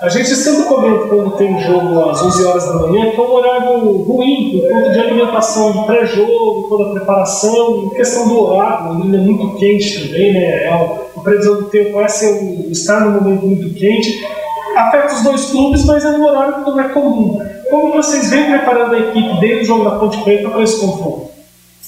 A 0.00 0.08
gente 0.08 0.34
sempre 0.34 0.62
comenta 0.64 1.08
quando 1.08 1.36
tem 1.36 1.60
jogo 1.60 2.08
às 2.08 2.22
11 2.22 2.44
horas 2.44 2.64
da 2.64 2.74
manhã 2.74 3.10
que 3.10 3.18
é 3.18 3.20
um 3.20 3.32
horário 3.32 3.98
ruim, 3.98 4.50
por 4.52 4.70
conta 4.70 4.92
de 4.92 4.98
alimentação 4.98 5.72
de 5.72 5.84
pré-jogo, 5.84 6.68
toda 6.70 6.88
a 6.88 6.92
preparação, 6.94 7.84
em 7.84 7.90
questão 7.90 8.26
do 8.26 8.40
horário, 8.40 8.92
o 8.92 9.14
é 9.14 9.18
muito 9.18 9.58
quente 9.58 10.08
também, 10.08 10.32
né? 10.32 10.64
É 10.64 10.68
a 10.68 11.20
previsão 11.20 11.56
do 11.56 11.64
tempo 11.64 11.92
vai 11.92 12.08
ser 12.08 12.32
estar 12.70 13.00
no 13.00 13.20
momento 13.20 13.46
muito 13.46 13.74
quente. 13.74 14.26
Afeta 14.74 15.16
os 15.16 15.22
dois 15.22 15.44
clubes, 15.50 15.84
mas 15.84 16.02
é 16.02 16.08
um 16.08 16.24
horário 16.24 16.64
que 16.64 16.70
não 16.70 16.80
é 16.80 16.88
comum. 16.88 17.38
Como 17.68 17.92
vocês 17.92 18.30
vêm 18.30 18.46
preparando 18.46 18.94
a 18.94 18.98
equipe 19.00 19.38
desde 19.38 19.64
o 19.64 19.66
jogo 19.66 19.84
da 19.84 19.98
Ponte 19.98 20.16
Preta 20.24 20.48
para 20.48 20.62
esse 20.62 20.80
confronto? 20.80 21.28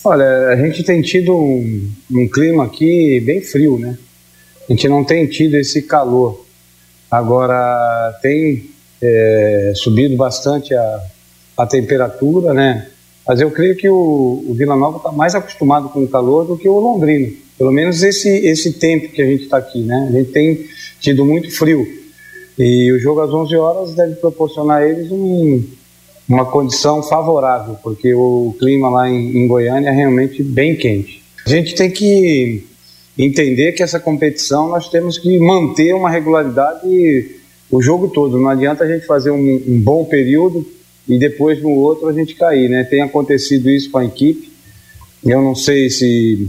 Olha, 0.05 0.49
a 0.49 0.57
gente 0.57 0.85
tem 0.85 1.01
tido 1.01 1.35
um, 1.35 1.89
um 2.11 2.29
clima 2.29 2.65
aqui 2.65 3.21
bem 3.21 3.41
frio, 3.41 3.79
né? 3.79 3.97
A 4.69 4.73
gente 4.73 4.87
não 4.87 5.03
tem 5.03 5.27
tido 5.27 5.55
esse 5.55 5.81
calor. 5.81 6.52
Agora, 7.13 8.19
tem 8.23 8.71
é, 9.03 9.73
subido 9.77 10.17
bastante 10.17 10.75
a, 10.75 11.01
a 11.59 11.67
temperatura, 11.67 12.55
né? 12.55 12.87
Mas 13.29 13.39
eu 13.39 13.51
creio 13.51 13.77
que 13.77 13.87
o, 13.87 14.43
o 14.49 14.55
Vila 14.55 14.75
Nova 14.75 14.97
está 14.97 15.13
mais 15.13 15.35
acostumado 15.35 15.91
com 15.91 16.03
o 16.03 16.09
calor 16.09 16.47
do 16.47 16.57
que 16.57 16.67
o 16.67 16.81
Londrino. 16.81 17.31
Pelo 17.59 17.71
menos 17.71 18.03
esse, 18.03 18.31
esse 18.31 18.73
tempo 18.73 19.13
que 19.13 19.21
a 19.21 19.27
gente 19.27 19.43
está 19.43 19.59
aqui, 19.59 19.83
né? 19.83 20.09
A 20.09 20.13
gente 20.13 20.33
tem 20.33 20.67
tido 21.01 21.23
muito 21.23 21.55
frio. 21.55 21.87
E 22.59 22.91
o 22.91 22.99
jogo 22.99 23.21
às 23.21 23.31
11 23.31 23.57
horas 23.57 23.95
deve 23.95 24.15
proporcionar 24.15 24.79
a 24.79 24.89
eles 24.89 25.13
um, 25.13 25.63
uma 26.27 26.47
condição 26.47 27.03
favorável, 27.03 27.77
porque 27.83 28.15
o 28.15 28.57
clima 28.59 28.89
lá 28.89 29.11
em, 29.11 29.37
em 29.37 29.47
Goiânia 29.47 29.91
é 29.91 29.93
realmente 29.93 30.43
bem 30.43 30.77
quente. 30.77 31.23
A 31.45 31.51
gente 31.51 31.75
tem 31.75 31.91
que 31.91 32.67
entender 33.19 33.73
que 33.73 33.83
essa 33.83 34.01
competição 34.01 34.69
nós 34.69 34.89
temos 34.89 35.19
que 35.19 35.39
manter 35.39 35.95
uma 35.95 36.11
regularidade 36.11 37.41
o 37.73 37.81
jogo 37.81 38.09
todo. 38.09 38.39
Não 38.39 38.51
adianta 38.51 38.85
a 38.85 38.87
gente 38.87 39.07
fazer 39.07 39.31
um, 39.31 39.63
um, 39.67 39.81
bom 39.81 40.05
período 40.05 40.67
e 41.09 41.19
depois 41.19 41.61
no 41.63 41.71
outro 41.71 42.07
a 42.07 42.13
gente 42.13 42.35
cair, 42.35 42.69
né? 42.69 42.85
Tem 42.85 43.01
acontecido 43.01 43.71
isso 43.71 43.91
com 43.91 43.99
a 43.99 44.05
equipe. 44.05 44.53
Eu 45.25 45.41
não 45.41 45.55
sei 45.55 45.89
se 45.89 46.49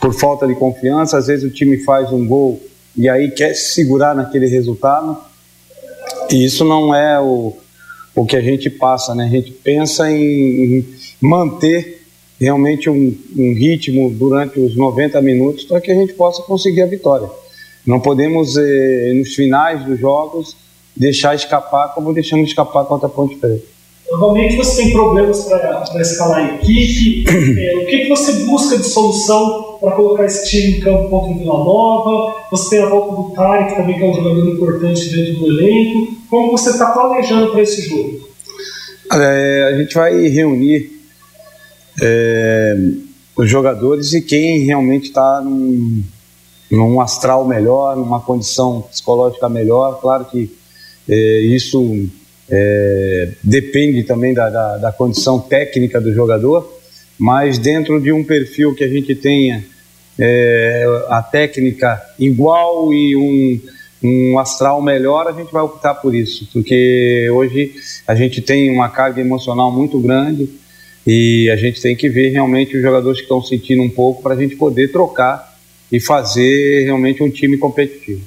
por 0.00 0.12
falta 0.12 0.46
de 0.46 0.54
confiança, 0.54 1.16
às 1.16 1.28
vezes 1.28 1.44
o 1.44 1.54
time 1.54 1.78
faz 1.78 2.12
um 2.12 2.26
gol 2.26 2.60
e 2.96 3.08
aí 3.08 3.30
quer 3.30 3.54
se 3.54 3.74
segurar 3.74 4.14
naquele 4.14 4.46
resultado. 4.46 5.16
E 6.30 6.44
isso 6.44 6.64
não 6.64 6.94
é 6.94 7.20
o, 7.20 7.56
o 8.14 8.26
que 8.26 8.36
a 8.36 8.40
gente 8.40 8.68
passa, 8.68 9.14
né? 9.14 9.24
A 9.24 9.28
gente 9.28 9.52
pensa 9.52 10.10
em, 10.10 10.78
em 10.78 10.86
manter 11.20 12.05
realmente 12.40 12.88
um, 12.90 13.16
um 13.36 13.54
ritmo 13.54 14.10
durante 14.10 14.60
os 14.60 14.76
90 14.76 15.20
minutos 15.22 15.64
para 15.64 15.80
que 15.80 15.90
a 15.90 15.94
gente 15.94 16.12
possa 16.12 16.42
conseguir 16.42 16.82
a 16.82 16.86
vitória. 16.86 17.28
Não 17.86 18.00
podemos, 18.00 18.56
eh, 18.56 19.12
nos 19.14 19.34
finais 19.34 19.84
dos 19.84 19.98
jogos, 19.98 20.56
deixar 20.94 21.34
escapar 21.34 21.94
como 21.94 22.12
deixamos 22.12 22.48
escapar 22.48 22.84
contra 22.84 23.06
a 23.06 23.10
Ponte 23.10 23.36
Preta. 23.36 23.76
Normalmente 24.10 24.56
você 24.56 24.82
tem 24.82 24.92
problemas 24.92 25.44
para 25.44 26.00
escalar 26.00 26.38
a 26.38 26.54
equipe. 26.54 27.24
é, 27.28 27.76
o 27.82 27.86
que, 27.86 27.98
que 28.02 28.08
você 28.08 28.32
busca 28.44 28.76
de 28.76 28.84
solução 28.84 29.78
para 29.80 29.92
colocar 29.92 30.24
esse 30.24 30.48
time 30.48 30.78
em 30.78 30.80
campo 30.80 31.08
contra 31.08 31.32
o 31.32 31.38
Vila 31.38 31.64
Nova? 31.64 32.34
Você 32.50 32.70
tem 32.70 32.84
a 32.84 32.88
volta 32.88 33.16
do 33.16 33.34
Tarek 33.34 33.76
também, 33.76 33.98
que 33.98 34.04
é 34.04 34.06
um 34.06 34.14
jogador 34.14 34.48
importante 34.48 35.08
dentro 35.08 35.34
do 35.40 35.46
elenco. 35.46 36.14
Como 36.30 36.52
você 36.52 36.70
está 36.70 36.86
planejando 36.90 37.50
para 37.50 37.62
esse 37.62 37.88
jogo? 37.88 38.28
É, 39.12 39.70
a 39.72 39.78
gente 39.78 39.94
vai 39.94 40.28
reunir 40.28 40.95
é, 42.00 42.76
os 43.36 43.50
jogadores 43.50 44.12
e 44.12 44.22
quem 44.22 44.60
realmente 44.60 45.08
está 45.08 45.40
num, 45.42 46.02
num, 46.70 47.00
astral 47.00 47.46
melhor, 47.46 47.96
numa 47.96 48.20
condição 48.20 48.82
psicológica 48.82 49.48
melhor. 49.48 50.00
Claro 50.00 50.24
que 50.24 50.50
é, 51.08 51.40
isso 51.40 52.08
é, 52.50 53.32
depende 53.42 54.02
também 54.04 54.32
da, 54.32 54.48
da, 54.48 54.76
da, 54.78 54.92
condição 54.92 55.38
técnica 55.38 56.00
do 56.00 56.12
jogador, 56.12 56.80
mas 57.18 57.58
dentro 57.58 58.00
de 58.00 58.12
um 58.12 58.24
perfil 58.24 58.74
que 58.74 58.84
a 58.84 58.88
gente 58.88 59.14
tenha 59.14 59.64
é, 60.18 60.84
a 61.08 61.22
técnica 61.22 62.02
igual 62.18 62.92
e 62.92 63.16
um, 63.16 63.60
um 64.02 64.38
astral 64.38 64.80
melhor, 64.80 65.26
a 65.26 65.32
gente 65.32 65.52
vai 65.52 65.62
optar 65.62 65.94
por 65.94 66.14
isso, 66.14 66.48
porque 66.52 67.28
hoje 67.30 67.74
a 68.06 68.14
gente 68.14 68.40
tem 68.40 68.70
uma 68.70 68.88
carga 68.88 69.20
emocional 69.20 69.70
muito 69.70 69.98
grande 69.98 70.48
e 71.06 71.48
a 71.50 71.56
gente 71.56 71.80
tem 71.80 71.94
que 71.94 72.08
ver 72.08 72.30
realmente 72.30 72.76
os 72.76 72.82
jogadores 72.82 73.18
que 73.18 73.24
estão 73.24 73.42
sentindo 73.42 73.82
um 73.82 73.88
pouco 73.88 74.22
para 74.22 74.34
a 74.34 74.36
gente 74.36 74.56
poder 74.56 74.90
trocar 74.90 75.56
e 75.90 76.00
fazer 76.00 76.84
realmente 76.84 77.22
um 77.22 77.30
time 77.30 77.56
competitivo. 77.56 78.20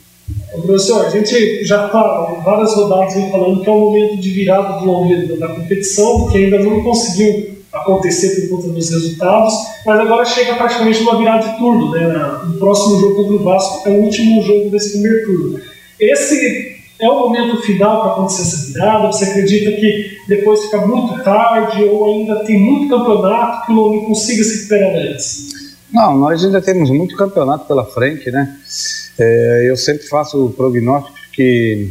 Professor, 0.52 1.06
a 1.06 1.10
gente 1.10 1.66
já 1.66 1.88
está 1.88 2.02
várias 2.46 2.74
rodadas 2.76 3.14
falando 3.32 3.62
que 3.62 3.70
é 3.70 3.72
um 3.72 3.80
momento 3.80 4.18
de 4.18 4.30
virada 4.30 4.80
do 4.80 5.38
da 5.38 5.48
competição, 5.50 6.22
porque 6.22 6.38
ainda 6.38 6.60
não 6.60 6.82
conseguiu 6.84 7.60
acontecer 7.74 8.48
por 8.48 8.58
conta 8.58 8.74
dos 8.74 8.90
resultados, 8.90 9.54
mas 9.86 10.00
agora 10.00 10.26
chega 10.26 10.56
praticamente 10.56 11.02
uma 11.02 11.18
virada 11.18 11.48
de 11.48 11.58
turno, 11.58 11.92
né? 11.92 12.08
O 12.48 12.58
próximo 12.60 13.00
jogo 13.00 13.16
contra 13.16 13.34
o 13.34 13.44
Vasco 13.44 13.90
é 13.90 13.92
o 13.92 14.02
último 14.04 14.42
jogo 14.44 14.70
desse 14.70 14.92
primeiro 14.92 15.26
turno. 15.26 15.60
Esse 16.00 16.79
é 17.00 17.10
o 17.10 17.20
momento 17.20 17.62
final 17.62 18.02
para 18.02 18.12
acontecer 18.12 18.42
essa 18.42 18.74
virada? 18.74 19.08
Você 19.08 19.26
acredita 19.26 19.72
que 19.72 20.18
depois 20.28 20.64
fica 20.64 20.86
muito 20.86 21.24
tarde 21.24 21.84
ou 21.86 22.06
ainda 22.06 22.44
tem 22.44 22.60
muito 22.60 22.90
campeonato 22.90 23.66
que 23.66 23.72
o 23.72 23.76
Londrina 23.76 24.08
consiga 24.08 24.44
se 24.44 24.58
recuperar 24.58 24.96
antes? 24.96 25.78
Não, 25.92 26.18
nós 26.18 26.44
ainda 26.44 26.62
temos 26.62 26.90
muito 26.90 27.16
campeonato 27.16 27.66
pela 27.66 27.86
frente, 27.86 28.30
né? 28.30 28.58
É, 29.18 29.66
eu 29.70 29.76
sempre 29.76 30.08
faço 30.08 30.54
prognósticos 30.56 31.20
que 31.34 31.90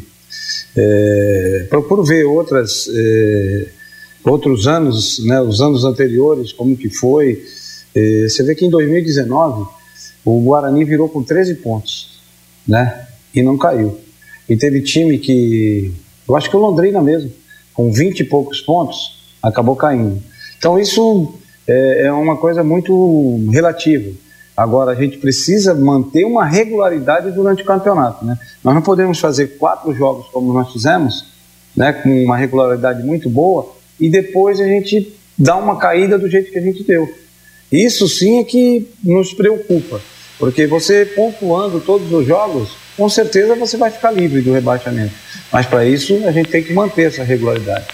é, 0.76 1.66
procuro 1.68 2.04
ver 2.04 2.24
outras 2.24 2.88
é, 2.94 3.66
outros 4.24 4.66
anos, 4.66 5.24
né, 5.24 5.40
os 5.40 5.60
anos 5.60 5.84
anteriores, 5.84 6.52
como 6.52 6.76
que 6.76 6.90
foi. 6.90 7.42
É, 7.94 8.28
você 8.28 8.42
vê 8.42 8.54
que 8.54 8.64
em 8.64 8.70
2019 8.70 9.66
o 10.24 10.40
Guarani 10.42 10.84
virou 10.84 11.08
com 11.08 11.22
13 11.22 11.56
pontos 11.56 12.18
né? 12.68 13.06
E 13.34 13.42
não 13.42 13.56
caiu. 13.56 13.98
E 14.48 14.56
teve 14.56 14.80
time 14.82 15.18
que, 15.18 15.92
eu 16.28 16.36
acho 16.36 16.48
que 16.48 16.56
o 16.56 16.60
Londrina 16.60 17.02
mesmo, 17.02 17.30
com 17.74 17.92
20 17.92 18.20
e 18.20 18.24
poucos 18.24 18.60
pontos, 18.60 19.18
acabou 19.42 19.76
caindo. 19.76 20.22
Então 20.58 20.78
isso 20.78 21.34
é, 21.66 22.06
é 22.06 22.12
uma 22.12 22.36
coisa 22.36 22.64
muito 22.64 23.46
relativa. 23.52 24.10
Agora, 24.56 24.90
a 24.90 24.94
gente 24.94 25.18
precisa 25.18 25.72
manter 25.72 26.24
uma 26.24 26.44
regularidade 26.44 27.30
durante 27.30 27.62
o 27.62 27.64
campeonato. 27.64 28.24
Né? 28.24 28.36
Nós 28.64 28.74
não 28.74 28.82
podemos 28.82 29.20
fazer 29.20 29.56
quatro 29.58 29.94
jogos 29.94 30.26
como 30.32 30.52
nós 30.52 30.72
fizemos, 30.72 31.26
né, 31.76 31.92
com 31.92 32.24
uma 32.24 32.36
regularidade 32.36 33.04
muito 33.04 33.30
boa, 33.30 33.72
e 34.00 34.10
depois 34.10 34.60
a 34.60 34.66
gente 34.66 35.14
dá 35.38 35.54
uma 35.54 35.78
caída 35.78 36.18
do 36.18 36.28
jeito 36.28 36.50
que 36.50 36.58
a 36.58 36.62
gente 36.62 36.82
deu. 36.82 37.08
Isso 37.70 38.08
sim 38.08 38.38
é 38.40 38.44
que 38.44 38.88
nos 39.04 39.32
preocupa, 39.32 40.00
porque 40.40 40.66
você 40.66 41.06
pontuando 41.06 41.78
todos 41.78 42.12
os 42.12 42.26
jogos, 42.26 42.70
com 42.98 43.08
certeza 43.08 43.54
você 43.54 43.76
vai 43.76 43.92
ficar 43.92 44.10
livre 44.10 44.42
do 44.42 44.52
rebaixamento. 44.52 45.14
Mas 45.52 45.64
para 45.64 45.84
isso 45.84 46.26
a 46.26 46.32
gente 46.32 46.50
tem 46.50 46.64
que 46.64 46.72
manter 46.72 47.06
essa 47.06 47.22
regularidade. 47.22 47.86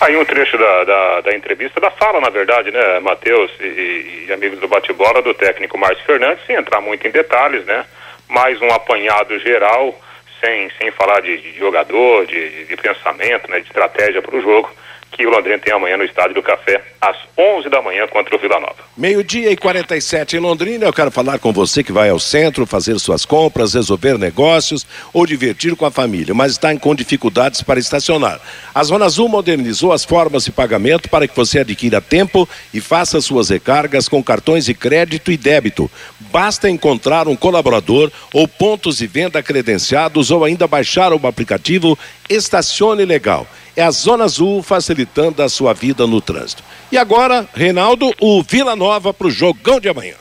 Aí 0.00 0.16
um 0.16 0.24
trecho 0.24 0.56
da, 0.56 0.84
da, 0.84 1.20
da, 1.20 1.34
entrevista, 1.34 1.80
da 1.80 1.90
fala, 1.90 2.20
na 2.20 2.30
verdade, 2.30 2.70
né, 2.70 3.00
Matheus 3.00 3.50
e, 3.60 4.24
e, 4.28 4.32
amigos 4.32 4.58
do 4.60 4.68
bate-bola, 4.68 5.20
do 5.20 5.34
técnico 5.34 5.76
Márcio 5.76 6.06
Fernandes, 6.06 6.46
sem 6.46 6.56
entrar 6.56 6.80
muito 6.80 7.06
em 7.06 7.10
detalhes, 7.10 7.66
né? 7.66 7.84
Mais 8.26 8.62
um 8.62 8.70
apanhado 8.70 9.38
geral, 9.40 9.94
sem, 10.40 10.70
sem 10.78 10.90
falar 10.92 11.20
de, 11.20 11.36
de 11.36 11.58
jogador, 11.58 12.24
de, 12.24 12.64
de 12.64 12.76
pensamento, 12.76 13.50
né, 13.50 13.60
de 13.60 13.66
estratégia 13.66 14.22
para 14.22 14.36
o 14.36 14.40
jogo 14.40 14.70
que 15.12 15.26
o 15.26 15.30
Londrina 15.30 15.58
tem 15.58 15.72
amanhã 15.72 15.96
no 15.96 16.04
Estádio 16.04 16.34
do 16.34 16.42
Café, 16.42 16.82
às 17.00 17.16
11 17.36 17.68
da 17.68 17.82
manhã 17.82 18.06
contra 18.06 18.34
o 18.36 18.38
Vila 18.38 18.60
Nova. 18.60 18.76
Meio-dia 18.96 19.50
e 19.50 19.56
47 19.56 20.36
em 20.36 20.40
Londrina. 20.40 20.86
Eu 20.86 20.92
quero 20.92 21.10
falar 21.10 21.38
com 21.38 21.52
você 21.52 21.82
que 21.82 21.92
vai 21.92 22.10
ao 22.10 22.18
centro 22.18 22.66
fazer 22.66 22.98
suas 22.98 23.24
compras, 23.24 23.74
resolver 23.74 24.18
negócios 24.18 24.86
ou 25.12 25.26
divertir 25.26 25.74
com 25.74 25.86
a 25.86 25.90
família, 25.90 26.34
mas 26.34 26.52
está 26.52 26.74
com 26.76 26.94
dificuldades 26.94 27.62
para 27.62 27.80
estacionar. 27.80 28.40
A 28.74 28.84
Zona 28.84 29.06
Azul 29.06 29.28
modernizou 29.28 29.92
as 29.92 30.04
formas 30.04 30.44
de 30.44 30.52
pagamento 30.52 31.08
para 31.08 31.26
que 31.26 31.36
você 31.36 31.60
adquira 31.60 32.00
tempo 32.00 32.48
e 32.72 32.80
faça 32.80 33.20
suas 33.20 33.48
recargas 33.48 34.08
com 34.08 34.22
cartões 34.22 34.66
de 34.66 34.74
crédito 34.74 35.32
e 35.32 35.36
débito. 35.36 35.90
Basta 36.30 36.70
encontrar 36.70 37.26
um 37.26 37.34
colaborador 37.34 38.10
ou 38.32 38.46
pontos 38.46 38.98
de 38.98 39.06
venda 39.06 39.42
credenciados 39.42 40.30
ou 40.30 40.44
ainda 40.44 40.68
baixar 40.68 41.12
o 41.12 41.26
aplicativo 41.26 41.98
Estacione 42.28 43.04
Legal 43.04 43.46
é 43.76 43.82
a 43.82 43.90
Zona 43.90 44.24
Azul 44.24 44.62
facilitando 44.62 45.42
a 45.42 45.48
sua 45.48 45.72
vida 45.72 46.06
no 46.06 46.20
trânsito. 46.20 46.62
E 46.90 46.98
agora, 46.98 47.48
Reinaldo, 47.54 48.12
o 48.20 48.42
Vila 48.42 48.74
Nova 48.76 49.12
para 49.12 49.26
o 49.26 49.30
jogão 49.30 49.80
de 49.80 49.88
amanhã. 49.88 50.14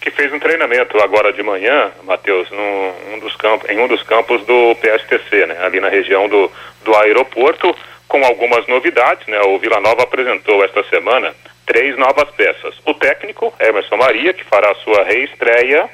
Que 0.00 0.10
fez 0.10 0.32
um 0.32 0.38
treinamento 0.38 0.98
agora 1.00 1.32
de 1.32 1.42
manhã, 1.42 1.90
Matheus, 2.04 2.48
num, 2.50 3.14
um 3.14 3.18
dos 3.18 3.34
campos, 3.36 3.68
em 3.68 3.78
um 3.78 3.88
dos 3.88 4.02
campos 4.02 4.44
do 4.46 4.74
PSTC, 4.76 5.46
né, 5.46 5.58
ali 5.64 5.80
na 5.80 5.88
região 5.88 6.28
do, 6.28 6.50
do 6.84 6.94
aeroporto, 6.96 7.74
com 8.06 8.24
algumas 8.24 8.66
novidades. 8.66 9.26
Né, 9.26 9.40
o 9.42 9.58
Vila 9.58 9.80
Nova 9.80 10.04
apresentou 10.04 10.64
esta 10.64 10.82
semana 10.84 11.34
três 11.66 11.96
novas 11.98 12.30
peças. 12.30 12.74
O 12.86 12.94
técnico, 12.94 13.52
Emerson 13.60 13.96
Maria, 13.96 14.32
que 14.32 14.44
fará 14.44 14.70
a 14.70 14.76
sua 14.76 15.04
reestreia, 15.04 15.88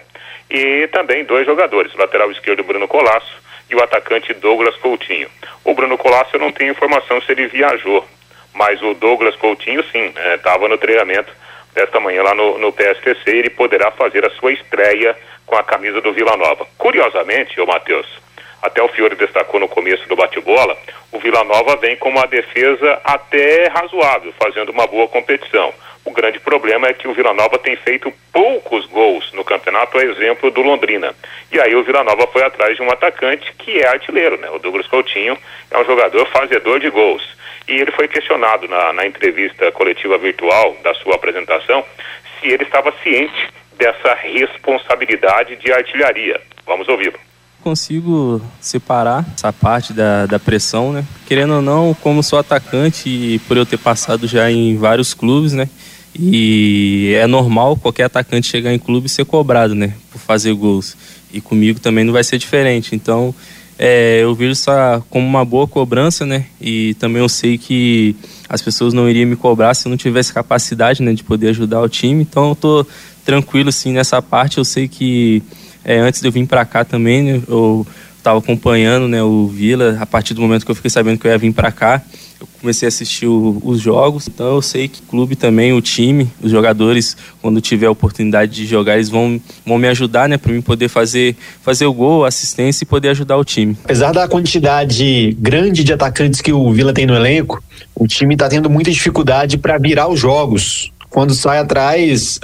e 0.51 0.87
também 0.89 1.25
dois 1.25 1.47
jogadores, 1.47 1.95
lateral 1.95 2.31
esquerdo 2.31 2.63
Bruno 2.63 2.87
Colasso 2.87 3.44
o 3.75 3.83
atacante 3.83 4.33
Douglas 4.35 4.77
Coutinho. 4.77 5.29
O 5.65 5.75
Bruno 5.75 5.99
Colasso 5.99 6.37
eu 6.37 6.41
não 6.41 6.53
tenho 6.53 6.73
informação 6.73 7.21
se 7.21 7.33
ele 7.33 7.47
viajou, 7.47 8.05
mas 8.53 8.81
o 8.83 8.95
Douglas 8.95 9.37
Coutinho 9.37 9.83
sim, 9.91 10.13
estava 10.35 10.67
é, 10.67 10.69
no 10.69 10.79
treinamento 10.79 11.33
desta 11.75 11.99
manhã 11.99 12.23
lá 12.23 12.35
no, 12.35 12.59
no 12.59 12.73
PSTC 12.73 13.23
e 13.27 13.39
ele 13.39 13.51
poderá 13.51 13.91
fazer 13.91 14.25
a 14.25 14.31
sua 14.31 14.53
estreia 14.53 15.17
com 15.45 15.57
a 15.57 15.63
camisa 15.63 16.01
do 16.01 16.13
Vila 16.13 16.37
Nova. 16.37 16.67
Curiosamente, 16.79 17.61
ô 17.61 17.67
Matheus, 17.67 18.07
até 18.63 18.83
o 18.83 18.89
Fiore 18.89 19.17
destacou 19.17 19.61
no 19.61 19.69
começo 19.69 20.09
do 20.09 20.17
bate-bola, 20.17 20.77
o 21.13 21.19
Vila 21.19 21.45
Nova 21.45 21.77
vem 21.77 21.97
com 21.97 22.09
uma 22.09 22.27
defesa 22.27 23.01
até 23.05 23.69
razoável, 23.69 24.33
fazendo 24.43 24.71
uma 24.71 24.87
boa 24.87 25.07
competição. 25.09 25.73
O 26.05 26.11
grande 26.11 26.39
problema 26.39 26.87
é 26.87 26.93
que 26.93 27.09
o 27.09 27.15
Vila 27.15 27.33
Nova 27.33 27.59
tem 27.59 27.77
feito 27.77 28.13
poucos 28.31 28.85
gols 28.87 29.33
no 29.33 29.43
campeonato, 29.43 29.97
a 29.97 30.05
exemplo 30.05 30.51
do 30.51 30.61
Londrina. 30.61 31.15
E 31.51 31.59
aí 31.59 31.75
o 31.75 31.83
Vila 31.83 32.05
Nova 32.05 32.27
foi 32.27 32.43
atrás 32.43 32.77
de 32.77 32.83
um 32.83 32.91
atacante 32.91 33.51
que 33.59 33.81
é 33.81 33.89
artilheiro, 33.89 34.37
né? 34.37 34.51
O 34.51 34.59
Douglas 34.59 34.87
Coutinho 34.87 35.37
é 35.71 35.79
um 35.79 35.85
jogador 35.85 36.27
fazedor 36.27 36.79
de 36.79 36.91
gols. 36.91 37.23
E 37.67 37.73
ele 37.73 37.91
foi 37.93 38.07
questionado 38.07 38.69
na, 38.69 38.93
na 38.93 39.07
entrevista 39.07 39.73
coletiva 39.73 40.19
virtual 40.19 40.77
da 40.83 40.93
sua 40.95 41.15
apresentação 41.15 41.83
se 42.39 42.49
ele 42.49 42.65
estava 42.65 42.93
ciente 43.03 43.49
dessa 43.79 44.13
responsabilidade 44.15 45.57
de 45.57 45.73
artilharia. 45.73 46.41
Vamos 46.67 46.87
ouvi-lo 46.87 47.19
consigo 47.65 48.43
separar 48.61 49.25
essa 49.35 49.51
parte 49.51 49.95
da, 49.95 50.27
da 50.27 50.39
pressão, 50.39 50.93
né? 50.93 51.03
Querendo 51.27 51.55
ou 51.55 51.63
não, 51.63 51.95
como 51.95 52.23
sou 52.23 52.39
atacante 52.39 53.09
e 53.09 53.39
por 53.49 53.57
eu 53.57 53.65
ter 53.65 53.79
passado 53.79 54.29
já 54.29 54.51
em 54.51 54.77
vários 54.77 55.15
clubes, 55.15 55.55
né? 55.55 55.67
E 56.19 57.13
é 57.17 57.27
normal 57.27 57.77
qualquer 57.77 58.05
atacante 58.05 58.47
chegar 58.47 58.73
em 58.73 58.79
clube 58.79 59.07
e 59.07 59.11
ser 59.11 59.25
cobrado, 59.25 59.75
né? 59.75 59.95
Por 60.11 60.21
fazer 60.21 60.53
gols. 60.55 60.97
E 61.33 61.41
comigo 61.41 61.81
também 61.81 62.05
não 62.05 62.13
vai 62.13 62.23
ser 62.23 62.39
diferente. 62.39 62.95
Então, 62.95 63.35
é, 63.79 64.21
eu 64.23 64.35
vejo 64.35 64.53
isso 64.53 64.71
como 65.11 65.27
uma 65.27 65.45
boa 65.45 65.67
cobrança, 65.67 66.25
né? 66.25 66.47
E 66.61 66.95
também 66.95 67.21
eu 67.21 67.29
sei 67.29 67.59
que 67.59 68.15
as 68.49 68.63
pessoas 68.63 68.95
não 68.95 69.09
iriam 69.09 69.29
me 69.29 69.37
cobrar 69.37 69.75
se 69.75 69.87
eu 69.87 69.91
não 69.91 69.97
tivesse 69.97 70.33
capacidade, 70.33 71.03
né? 71.03 71.13
De 71.13 71.25
poder 71.25 71.49
ajudar 71.49 71.81
o 71.81 71.89
time. 71.89 72.23
Então, 72.23 72.51
eu 72.51 72.55
tô 72.55 72.87
tranquilo, 73.25 73.71
assim, 73.71 73.93
nessa 73.93 74.23
parte. 74.23 74.59
Eu 74.59 74.65
sei 74.65 74.87
que 74.87 75.43
é, 75.85 75.99
antes 75.99 76.21
de 76.21 76.29
eu 76.29 76.33
vir 76.33 76.47
para 76.47 76.65
cá 76.65 76.85
também, 76.85 77.23
né, 77.23 77.43
eu 77.47 77.87
estava 78.25 78.39
acompanhando 78.39 79.07
né, 79.07 79.23
o 79.23 79.47
Vila. 79.47 79.99
A 80.01 80.07
partir 80.07 80.33
do 80.33 80.41
momento 80.41 80.65
que 80.65 80.71
eu 80.71 80.75
fiquei 80.75 80.91
sabendo 80.91 81.19
que 81.19 81.27
eu 81.27 81.31
ia 81.31 81.37
vir 81.37 81.53
para 81.53 81.71
cá, 81.71 82.01
eu 82.41 82.49
comecei 82.59 82.87
a 82.87 82.89
assistir 82.89 83.27
o, 83.27 83.61
os 83.63 83.81
jogos. 83.81 84.27
Então 84.27 84.47
eu 84.55 84.63
sei 84.63 84.89
que 84.89 85.01
o 85.01 85.03
clube 85.03 85.37
também, 85.37 85.75
o 85.75 85.81
time, 85.83 86.31
os 86.43 86.51
jogadores, 86.51 87.17
quando 87.43 87.61
tiver 87.61 87.87
a 87.87 87.91
oportunidade 87.91 88.53
de 88.53 88.67
jogar, 88.67 88.95
eles 88.95 89.11
vão, 89.11 89.39
vão 89.67 89.79
me 89.79 89.87
ajudar, 89.89 90.27
né, 90.29 90.39
para 90.39 90.53
mim 90.53 90.63
poder 90.63 90.89
fazer, 90.89 91.37
fazer 91.63 91.85
o 91.85 91.93
gol, 91.93 92.25
assistência 92.25 92.85
e 92.85 92.87
poder 92.87 93.11
ajudar 93.11 93.37
o 93.37 93.45
time. 93.45 93.77
Apesar 93.85 94.13
da 94.13 94.27
quantidade 94.27 95.37
grande 95.39 95.85
de 95.85 95.93
atacantes 95.93 96.41
que 96.41 96.53
o 96.53 96.73
Vila 96.73 96.95
tem 96.95 97.05
no 97.05 97.15
elenco, 97.15 97.63
o 97.95 98.07
time 98.07 98.35
está 98.35 98.49
tendo 98.49 98.71
muita 98.71 98.91
dificuldade 98.91 99.59
para 99.59 99.77
virar 99.77 100.09
os 100.09 100.19
jogos 100.19 100.94
quando 101.15 101.33
sai 101.33 101.59
atrás, 101.59 102.41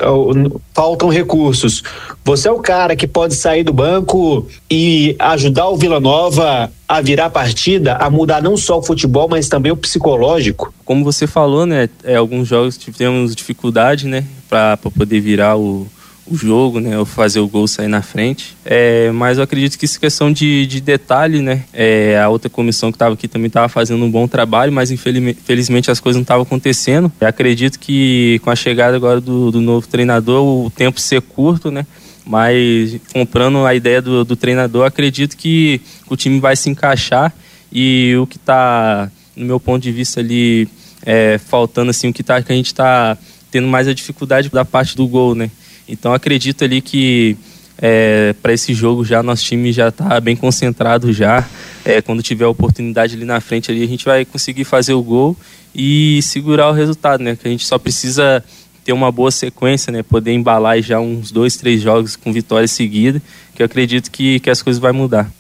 faltam 0.73 1.09
recursos. 1.09 1.83
Você 2.25 2.47
é 2.47 2.53
o 2.53 2.61
cara 2.61 2.95
que 2.95 3.05
pode 3.05 3.35
sair 3.35 3.65
do 3.65 3.73
banco 3.73 4.47
e 4.71 5.17
ajudar 5.19 5.69
o 5.71 5.77
Vila 5.77 5.99
Nova 5.99 6.71
a 6.89 7.01
virar 7.01 7.31
partida, 7.31 7.97
a 7.97 8.09
mudar 8.09 8.41
não 8.41 8.57
só 8.57 8.79
o 8.79 8.83
futebol, 8.83 9.29
mas 9.29 9.49
também 9.49 9.73
o 9.73 9.77
psicológico? 9.77 10.73
Como 10.85 11.03
você 11.03 11.27
falou, 11.27 11.67
né? 11.67 11.91
É, 12.05 12.15
alguns 12.15 12.47
jogos 12.47 12.79
tivemos 12.79 13.35
dificuldade, 13.35 14.07
né? 14.07 14.25
Para 14.49 14.77
poder 14.77 15.19
virar 15.19 15.57
o, 15.57 15.89
o 16.31 16.37
jogo, 16.37 16.79
né? 16.79 16.97
Ou 16.97 17.05
fazer 17.05 17.41
o 17.41 17.49
gol 17.49 17.67
sair 17.67 17.89
na 17.89 18.03
frente. 18.03 18.57
É, 18.65 19.11
mas 19.11 19.39
eu 19.39 19.45
acredito 19.45 19.77
que 19.77 19.85
isso 19.85 19.99
é 19.99 20.01
questão 20.01 20.33
de, 20.33 20.65
de 20.67 20.81
detalhe, 20.81 21.43
né? 21.43 21.65
É, 21.73 22.19
a 22.19 22.29
outra 22.29 22.49
comissão 22.49 22.93
que 22.93 22.97
estava 22.97 23.15
aqui 23.15 23.27
também 23.27 23.49
estava 23.49 23.69
fazendo 23.69 24.05
um 24.05 24.11
bom 24.11 24.29
trabalho, 24.29 24.73
mas 24.73 24.91
infelizmente 24.91 25.91
as 25.91 25.99
coisas 25.99 26.17
não 26.17 26.23
estavam 26.23 26.43
acontecendo. 26.43 27.13
Eu 27.21 27.27
acredito 27.27 27.79
que 27.79 28.41
com 28.45 28.51
a 28.51 28.57
chegada 28.57 28.97
agora 28.97 29.21
do, 29.21 29.51
do 29.51 29.61
novo 29.61 29.89
treinador, 29.89 30.45
o 30.45 30.71
tempo 30.71 31.01
ser 31.01 31.21
curto, 31.21 31.71
né? 31.71 31.85
Mas 32.25 32.97
comprando 33.13 33.67
a 33.67 33.75
ideia 33.75 34.01
do, 34.01 34.25
do 34.25 34.37
treinador, 34.37 34.87
acredito 34.87 35.37
que 35.37 35.81
o 36.09 36.17
time 36.17 36.39
vai 36.39 36.55
se 36.55 36.71
encaixar 36.71 37.35
e 37.73 38.15
o 38.21 38.27
que 38.27 38.37
está, 38.37 39.11
no 39.35 39.47
meu 39.47 39.59
ponto 39.59 39.83
de 39.83 39.91
vista 39.91 40.21
ali, 40.21 40.69
é, 41.05 41.39
faltando 41.39 41.91
assim, 41.91 42.09
o 42.09 42.13
que, 42.13 42.23
tá, 42.23 42.41
que 42.41 42.53
a 42.53 42.55
gente 42.55 42.67
está 42.67 43.19
tendo 43.51 43.67
mais 43.67 43.89
a 43.89 43.95
dificuldade 43.95 44.49
da 44.49 44.65
parte 44.65 44.97
do 44.97 45.07
gol, 45.09 45.35
né? 45.35 45.51
Então 45.91 46.15
acredito 46.15 46.65
ali 46.65 46.81
que 46.81 47.37
é, 47.81 48.35
para 48.43 48.53
esse 48.53 48.75
jogo 48.75 49.05
já 49.05 49.23
nosso 49.23 49.45
time 49.45 49.73
já 49.73 49.89
está 49.89 50.21
bem 50.21 50.37
concentrado 50.37 51.13
já. 51.13 51.47
É, 51.85 52.01
quando 52.03 52.23
tiver 52.23 52.45
a 52.45 52.49
oportunidade 52.49 53.17
ali 53.17 53.25
na 53.25 53.41
frente 53.41 53.71
ali 53.71 53.83
a 53.83 53.87
gente 53.87 54.05
vai 54.05 54.25
conseguir 54.25 54.65
fazer 54.65 54.93
o 54.93 55.03
gol 55.03 55.37
e 55.75 56.21
segurar 56.23 56.69
o 56.69 56.73
resultado, 56.73 57.23
né? 57.23 57.37
Que 57.37 57.49
a 57.49 57.51
gente 57.51 57.67
só 57.67 57.79
precisa 57.79 58.45
ter 58.85 58.93
uma 58.93 59.11
boa 59.11 59.31
sequência, 59.31 59.93
né? 59.93 60.03
Poder 60.03 60.33
embalar 60.33 60.81
já 60.83 61.01
uns 61.01 61.31
dois, 61.31 61.57
três 61.57 61.81
jogos 61.81 62.17
com 62.17 62.33
vitória 62.33 62.69
seguida, 62.69 63.23
que 63.55 63.63
eu 63.63 63.67
acredito 63.67 64.11
que, 64.11 64.41
que 64.41 64.51
as 64.51 64.63
coisas 64.63 64.81
vão 64.81 64.93
mudar. 64.93 65.31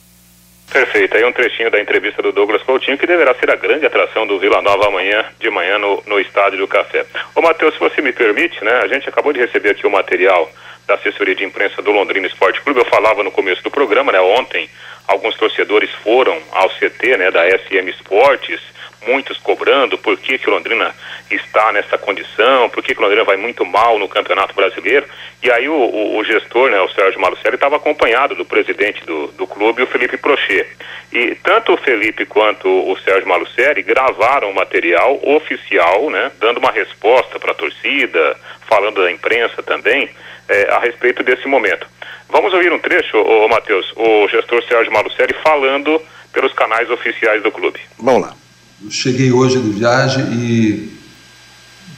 Perfeito. 0.70 1.16
Aí 1.16 1.24
um 1.24 1.32
trechinho 1.32 1.70
da 1.70 1.80
entrevista 1.80 2.22
do 2.22 2.30
Douglas 2.30 2.62
Coutinho, 2.62 2.96
que 2.96 3.06
deverá 3.06 3.34
ser 3.34 3.50
a 3.50 3.56
grande 3.56 3.84
atração 3.84 4.26
do 4.26 4.38
Vila 4.38 4.62
Nova 4.62 4.86
amanhã, 4.86 5.24
de 5.38 5.50
manhã, 5.50 5.78
no, 5.78 6.02
no 6.06 6.20
Estádio 6.20 6.58
do 6.58 6.68
Café. 6.68 7.04
Ô, 7.34 7.42
Matheus, 7.42 7.74
se 7.74 7.80
você 7.80 8.00
me 8.00 8.12
permite, 8.12 8.62
né? 8.64 8.80
A 8.82 8.86
gente 8.86 9.08
acabou 9.08 9.32
de 9.32 9.40
receber 9.40 9.70
aqui 9.70 9.86
o 9.86 9.90
material 9.90 10.48
da 10.86 10.94
assessoria 10.94 11.34
de 11.34 11.44
imprensa 11.44 11.82
do 11.82 11.90
Londrina 11.90 12.26
Esporte 12.26 12.60
Clube. 12.60 12.80
Eu 12.80 12.84
falava 12.84 13.22
no 13.22 13.32
começo 13.32 13.62
do 13.64 13.70
programa, 13.70 14.12
né? 14.12 14.20
Ontem, 14.20 14.70
alguns 15.08 15.36
torcedores 15.36 15.90
foram 16.04 16.38
ao 16.52 16.70
CT, 16.70 17.16
né? 17.16 17.30
Da 17.32 17.48
SM 17.48 17.88
Esportes 17.88 18.60
muitos 19.06 19.38
cobrando 19.38 19.96
por 19.98 20.16
que, 20.18 20.38
que 20.38 20.50
Londrina 20.50 20.94
está 21.30 21.72
nessa 21.72 21.96
condição, 21.96 22.68
por 22.68 22.82
que, 22.82 22.94
que 22.94 23.00
Londrina 23.00 23.24
vai 23.24 23.36
muito 23.36 23.64
mal 23.64 23.98
no 23.98 24.08
Campeonato 24.08 24.54
Brasileiro. 24.54 25.06
E 25.42 25.50
aí 25.50 25.68
o, 25.68 25.74
o, 25.74 26.18
o 26.18 26.24
gestor, 26.24 26.70
né, 26.70 26.80
o 26.80 26.88
Sérgio 26.88 27.20
Malucelli, 27.20 27.54
estava 27.54 27.76
acompanhado 27.76 28.34
do 28.34 28.44
presidente 28.44 29.04
do, 29.04 29.28
do 29.28 29.46
clube, 29.46 29.82
o 29.82 29.86
Felipe 29.86 30.16
Prochet. 30.16 30.68
E 31.12 31.34
tanto 31.36 31.72
o 31.72 31.76
Felipe 31.76 32.26
quanto 32.26 32.68
o 32.68 32.96
Sérgio 32.98 33.28
Malucelli 33.28 33.82
gravaram 33.82 34.52
material 34.52 35.18
oficial, 35.22 36.10
né, 36.10 36.30
dando 36.38 36.58
uma 36.58 36.70
resposta 36.70 37.38
para 37.38 37.52
a 37.52 37.54
torcida, 37.54 38.36
falando 38.68 39.02
da 39.02 39.10
imprensa 39.10 39.62
também, 39.62 40.10
é, 40.48 40.70
a 40.70 40.78
respeito 40.78 41.22
desse 41.22 41.46
momento. 41.48 41.86
Vamos 42.28 42.52
ouvir 42.52 42.72
um 42.72 42.78
trecho, 42.78 43.16
ô, 43.16 43.44
ô 43.44 43.48
Matheus, 43.48 43.92
o 43.96 44.28
gestor 44.28 44.62
Sérgio 44.64 44.92
Malucelli 44.92 45.34
falando 45.42 46.00
pelos 46.32 46.52
canais 46.52 46.88
oficiais 46.90 47.42
do 47.42 47.50
clube. 47.50 47.80
Vamos 47.98 48.22
lá. 48.22 48.34
Eu 48.82 48.90
cheguei 48.90 49.30
hoje 49.30 49.60
de 49.60 49.68
viagem 49.68 50.24
e, 50.32 50.90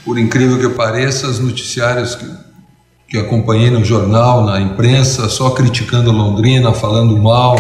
por 0.05 0.19
incrível 0.19 0.59
que 0.59 0.75
pareça, 0.75 1.29
os 1.29 1.39
noticiários 1.39 2.17
que, 2.17 2.27
que 3.09 3.19
acompanhei 3.19 3.71
no 3.71 3.85
jornal, 3.85 4.45
na 4.45 4.61
imprensa, 4.61 5.29
só 5.29 5.51
criticando 5.51 6.11
Londrina, 6.11 6.73
falando 6.73 7.17
mal. 7.17 7.57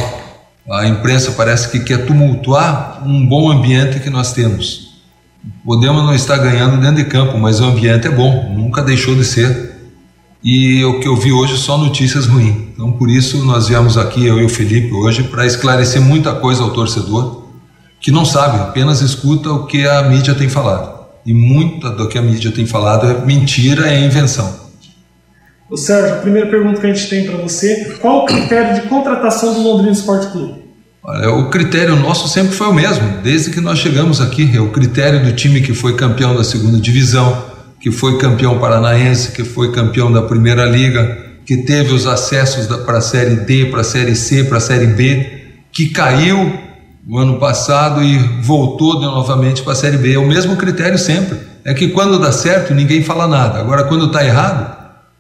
A 0.68 0.88
imprensa 0.88 1.30
parece 1.32 1.70
que 1.70 1.80
quer 1.80 2.04
tumultuar 2.04 3.00
um 3.06 3.24
bom 3.24 3.52
ambiente 3.52 4.00
que 4.00 4.10
nós 4.10 4.32
temos. 4.32 5.00
Podemos 5.64 6.02
não 6.02 6.14
estar 6.14 6.38
ganhando 6.38 6.80
dentro 6.80 6.96
de 6.96 7.04
campo, 7.04 7.38
mas 7.38 7.60
o 7.60 7.64
ambiente 7.64 8.08
é 8.08 8.10
bom, 8.10 8.52
nunca 8.52 8.82
deixou 8.82 9.14
de 9.14 9.24
ser 9.24 9.72
e 10.42 10.84
o 10.84 10.98
que 10.98 11.06
eu 11.06 11.14
vi 11.14 11.30
hoje 11.30 11.56
só 11.56 11.78
notícias 11.78 12.26
ruins. 12.26 12.56
Então, 12.74 12.90
por 12.90 13.08
isso, 13.08 13.44
nós 13.44 13.68
viemos 13.68 13.96
aqui, 13.96 14.26
eu 14.26 14.40
e 14.40 14.44
o 14.44 14.48
Felipe, 14.48 14.92
hoje, 14.92 15.22
para 15.22 15.46
esclarecer 15.46 16.02
muita 16.02 16.34
coisa 16.34 16.64
ao 16.64 16.70
torcedor 16.70 17.41
que 18.02 18.10
não 18.10 18.24
sabe, 18.24 18.60
apenas 18.60 19.00
escuta 19.00 19.48
o 19.50 19.64
que 19.64 19.86
a 19.86 20.02
mídia 20.02 20.34
tem 20.34 20.48
falado. 20.48 21.00
E 21.24 21.32
muita 21.32 21.88
do 21.88 22.08
que 22.08 22.18
a 22.18 22.22
mídia 22.22 22.50
tem 22.50 22.66
falado 22.66 23.06
é 23.06 23.24
mentira, 23.24 23.88
é 23.88 24.04
invenção. 24.04 24.60
O 25.70 25.76
Sérgio, 25.76 26.16
a 26.16 26.18
primeira 26.18 26.50
pergunta 26.50 26.80
que 26.80 26.86
a 26.88 26.92
gente 26.92 27.08
tem 27.08 27.24
para 27.24 27.36
você: 27.36 27.96
qual 28.00 28.24
o 28.24 28.26
critério 28.26 28.74
de 28.74 28.88
contratação 28.88 29.54
do 29.54 29.62
Londrina 29.62 29.92
Esporte 29.92 30.26
Clube? 30.32 30.62
Olha, 31.04 31.30
o 31.30 31.48
critério 31.48 31.94
nosso 31.96 32.28
sempre 32.28 32.52
foi 32.52 32.66
o 32.66 32.74
mesmo, 32.74 33.22
desde 33.22 33.50
que 33.50 33.60
nós 33.60 33.78
chegamos 33.78 34.20
aqui. 34.20 34.50
É 34.54 34.60
o 34.60 34.70
critério 34.70 35.24
do 35.24 35.32
time 35.32 35.60
que 35.60 35.72
foi 35.72 35.94
campeão 35.94 36.34
da 36.34 36.42
segunda 36.42 36.78
divisão, 36.78 37.44
que 37.80 37.92
foi 37.92 38.18
campeão 38.18 38.58
paranaense, 38.58 39.30
que 39.30 39.44
foi 39.44 39.70
campeão 39.70 40.12
da 40.12 40.22
Primeira 40.22 40.64
Liga, 40.64 41.18
que 41.46 41.58
teve 41.58 41.92
os 41.92 42.06
acessos 42.06 42.66
para 42.84 42.98
a 42.98 43.00
Série 43.00 43.36
D, 43.36 43.66
para 43.66 43.80
a 43.80 43.84
Série 43.84 44.16
C, 44.16 44.44
para 44.44 44.58
a 44.58 44.60
Série 44.60 44.88
B, 44.88 45.40
que 45.72 45.88
caiu 45.88 46.71
no 47.06 47.18
ano 47.18 47.38
passado 47.38 48.02
e 48.02 48.18
voltou 48.40 49.00
de 49.00 49.06
novamente 49.06 49.62
para 49.62 49.72
a 49.72 49.76
Série 49.76 49.98
B. 49.98 50.14
É 50.14 50.18
o 50.18 50.26
mesmo 50.26 50.56
critério 50.56 50.98
sempre. 50.98 51.40
É 51.64 51.74
que 51.74 51.88
quando 51.88 52.18
dá 52.18 52.32
certo, 52.32 52.74
ninguém 52.74 53.02
fala 53.02 53.26
nada. 53.26 53.58
Agora, 53.58 53.84
quando 53.84 54.06
está 54.06 54.24
errado, 54.24 54.76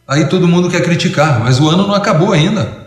aí 0.06 0.26
todo 0.26 0.48
mundo 0.48 0.68
quer 0.68 0.82
criticar. 0.82 1.40
Mas 1.40 1.60
o 1.60 1.68
ano 1.68 1.86
não 1.86 1.94
acabou 1.94 2.32
ainda. 2.32 2.82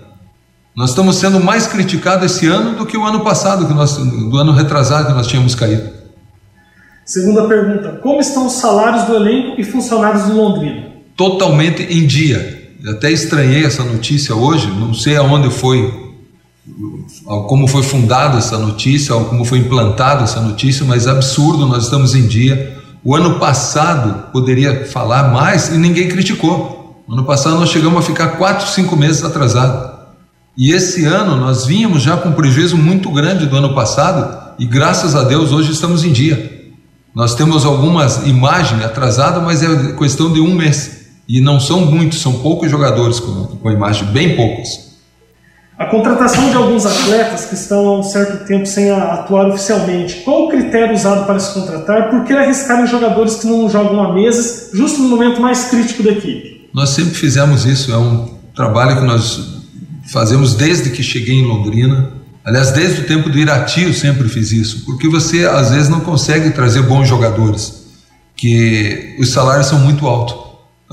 Nós 0.75 0.89
estamos 0.89 1.15
sendo 1.15 1.39
mais 1.39 1.67
criticados 1.67 2.25
esse 2.25 2.47
ano 2.47 2.75
do 2.75 2.85
que 2.85 2.97
o 2.97 3.05
ano 3.05 3.21
passado, 3.21 3.65
que 3.65 3.73
nós, 3.73 3.95
do 3.95 4.37
ano 4.37 4.51
retrasado 4.51 5.07
que 5.07 5.13
nós 5.13 5.27
tínhamos 5.27 5.55
caído. 5.55 5.89
Segunda 7.05 7.47
pergunta: 7.47 7.99
como 8.01 8.19
estão 8.19 8.47
os 8.47 8.53
salários 8.53 9.03
do 9.03 9.15
elenco 9.15 9.59
e 9.59 9.63
funcionários 9.63 10.23
do 10.23 10.35
Londrina? 10.35 10.87
Totalmente 11.15 11.83
em 11.83 12.05
dia. 12.05 12.73
Eu 12.83 12.91
até 12.91 13.09
estranhei 13.09 13.65
essa 13.65 13.83
notícia 13.83 14.35
hoje, 14.35 14.67
não 14.67 14.93
sei 14.93 15.15
aonde 15.15 15.49
foi, 15.49 16.04
como 17.47 17.67
foi 17.67 17.83
fundada 17.83 18.37
essa 18.37 18.57
notícia, 18.57 19.15
como 19.15 19.45
foi 19.45 19.59
implantada 19.59 20.23
essa 20.23 20.41
notícia, 20.41 20.85
mas 20.85 21.07
absurdo, 21.07 21.65
nós 21.65 21.85
estamos 21.85 22.13
em 22.15 22.27
dia. 22.27 22.77
O 23.03 23.15
ano 23.15 23.39
passado 23.39 24.31
poderia 24.31 24.85
falar 24.85 25.31
mais 25.31 25.69
e 25.69 25.77
ninguém 25.77 26.09
criticou. 26.09 27.03
No 27.07 27.15
ano 27.15 27.23
passado 27.25 27.59
nós 27.59 27.69
chegamos 27.69 27.99
a 27.99 28.01
ficar 28.01 28.29
quatro, 28.37 28.67
cinco 28.67 28.95
meses 28.95 29.23
atrasados. 29.23 29.93
E 30.57 30.71
esse 30.71 31.05
ano 31.05 31.35
nós 31.35 31.65
vínhamos 31.65 32.01
já 32.01 32.17
com 32.17 32.29
um 32.29 32.33
prejuízo 32.33 32.77
muito 32.77 33.11
grande 33.11 33.45
do 33.45 33.55
ano 33.57 33.75
passado 33.75 34.55
e 34.57 34.65
graças 34.65 35.15
a 35.15 35.23
Deus 35.23 35.51
hoje 35.51 35.71
estamos 35.71 36.03
em 36.03 36.11
dia. 36.11 36.55
Nós 37.13 37.35
temos 37.35 37.63
algumas 37.63 38.27
imagens 38.27 38.83
atrasadas, 38.83 39.41
mas 39.41 39.63
é 39.63 39.93
questão 39.93 40.33
de 40.33 40.41
um 40.41 40.53
mês. 40.53 41.05
E 41.27 41.39
não 41.39 41.59
são 41.59 41.85
muitos, 41.85 42.21
são 42.21 42.33
poucos 42.33 42.69
jogadores 42.69 43.19
com, 43.19 43.45
com 43.45 43.71
imagem, 43.71 44.05
bem 44.07 44.35
poucos. 44.35 44.84
A 45.77 45.87
contratação 45.87 46.49
de 46.49 46.55
alguns 46.55 46.85
atletas 46.85 47.45
que 47.45 47.53
estão 47.53 47.85
há 47.85 47.99
um 47.99 48.03
certo 48.03 48.45
tempo 48.45 48.65
sem 48.65 48.91
atuar 48.91 49.49
oficialmente, 49.49 50.21
qual 50.23 50.45
o 50.45 50.49
critério 50.49 50.95
usado 50.95 51.25
para 51.25 51.37
se 51.37 51.53
contratar? 51.53 52.09
Por 52.09 52.23
que 52.23 52.31
arriscar 52.31 52.81
em 52.81 52.87
jogadores 52.87 53.35
que 53.35 53.45
não 53.45 53.69
jogam 53.69 54.01
há 54.01 54.13
meses, 54.13 54.69
justo 54.73 55.01
no 55.01 55.09
momento 55.09 55.41
mais 55.41 55.65
crítico 55.65 56.01
da 56.01 56.11
equipe? 56.11 56.69
Nós 56.73 56.91
sempre 56.91 57.13
fizemos 57.13 57.65
isso, 57.65 57.91
é 57.91 57.97
um 57.97 58.37
trabalho 58.55 59.01
que 59.01 59.05
nós 59.05 59.63
fazemos 60.13 60.55
desde 60.55 60.91
que 60.91 61.03
cheguei 61.03 61.35
em 61.35 61.45
Londrina. 61.45 62.09
Aliás, 62.45 62.71
desde 62.71 63.01
o 63.01 63.03
tempo 63.03 63.29
do 63.29 63.37
Irati 63.37 63.83
eu 63.83 63.93
sempre 63.93 64.29
fiz 64.29 64.53
isso, 64.53 64.85
porque 64.85 65.09
você 65.09 65.45
às 65.45 65.71
vezes 65.71 65.89
não 65.89 65.99
consegue 65.99 66.51
trazer 66.51 66.83
bons 66.83 67.05
jogadores, 67.05 67.83
que 68.33 69.17
os 69.19 69.29
salários 69.29 69.67
são 69.67 69.79
muito 69.79 70.07
altos. 70.07 70.44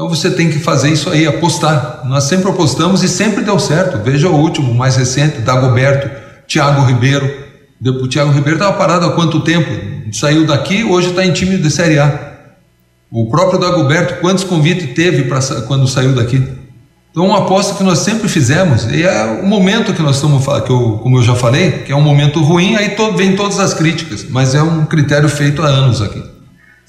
Então 0.03 0.13
você 0.13 0.33
tem 0.33 0.51
que 0.51 0.59
fazer 0.59 0.91
isso 0.91 1.09
aí, 1.11 1.29
apostar. 1.29 2.01
Nós 2.05 2.25
sempre 2.25 2.51
apostamos 2.51 3.05
e 3.05 3.09
sempre 3.09 3.45
deu 3.45 3.57
certo. 3.61 4.03
Veja 4.03 4.29
o 4.29 4.35
último, 4.35 4.75
mais 4.75 4.97
recente, 4.97 5.39
Dagoberto, 5.43 6.11
Thiago 6.49 6.85
Ribeiro. 6.85 7.33
O 7.81 8.09
Thiago 8.09 8.33
Ribeiro 8.33 8.59
estava 8.59 8.77
parado 8.77 9.07
há 9.07 9.13
quanto 9.13 9.39
tempo? 9.43 9.71
Saiu 10.13 10.45
daqui, 10.45 10.83
hoje 10.83 11.11
está 11.11 11.25
em 11.25 11.33
time 11.33 11.57
de 11.57 11.71
Série 11.71 12.01
A. 12.01 12.33
O 13.13 13.31
próprio 13.31 13.61
Dagoberto, 13.61 14.21
quantos 14.21 14.43
convites 14.43 14.93
teve 14.93 15.23
pra, 15.23 15.39
quando 15.69 15.87
saiu 15.87 16.17
daqui? 16.17 16.49
Então, 17.13 17.25
uma 17.25 17.39
aposta 17.39 17.77
que 17.77 17.85
nós 17.85 18.01
sempre 18.01 18.29
fizemos, 18.29 18.87
e 18.87 19.05
é 19.05 19.41
o 19.41 19.47
momento 19.47 19.95
que 19.95 20.03
nós 20.03 20.17
estamos 20.17 20.45
que 20.65 20.71
eu, 20.71 20.99
como 21.01 21.19
eu 21.19 21.23
já 21.23 21.37
falei, 21.37 21.85
que 21.87 21.93
é 21.93 21.95
um 21.95 22.03
momento 22.03 22.43
ruim, 22.43 22.75
aí 22.75 22.97
vem 23.17 23.37
todas 23.37 23.61
as 23.61 23.73
críticas, 23.73 24.27
mas 24.29 24.53
é 24.53 24.63
um 24.63 24.85
critério 24.85 25.29
feito 25.29 25.63
há 25.63 25.67
anos 25.67 26.03
aqui. 26.03 26.42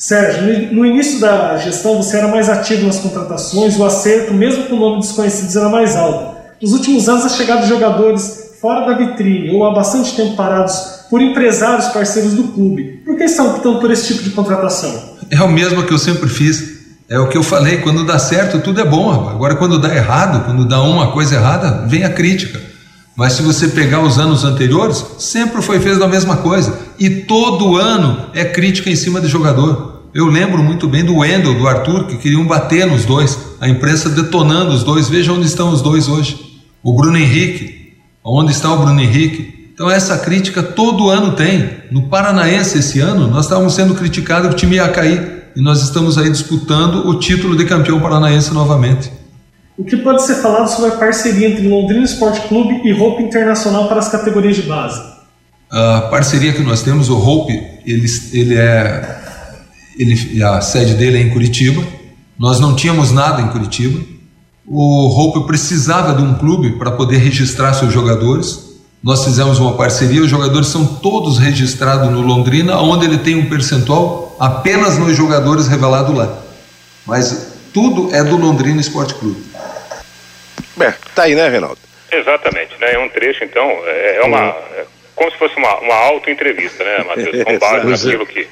Sérgio, 0.04 0.74
no 0.74 0.86
início 0.86 1.22
da 1.22 1.56
gestão 1.56 1.96
você 1.96 2.18
era 2.18 2.28
mais 2.28 2.50
ativo 2.50 2.86
nas 2.86 3.00
contratações, 3.00 3.78
o 3.78 3.86
acerto, 3.86 4.34
mesmo 4.34 4.66
com 4.66 4.76
nome 4.76 5.00
desconhecidos, 5.00 5.56
era 5.56 5.70
mais 5.70 5.96
alto. 5.96 6.36
Nos 6.62 6.74
últimos 6.74 7.08
anos, 7.08 7.24
a 7.24 7.30
chegada 7.30 7.62
de 7.62 7.70
jogadores 7.70 8.50
fora 8.60 8.86
da 8.86 8.98
vitrine 8.98 9.56
ou 9.56 9.66
há 9.66 9.74
bastante 9.74 10.14
tempo 10.14 10.36
parados 10.36 11.06
por 11.10 11.22
empresários 11.22 11.88
parceiros 11.88 12.34
do 12.34 12.50
clube. 12.50 13.02
Por 13.06 13.16
que 13.16 13.24
estão 13.24 13.56
optando 13.56 13.80
por 13.80 13.90
esse 13.92 14.08
tipo 14.08 14.24
de 14.24 14.32
contratação? 14.32 14.94
É 15.30 15.42
o 15.42 15.48
mesmo 15.48 15.84
que 15.84 15.94
eu 15.94 15.98
sempre 15.98 16.28
fiz. 16.28 16.82
É 17.10 17.18
o 17.18 17.30
que 17.30 17.38
eu 17.38 17.44
falei, 17.44 17.78
quando 17.78 18.06
dá 18.06 18.20
certo 18.20 18.60
tudo 18.60 18.82
é 18.82 18.86
bom, 18.86 19.10
agora 19.30 19.56
quando 19.56 19.80
dá 19.80 19.96
errado, 19.96 20.44
quando 20.44 20.66
dá 20.66 20.82
uma 20.82 21.14
coisa 21.14 21.36
errada, 21.36 21.88
vem 21.88 22.04
a 22.04 22.10
crítica. 22.10 22.60
Mas 23.16 23.34
se 23.34 23.42
você 23.42 23.70
pegar 23.70 24.02
os 24.02 24.20
anos 24.20 24.44
anteriores, 24.44 25.06
sempre 25.18 25.62
foi 25.62 25.80
feito 25.80 26.04
a 26.04 26.10
mesma 26.10 26.36
coisa. 26.36 26.78
E 27.00 27.10
todo 27.10 27.78
ano 27.78 28.26
é 28.34 28.44
crítica 28.44 28.90
em 28.90 28.98
cima 28.98 29.22
de 29.22 29.30
jogador. 29.30 29.93
Eu 30.14 30.28
lembro 30.28 30.62
muito 30.62 30.88
bem 30.88 31.04
do 31.04 31.18
Wendel, 31.18 31.56
do 31.56 31.68
Arthur, 31.68 32.06
que 32.06 32.18
queriam 32.18 32.46
bater 32.46 32.86
nos 32.86 33.04
dois. 33.04 33.38
A 33.60 33.68
imprensa 33.68 34.10
detonando 34.10 34.72
os 34.72 34.84
dois. 34.84 35.10
Veja 35.10 35.34
onde 35.34 35.48
estão 35.48 35.70
os 35.70 35.82
dois 35.82 36.08
hoje. 36.08 36.62
O 36.84 36.94
Bruno 36.94 37.18
Henrique. 37.18 37.94
Onde 38.24 38.52
está 38.52 38.72
o 38.72 38.78
Bruno 38.78 39.02
Henrique? 39.02 39.72
Então 39.74 39.90
essa 39.90 40.20
crítica 40.20 40.62
todo 40.62 41.10
ano 41.10 41.32
tem. 41.32 41.78
No 41.90 42.10
Paranaense 42.10 42.78
esse 42.78 43.00
ano, 43.00 43.28
nós 43.28 43.46
estávamos 43.46 43.74
sendo 43.74 43.96
criticados 43.96 44.50
que 44.50 44.54
o 44.54 44.58
time 44.58 44.76
ia 44.76 44.88
cair 44.88 45.44
e 45.56 45.62
nós 45.62 45.82
estamos 45.82 46.18
aí 46.18 46.30
disputando 46.30 47.08
o 47.08 47.18
título 47.20 47.56
de 47.56 47.66
campeão 47.66 48.00
paranaense 48.00 48.54
novamente. 48.54 49.12
O 49.76 49.84
que 49.84 49.98
pode 49.98 50.22
ser 50.24 50.36
falado 50.36 50.68
sobre 50.68 50.92
a 50.92 50.98
parceria 50.98 51.50
entre 51.50 51.68
Londrina 51.68 52.04
Esporte 52.04 52.48
Clube 52.48 52.82
e 52.84 52.94
Hope 52.94 53.24
Internacional 53.24 53.88
para 53.88 53.98
as 53.98 54.10
categorias 54.10 54.56
de 54.56 54.64
base? 54.64 55.02
A 55.72 56.02
parceria 56.12 56.54
que 56.54 56.62
nós 56.62 56.84
temos, 56.84 57.10
o 57.10 57.18
Hope, 57.18 57.52
ele, 57.84 58.06
ele 58.32 58.56
é 58.56 59.23
ele, 59.98 60.44
a 60.44 60.62
sede 60.62 60.94
dele 60.96 61.18
é 61.18 61.22
em 61.22 61.30
Curitiba. 61.30 61.84
Nós 62.38 62.60
não 62.60 62.76
tínhamos 62.76 63.12
nada 63.12 63.42
em 63.42 63.48
Curitiba. 63.48 64.00
O 64.66 65.08
Hope 65.08 65.46
precisava 65.46 66.14
de 66.14 66.22
um 66.22 66.36
clube 66.36 66.78
para 66.78 66.92
poder 66.92 67.18
registrar 67.18 67.74
seus 67.74 67.94
jogadores. 67.94 68.74
Nós 69.04 69.24
fizemos 69.26 69.60
uma 69.60 69.76
parceria, 69.76 70.22
os 70.22 70.30
jogadores 70.30 70.68
são 70.68 70.86
todos 70.86 71.38
registrados 71.38 72.10
no 72.10 72.22
Londrina, 72.22 72.80
onde 72.80 73.06
ele 73.06 73.18
tem 73.18 73.36
um 73.36 73.50
percentual 73.50 74.36
apenas 74.40 74.98
nos 74.98 75.16
jogadores 75.16 75.68
revelados 75.68 76.16
lá. 76.16 76.42
Mas 77.06 77.54
tudo 77.74 78.16
é 78.16 78.24
do 78.24 78.38
Londrina 78.38 78.80
Esporte 78.80 79.14
Clube. 79.16 79.44
Bem, 80.78 80.94
tá 81.14 81.24
aí, 81.24 81.36
né, 81.36 81.50
Reinaldo? 81.50 81.78
Exatamente, 82.12 82.74
né? 82.80 82.94
É 82.94 83.00
um 83.00 83.10
trecho, 83.10 83.44
então, 83.44 83.64
é, 83.86 84.18
é 84.18 84.24
uma. 84.24 84.40
É 84.40 84.86
como 85.16 85.32
se 85.32 85.38
fosse 85.38 85.56
uma, 85.58 85.76
uma 85.80 85.96
auto-entrevista, 85.96 86.84
né, 86.84 87.04
Matheus? 87.04 87.44
Com 87.44 87.60
base 87.60 87.88
naquilo 87.88 88.26
que, 88.26 88.48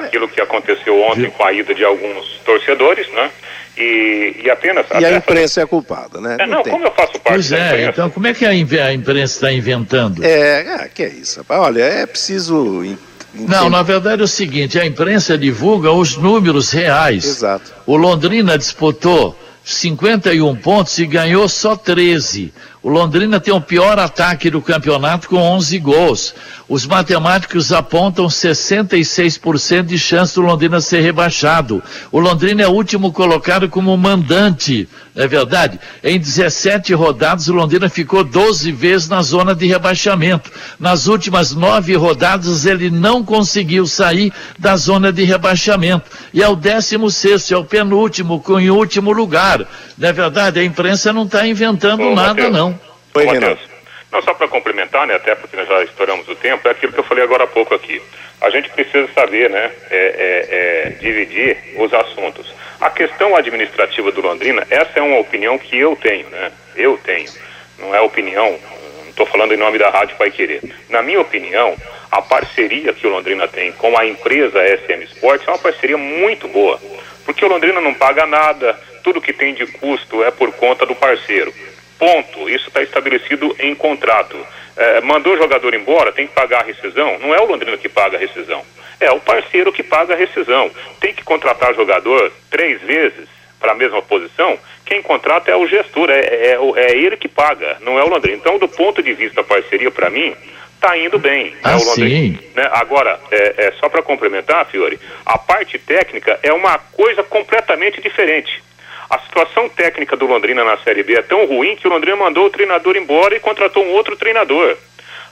naquilo 0.00 0.28
que 0.28 0.40
aconteceu 0.40 1.00
ontem 1.02 1.30
com 1.30 1.44
a 1.44 1.52
ida 1.52 1.74
de 1.74 1.84
alguns 1.84 2.40
torcedores, 2.44 3.08
né? 3.12 3.30
E, 3.76 4.42
e 4.44 4.50
apenas. 4.50 4.86
E 4.98 5.04
a 5.04 5.16
imprensa 5.16 5.62
é 5.62 5.66
culpada, 5.66 6.20
né? 6.20 6.36
É, 6.38 6.46
não, 6.46 6.58
não 6.58 6.62
como 6.62 6.84
eu 6.84 6.92
faço 6.92 7.12
parte 7.12 7.22
pois 7.24 7.52
é, 7.52 7.86
então 7.86 8.08
como 8.08 8.26
é 8.26 8.34
que 8.34 8.46
a, 8.46 8.54
imprensa 8.54 9.34
está 9.34 9.52
inventando? 9.52 10.24
É, 10.24 10.60
é, 10.60 10.88
que 10.88 11.02
é 11.02 11.08
isso. 11.08 11.44
Olha, 11.48 11.82
é 11.82 12.06
preciso 12.06 12.96
Não, 13.34 13.68
na 13.68 13.82
verdade 13.82 14.22
é 14.22 14.24
o 14.24 14.28
seguinte, 14.28 14.78
a 14.78 14.86
imprensa 14.86 15.36
divulga 15.36 15.90
os 15.90 16.16
números 16.16 16.70
reais. 16.70 17.24
Exato. 17.24 17.72
O 17.84 17.96
Londrina 17.96 18.56
disputou 18.56 19.36
51 19.64 20.54
pontos 20.56 20.98
e 20.98 21.06
ganhou 21.06 21.48
só 21.48 21.74
13. 21.74 22.52
O 22.82 22.90
Londrina 22.90 23.40
tem 23.40 23.52
o 23.52 23.60
pior 23.60 23.98
ataque 23.98 24.50
do 24.50 24.60
campeonato 24.60 25.26
com 25.26 25.36
11 25.36 25.78
gols. 25.78 26.34
Os 26.66 26.86
matemáticos 26.86 27.72
apontam 27.72 28.26
66% 28.26 29.82
de 29.82 29.98
chance 29.98 30.34
do 30.34 30.40
Londrina 30.40 30.80
ser 30.80 31.00
rebaixado. 31.00 31.82
O 32.10 32.18
Londrina 32.18 32.62
é 32.62 32.66
o 32.66 32.70
último 32.72 33.12
colocado 33.12 33.68
como 33.68 33.94
mandante, 33.98 34.88
não 35.14 35.24
é 35.24 35.28
verdade? 35.28 35.78
Em 36.02 36.18
17 36.18 36.94
rodadas, 36.94 37.48
o 37.48 37.52
Londrina 37.52 37.88
ficou 37.90 38.24
12 38.24 38.72
vezes 38.72 39.08
na 39.10 39.20
zona 39.20 39.54
de 39.54 39.66
rebaixamento. 39.66 40.50
Nas 40.80 41.06
últimas 41.06 41.52
nove 41.54 41.94
rodadas, 41.96 42.64
ele 42.64 42.90
não 42.90 43.22
conseguiu 43.22 43.86
sair 43.86 44.32
da 44.58 44.74
zona 44.76 45.12
de 45.12 45.22
rebaixamento. 45.22 46.10
E 46.32 46.42
é 46.42 46.48
o 46.48 46.56
16, 46.56 47.52
é 47.52 47.56
o 47.58 47.64
penúltimo, 47.64 48.40
com 48.40 48.58
em 48.58 48.70
último 48.70 49.12
lugar. 49.12 49.66
Não 49.98 50.08
é 50.08 50.12
verdade? 50.12 50.60
A 50.60 50.64
imprensa 50.64 51.12
não 51.12 51.24
está 51.24 51.46
inventando 51.46 52.02
Ô, 52.02 52.14
nada, 52.14 52.28
Mateus. 52.34 52.52
não. 52.52 52.80
Oi. 53.14 53.26
Matheus. 53.26 53.73
Não, 54.14 54.22
só 54.22 54.32
para 54.32 54.46
complementar, 54.46 55.08
né, 55.08 55.16
até 55.16 55.34
porque 55.34 55.56
nós 55.56 55.66
já 55.66 55.82
estouramos 55.82 56.28
o 56.28 56.36
tempo, 56.36 56.68
é 56.68 56.70
aquilo 56.70 56.92
que 56.92 57.00
eu 57.00 57.04
falei 57.04 57.24
agora 57.24 57.42
há 57.42 57.48
pouco 57.48 57.74
aqui. 57.74 58.00
A 58.40 58.48
gente 58.48 58.70
precisa 58.70 59.08
saber, 59.12 59.50
né, 59.50 59.72
é, 59.90 59.96
é, 59.96 60.48
é, 60.50 60.88
dividir 61.00 61.56
os 61.76 61.92
assuntos. 61.92 62.54
A 62.80 62.90
questão 62.90 63.34
administrativa 63.34 64.12
do 64.12 64.20
Londrina, 64.20 64.64
essa 64.70 65.00
é 65.00 65.02
uma 65.02 65.18
opinião 65.18 65.58
que 65.58 65.76
eu 65.76 65.96
tenho, 65.96 66.28
né? 66.28 66.52
Eu 66.76 66.96
tenho. 66.98 67.28
Não 67.76 67.92
é 67.92 68.00
opinião, 68.00 68.56
não 69.02 69.10
estou 69.10 69.26
falando 69.26 69.52
em 69.52 69.56
nome 69.56 69.78
da 69.78 69.90
Rádio 69.90 70.16
Pai 70.16 70.30
Querer. 70.30 70.60
Na 70.88 71.02
minha 71.02 71.20
opinião, 71.20 71.74
a 72.08 72.22
parceria 72.22 72.92
que 72.92 73.08
o 73.08 73.10
Londrina 73.10 73.48
tem 73.48 73.72
com 73.72 73.98
a 73.98 74.06
empresa 74.06 74.60
SM 74.78 75.02
Sports 75.12 75.48
é 75.48 75.50
uma 75.50 75.58
parceria 75.58 75.96
muito 75.96 76.46
boa. 76.46 76.80
Porque 77.24 77.44
o 77.44 77.48
Londrina 77.48 77.80
não 77.80 77.94
paga 77.94 78.26
nada, 78.26 78.78
tudo 79.02 79.20
que 79.20 79.32
tem 79.32 79.54
de 79.54 79.66
custo 79.66 80.22
é 80.22 80.30
por 80.30 80.52
conta 80.52 80.86
do 80.86 80.94
parceiro. 80.94 81.52
Ponto. 81.98 82.48
Isso 82.48 82.68
está 82.68 82.82
estabelecido 82.82 83.54
em 83.58 83.74
contrato. 83.74 84.36
É, 84.76 85.00
mandou 85.00 85.34
o 85.34 85.36
jogador 85.38 85.72
embora, 85.74 86.12
tem 86.12 86.26
que 86.26 86.34
pagar 86.34 86.60
a 86.62 86.64
rescisão. 86.66 87.18
Não 87.20 87.34
é 87.34 87.40
o 87.40 87.46
Londrina 87.46 87.76
que 87.76 87.88
paga 87.88 88.16
a 88.16 88.20
rescisão. 88.20 88.62
É 89.00 89.10
o 89.10 89.20
parceiro 89.20 89.72
que 89.72 89.82
paga 89.82 90.14
a 90.14 90.16
rescisão. 90.16 90.70
Tem 91.00 91.12
que 91.14 91.22
contratar 91.24 91.74
jogador 91.74 92.32
três 92.50 92.80
vezes 92.82 93.28
para 93.60 93.72
a 93.72 93.74
mesma 93.74 94.02
posição. 94.02 94.58
Quem 94.84 95.00
contrata 95.02 95.50
é 95.50 95.56
o 95.56 95.66
gestor, 95.66 96.10
é, 96.10 96.50
é, 96.52 96.58
o- 96.60 96.76
é 96.76 96.90
ele 96.92 97.16
que 97.16 97.28
paga, 97.28 97.78
não 97.80 97.98
é 97.98 98.04
o 98.04 98.08
Londrina. 98.08 98.36
Então, 98.36 98.58
do 98.58 98.68
ponto 98.68 99.02
de 99.02 99.12
vista 99.14 99.36
da 99.36 99.44
parceria, 99.44 99.90
para 99.90 100.10
mim, 100.10 100.34
está 100.74 100.98
indo 100.98 101.18
bem. 101.18 101.54
Ah, 101.62 101.72
é 101.72 101.76
o 101.76 101.78
Londrina. 101.84 102.38
Né? 102.54 102.68
Agora, 102.72 103.18
é, 103.30 103.54
é, 103.66 103.72
só 103.80 103.88
para 103.88 104.02
complementar, 104.02 104.66
Fiore, 104.66 104.98
a 105.24 105.38
parte 105.38 105.78
técnica 105.78 106.38
é 106.42 106.52
uma 106.52 106.78
coisa 106.78 107.22
completamente 107.22 108.02
diferente. 108.02 108.62
A 109.10 109.18
situação 109.20 109.68
técnica 109.68 110.16
do 110.16 110.26
Londrina 110.26 110.64
na 110.64 110.76
Série 110.78 111.02
B 111.02 111.14
é 111.14 111.22
tão 111.22 111.44
ruim 111.46 111.76
que 111.76 111.86
o 111.86 111.90
Londrina 111.90 112.16
mandou 112.16 112.46
o 112.46 112.50
treinador 112.50 112.96
embora 112.96 113.36
e 113.36 113.40
contratou 113.40 113.84
um 113.84 113.90
outro 113.92 114.16
treinador. 114.16 114.76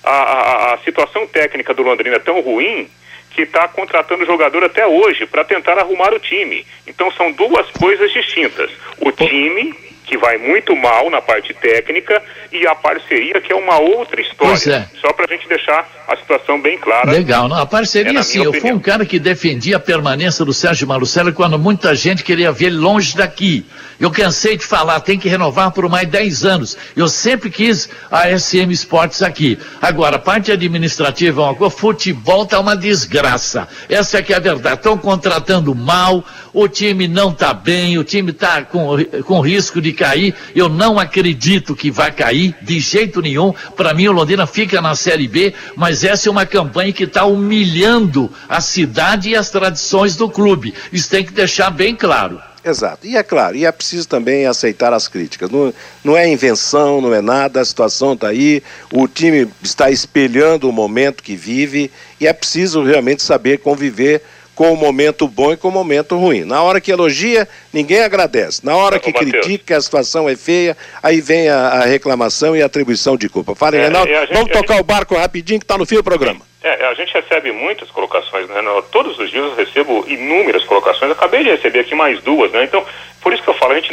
A, 0.05 0.11
a- 0.11 0.75
a 0.75 0.79
situação 0.79 1.27
técnica 1.27 1.73
do 1.73 1.83
Londrina 1.83 2.17
é 2.17 2.21
tão 2.21 2.41
ruim 2.41 2.89
que 3.31 3.43
está 3.43 3.67
contratando 3.69 4.27
jogador 4.27 4.63
até 4.65 4.87
hoje 4.87 5.25
para 5.25 5.43
tentar 5.45 5.79
arrumar 5.79 6.13
o 6.13 6.19
time. 6.19 6.67
Então 6.87 7.11
são 7.13 7.33
duas 7.33 7.71
coisas 7.71 8.13
distintas. 8.13 8.71
O 9.01 9.11
time, 9.11 9.75
que 10.13 10.19
vai 10.19 10.37
muito 10.37 10.77
mal 10.77 11.09
na 11.09 11.23
parte 11.23 11.55
técnica, 11.55 12.23
e 12.53 12.67
a 12.67 12.75
parceria, 12.75 13.41
que 13.41 13.51
é 13.51 13.57
uma 13.57 13.79
outra 13.79 14.21
história. 14.21 14.75
É. 14.75 15.01
Só 15.01 15.11
para 15.15 15.25
a 15.25 15.35
gente 15.35 15.49
deixar 15.49 15.89
a 16.07 16.15
situação 16.15 16.61
bem 16.61 16.77
clara. 16.77 17.11
Legal, 17.11 17.49
não, 17.49 17.57
a 17.57 17.63
É 17.63 17.67
parceria 17.67 18.13
na 18.13 18.23
sim, 18.23 18.45
eu 18.45 18.53
fui 18.53 18.73
um 18.73 18.79
cara 18.79 19.07
que 19.07 19.19
defendia 19.19 19.79
a 19.79 19.81
permanência 19.81 20.45
do 20.45 20.53
Sérgio 20.53 20.87
Malucelli 20.87 21.33
quando 21.33 21.59
muita 21.59 21.95
gente 21.95 22.23
queria 22.23 22.53
ver 22.53 22.67
ele 22.67 22.77
longe 22.77 23.17
daqui. 23.17 23.65
Eu 24.03 24.11
cansei 24.11 24.57
de 24.57 24.65
falar, 24.65 24.99
tem 24.99 25.17
que 25.17 25.29
renovar 25.29 25.71
por 25.71 25.89
mais 25.89 26.09
10 26.09 26.45
anos. 26.45 26.77
Eu 26.97 27.07
sempre 27.07 27.49
quis 27.49 27.89
a 28.11 28.37
SM 28.37 28.73
Esportes 28.73 29.23
aqui. 29.23 29.57
Agora, 29.81 30.17
a 30.17 30.19
parte 30.19 30.51
administrativa 30.51 31.41
é 31.41 31.45
uma 31.45 31.55
coisa, 31.55 31.77
futebol 31.77 32.45
tá 32.45 32.59
uma 32.59 32.77
desgraça. 32.77 33.69
Essa 33.89 34.19
é 34.19 34.23
que 34.23 34.33
é 34.33 34.37
a 34.39 34.41
verdade. 34.41 34.75
Estão 34.75 34.99
contratando 34.99 35.73
mal, 35.73 36.25
o 36.53 36.67
time 36.67 37.07
não 37.07 37.31
está 37.31 37.55
bem, 37.55 37.97
o 37.97 38.03
time 38.03 38.33
está 38.33 38.65
com, 38.65 38.97
com 39.23 39.41
risco 39.41 39.81
de 39.81 39.93
cair. 39.93 40.35
Eu 40.53 40.69
não 40.69 40.99
acredito 40.99 41.77
que 41.77 41.89
vai 41.89 42.11
cair, 42.11 42.57
de 42.61 42.81
jeito 42.81 43.23
nenhum. 43.23 43.55
Para 43.77 43.95
mim, 43.95 44.09
o 44.09 44.13
Londrina 44.13 44.49
fica 44.49 44.83
na 44.83 44.97
Série 44.97 45.29
B, 45.29 45.55
mas 45.77 46.03
essa 46.03 46.29
é 46.29 46.33
uma 46.33 46.45
campanha 46.45 46.93
que 46.93 47.05
está 47.05 47.25
humilhando 47.25 48.29
a 48.49 48.61
cidade 48.61 49.29
e 49.29 49.37
as 49.37 49.49
tradições 49.49 50.17
do 50.17 50.29
clube. 50.29 50.75
Isso 50.93 51.09
tem 51.09 51.25
que 51.25 51.33
deixar 51.33 51.71
bem 51.71 51.95
claro. 51.95 52.41
Exato. 52.65 53.07
E 53.07 53.17
é 53.17 53.23
claro, 53.25 53.57
e 53.57 53.65
é 53.65 53.73
preciso 53.73 54.07
também 54.07 54.47
aceitar 54.47 54.93
as 54.93 55.09
críticas. 55.09 55.51
Não, 55.51 55.75
não 56.05 56.17
é 56.17 56.29
invenção, 56.29 57.01
não 57.01 57.13
é 57.13 57.21
nada, 57.21 57.61
a 57.61 57.65
situação 57.65 58.13
está 58.13 58.29
aí, 58.29 58.63
o 58.93 59.09
time 59.09 59.49
está 59.61 59.91
espelhando 59.91 60.69
o 60.69 60.73
momento 60.73 61.25
que 61.25 61.35
vive 61.35 61.91
e 62.21 62.27
é 62.27 62.33
preciso 62.33 62.85
realmente 62.85 63.23
saber 63.23 63.59
conviver 63.59 64.23
com 64.55 64.73
o 64.73 64.77
momento 64.77 65.27
bom 65.27 65.53
e 65.53 65.57
com 65.57 65.69
o 65.69 65.73
momento 65.73 66.17
ruim. 66.17 66.45
Na 66.45 66.63
hora 66.63 66.81
que 66.81 66.93
elogia, 66.93 67.49
ninguém 67.73 68.03
agradece. 68.03 68.65
Na 68.65 68.77
hora 68.77 68.97
Ô, 68.97 69.01
que 69.01 69.13
critica 69.13 69.65
que 69.67 69.75
a 69.75 69.81
situação 69.81 70.29
é 70.29 70.37
feia, 70.37 70.77
aí 71.03 71.21
vem 71.21 71.49
a, 71.49 71.57
a 71.69 71.85
reclamação 71.87 72.55
e 72.55 72.63
a 72.63 72.67
atribuição 72.67 73.17
de 73.17 73.29
culpa. 73.29 73.55
Fala, 73.55 73.77
É, 73.77 73.81
Reinaldo, 73.83 74.13
a 74.15 74.21
gente- 74.27 74.35
vamos 74.35 74.51
a 74.51 74.55
tocar 74.55 74.81
o 74.81 74.85
barco 74.85 75.15
rapidinho 75.17 75.59
que 75.59 75.65
está 75.65 75.79
no 75.79 75.87
fim 75.87 75.97
do 75.97 76.05
programa. 76.05 76.41
É, 76.63 76.85
a 76.87 76.95
gente 76.95 77.13
recebe 77.13 77.51
muitas 77.51 77.91
colocações, 77.91 78.47
né? 78.49 78.55
Todos 78.93 79.19
os 79.19 79.31
dias 79.31 79.45
eu 79.45 79.55
recebo 79.57 80.05
inúmeras 80.07 80.63
colocações. 80.65 81.11
Eu 81.11 81.13
acabei 81.17 81.43
de 81.43 81.51
receber 81.51 81.81
aqui 81.81 81.93
mais 81.95 82.23
duas, 82.23 82.53
né? 82.53 82.63
Então, 82.63 82.85
por 83.21 83.33
isso 83.33 83.43
que 83.43 83.49
eu 83.51 83.55
falo, 83.55 83.73
a 83.73 83.81
gente, 83.81 83.93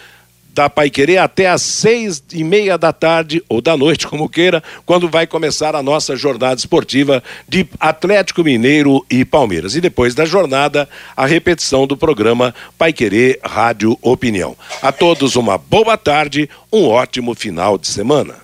da 0.55 0.71
Pai 0.71 0.89
Querer 0.89 1.19
até 1.19 1.49
às 1.49 1.63
seis 1.63 2.23
e 2.33 2.45
meia 2.45 2.79
da 2.79 2.93
tarde, 2.93 3.43
ou 3.49 3.61
da 3.61 3.77
noite, 3.77 4.07
como 4.07 4.29
queira, 4.29 4.63
quando 4.87 5.09
vai 5.09 5.27
começar 5.27 5.75
a 5.75 5.83
nossa 5.83 6.15
jornada 6.15 6.55
esportiva 6.55 7.23
de 7.49 7.67
Atlético 7.81 8.45
Mineiro 8.45 9.05
e 9.11 9.25
Palmeiras. 9.25 9.75
E 9.75 9.81
depois 9.81 10.15
da 10.15 10.25
jornada, 10.25 10.89
a 11.17 11.27
repetição 11.27 11.87
do 11.87 11.97
programa 11.97 12.55
Pai 12.79 12.93
Querer 12.93 13.41
Rádio 13.43 13.99
Opinião. 14.01 14.57
A 14.81 14.93
todos 14.93 15.35
uma 15.35 15.59
boa 15.59 15.97
tarde, 15.97 16.49
um 16.73 16.87
ótimo 16.87 17.35
final 17.35 17.77
de 17.77 17.89
semana. 17.89 18.37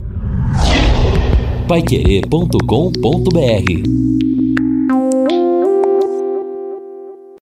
Paiquerê.com.br 1.69 4.30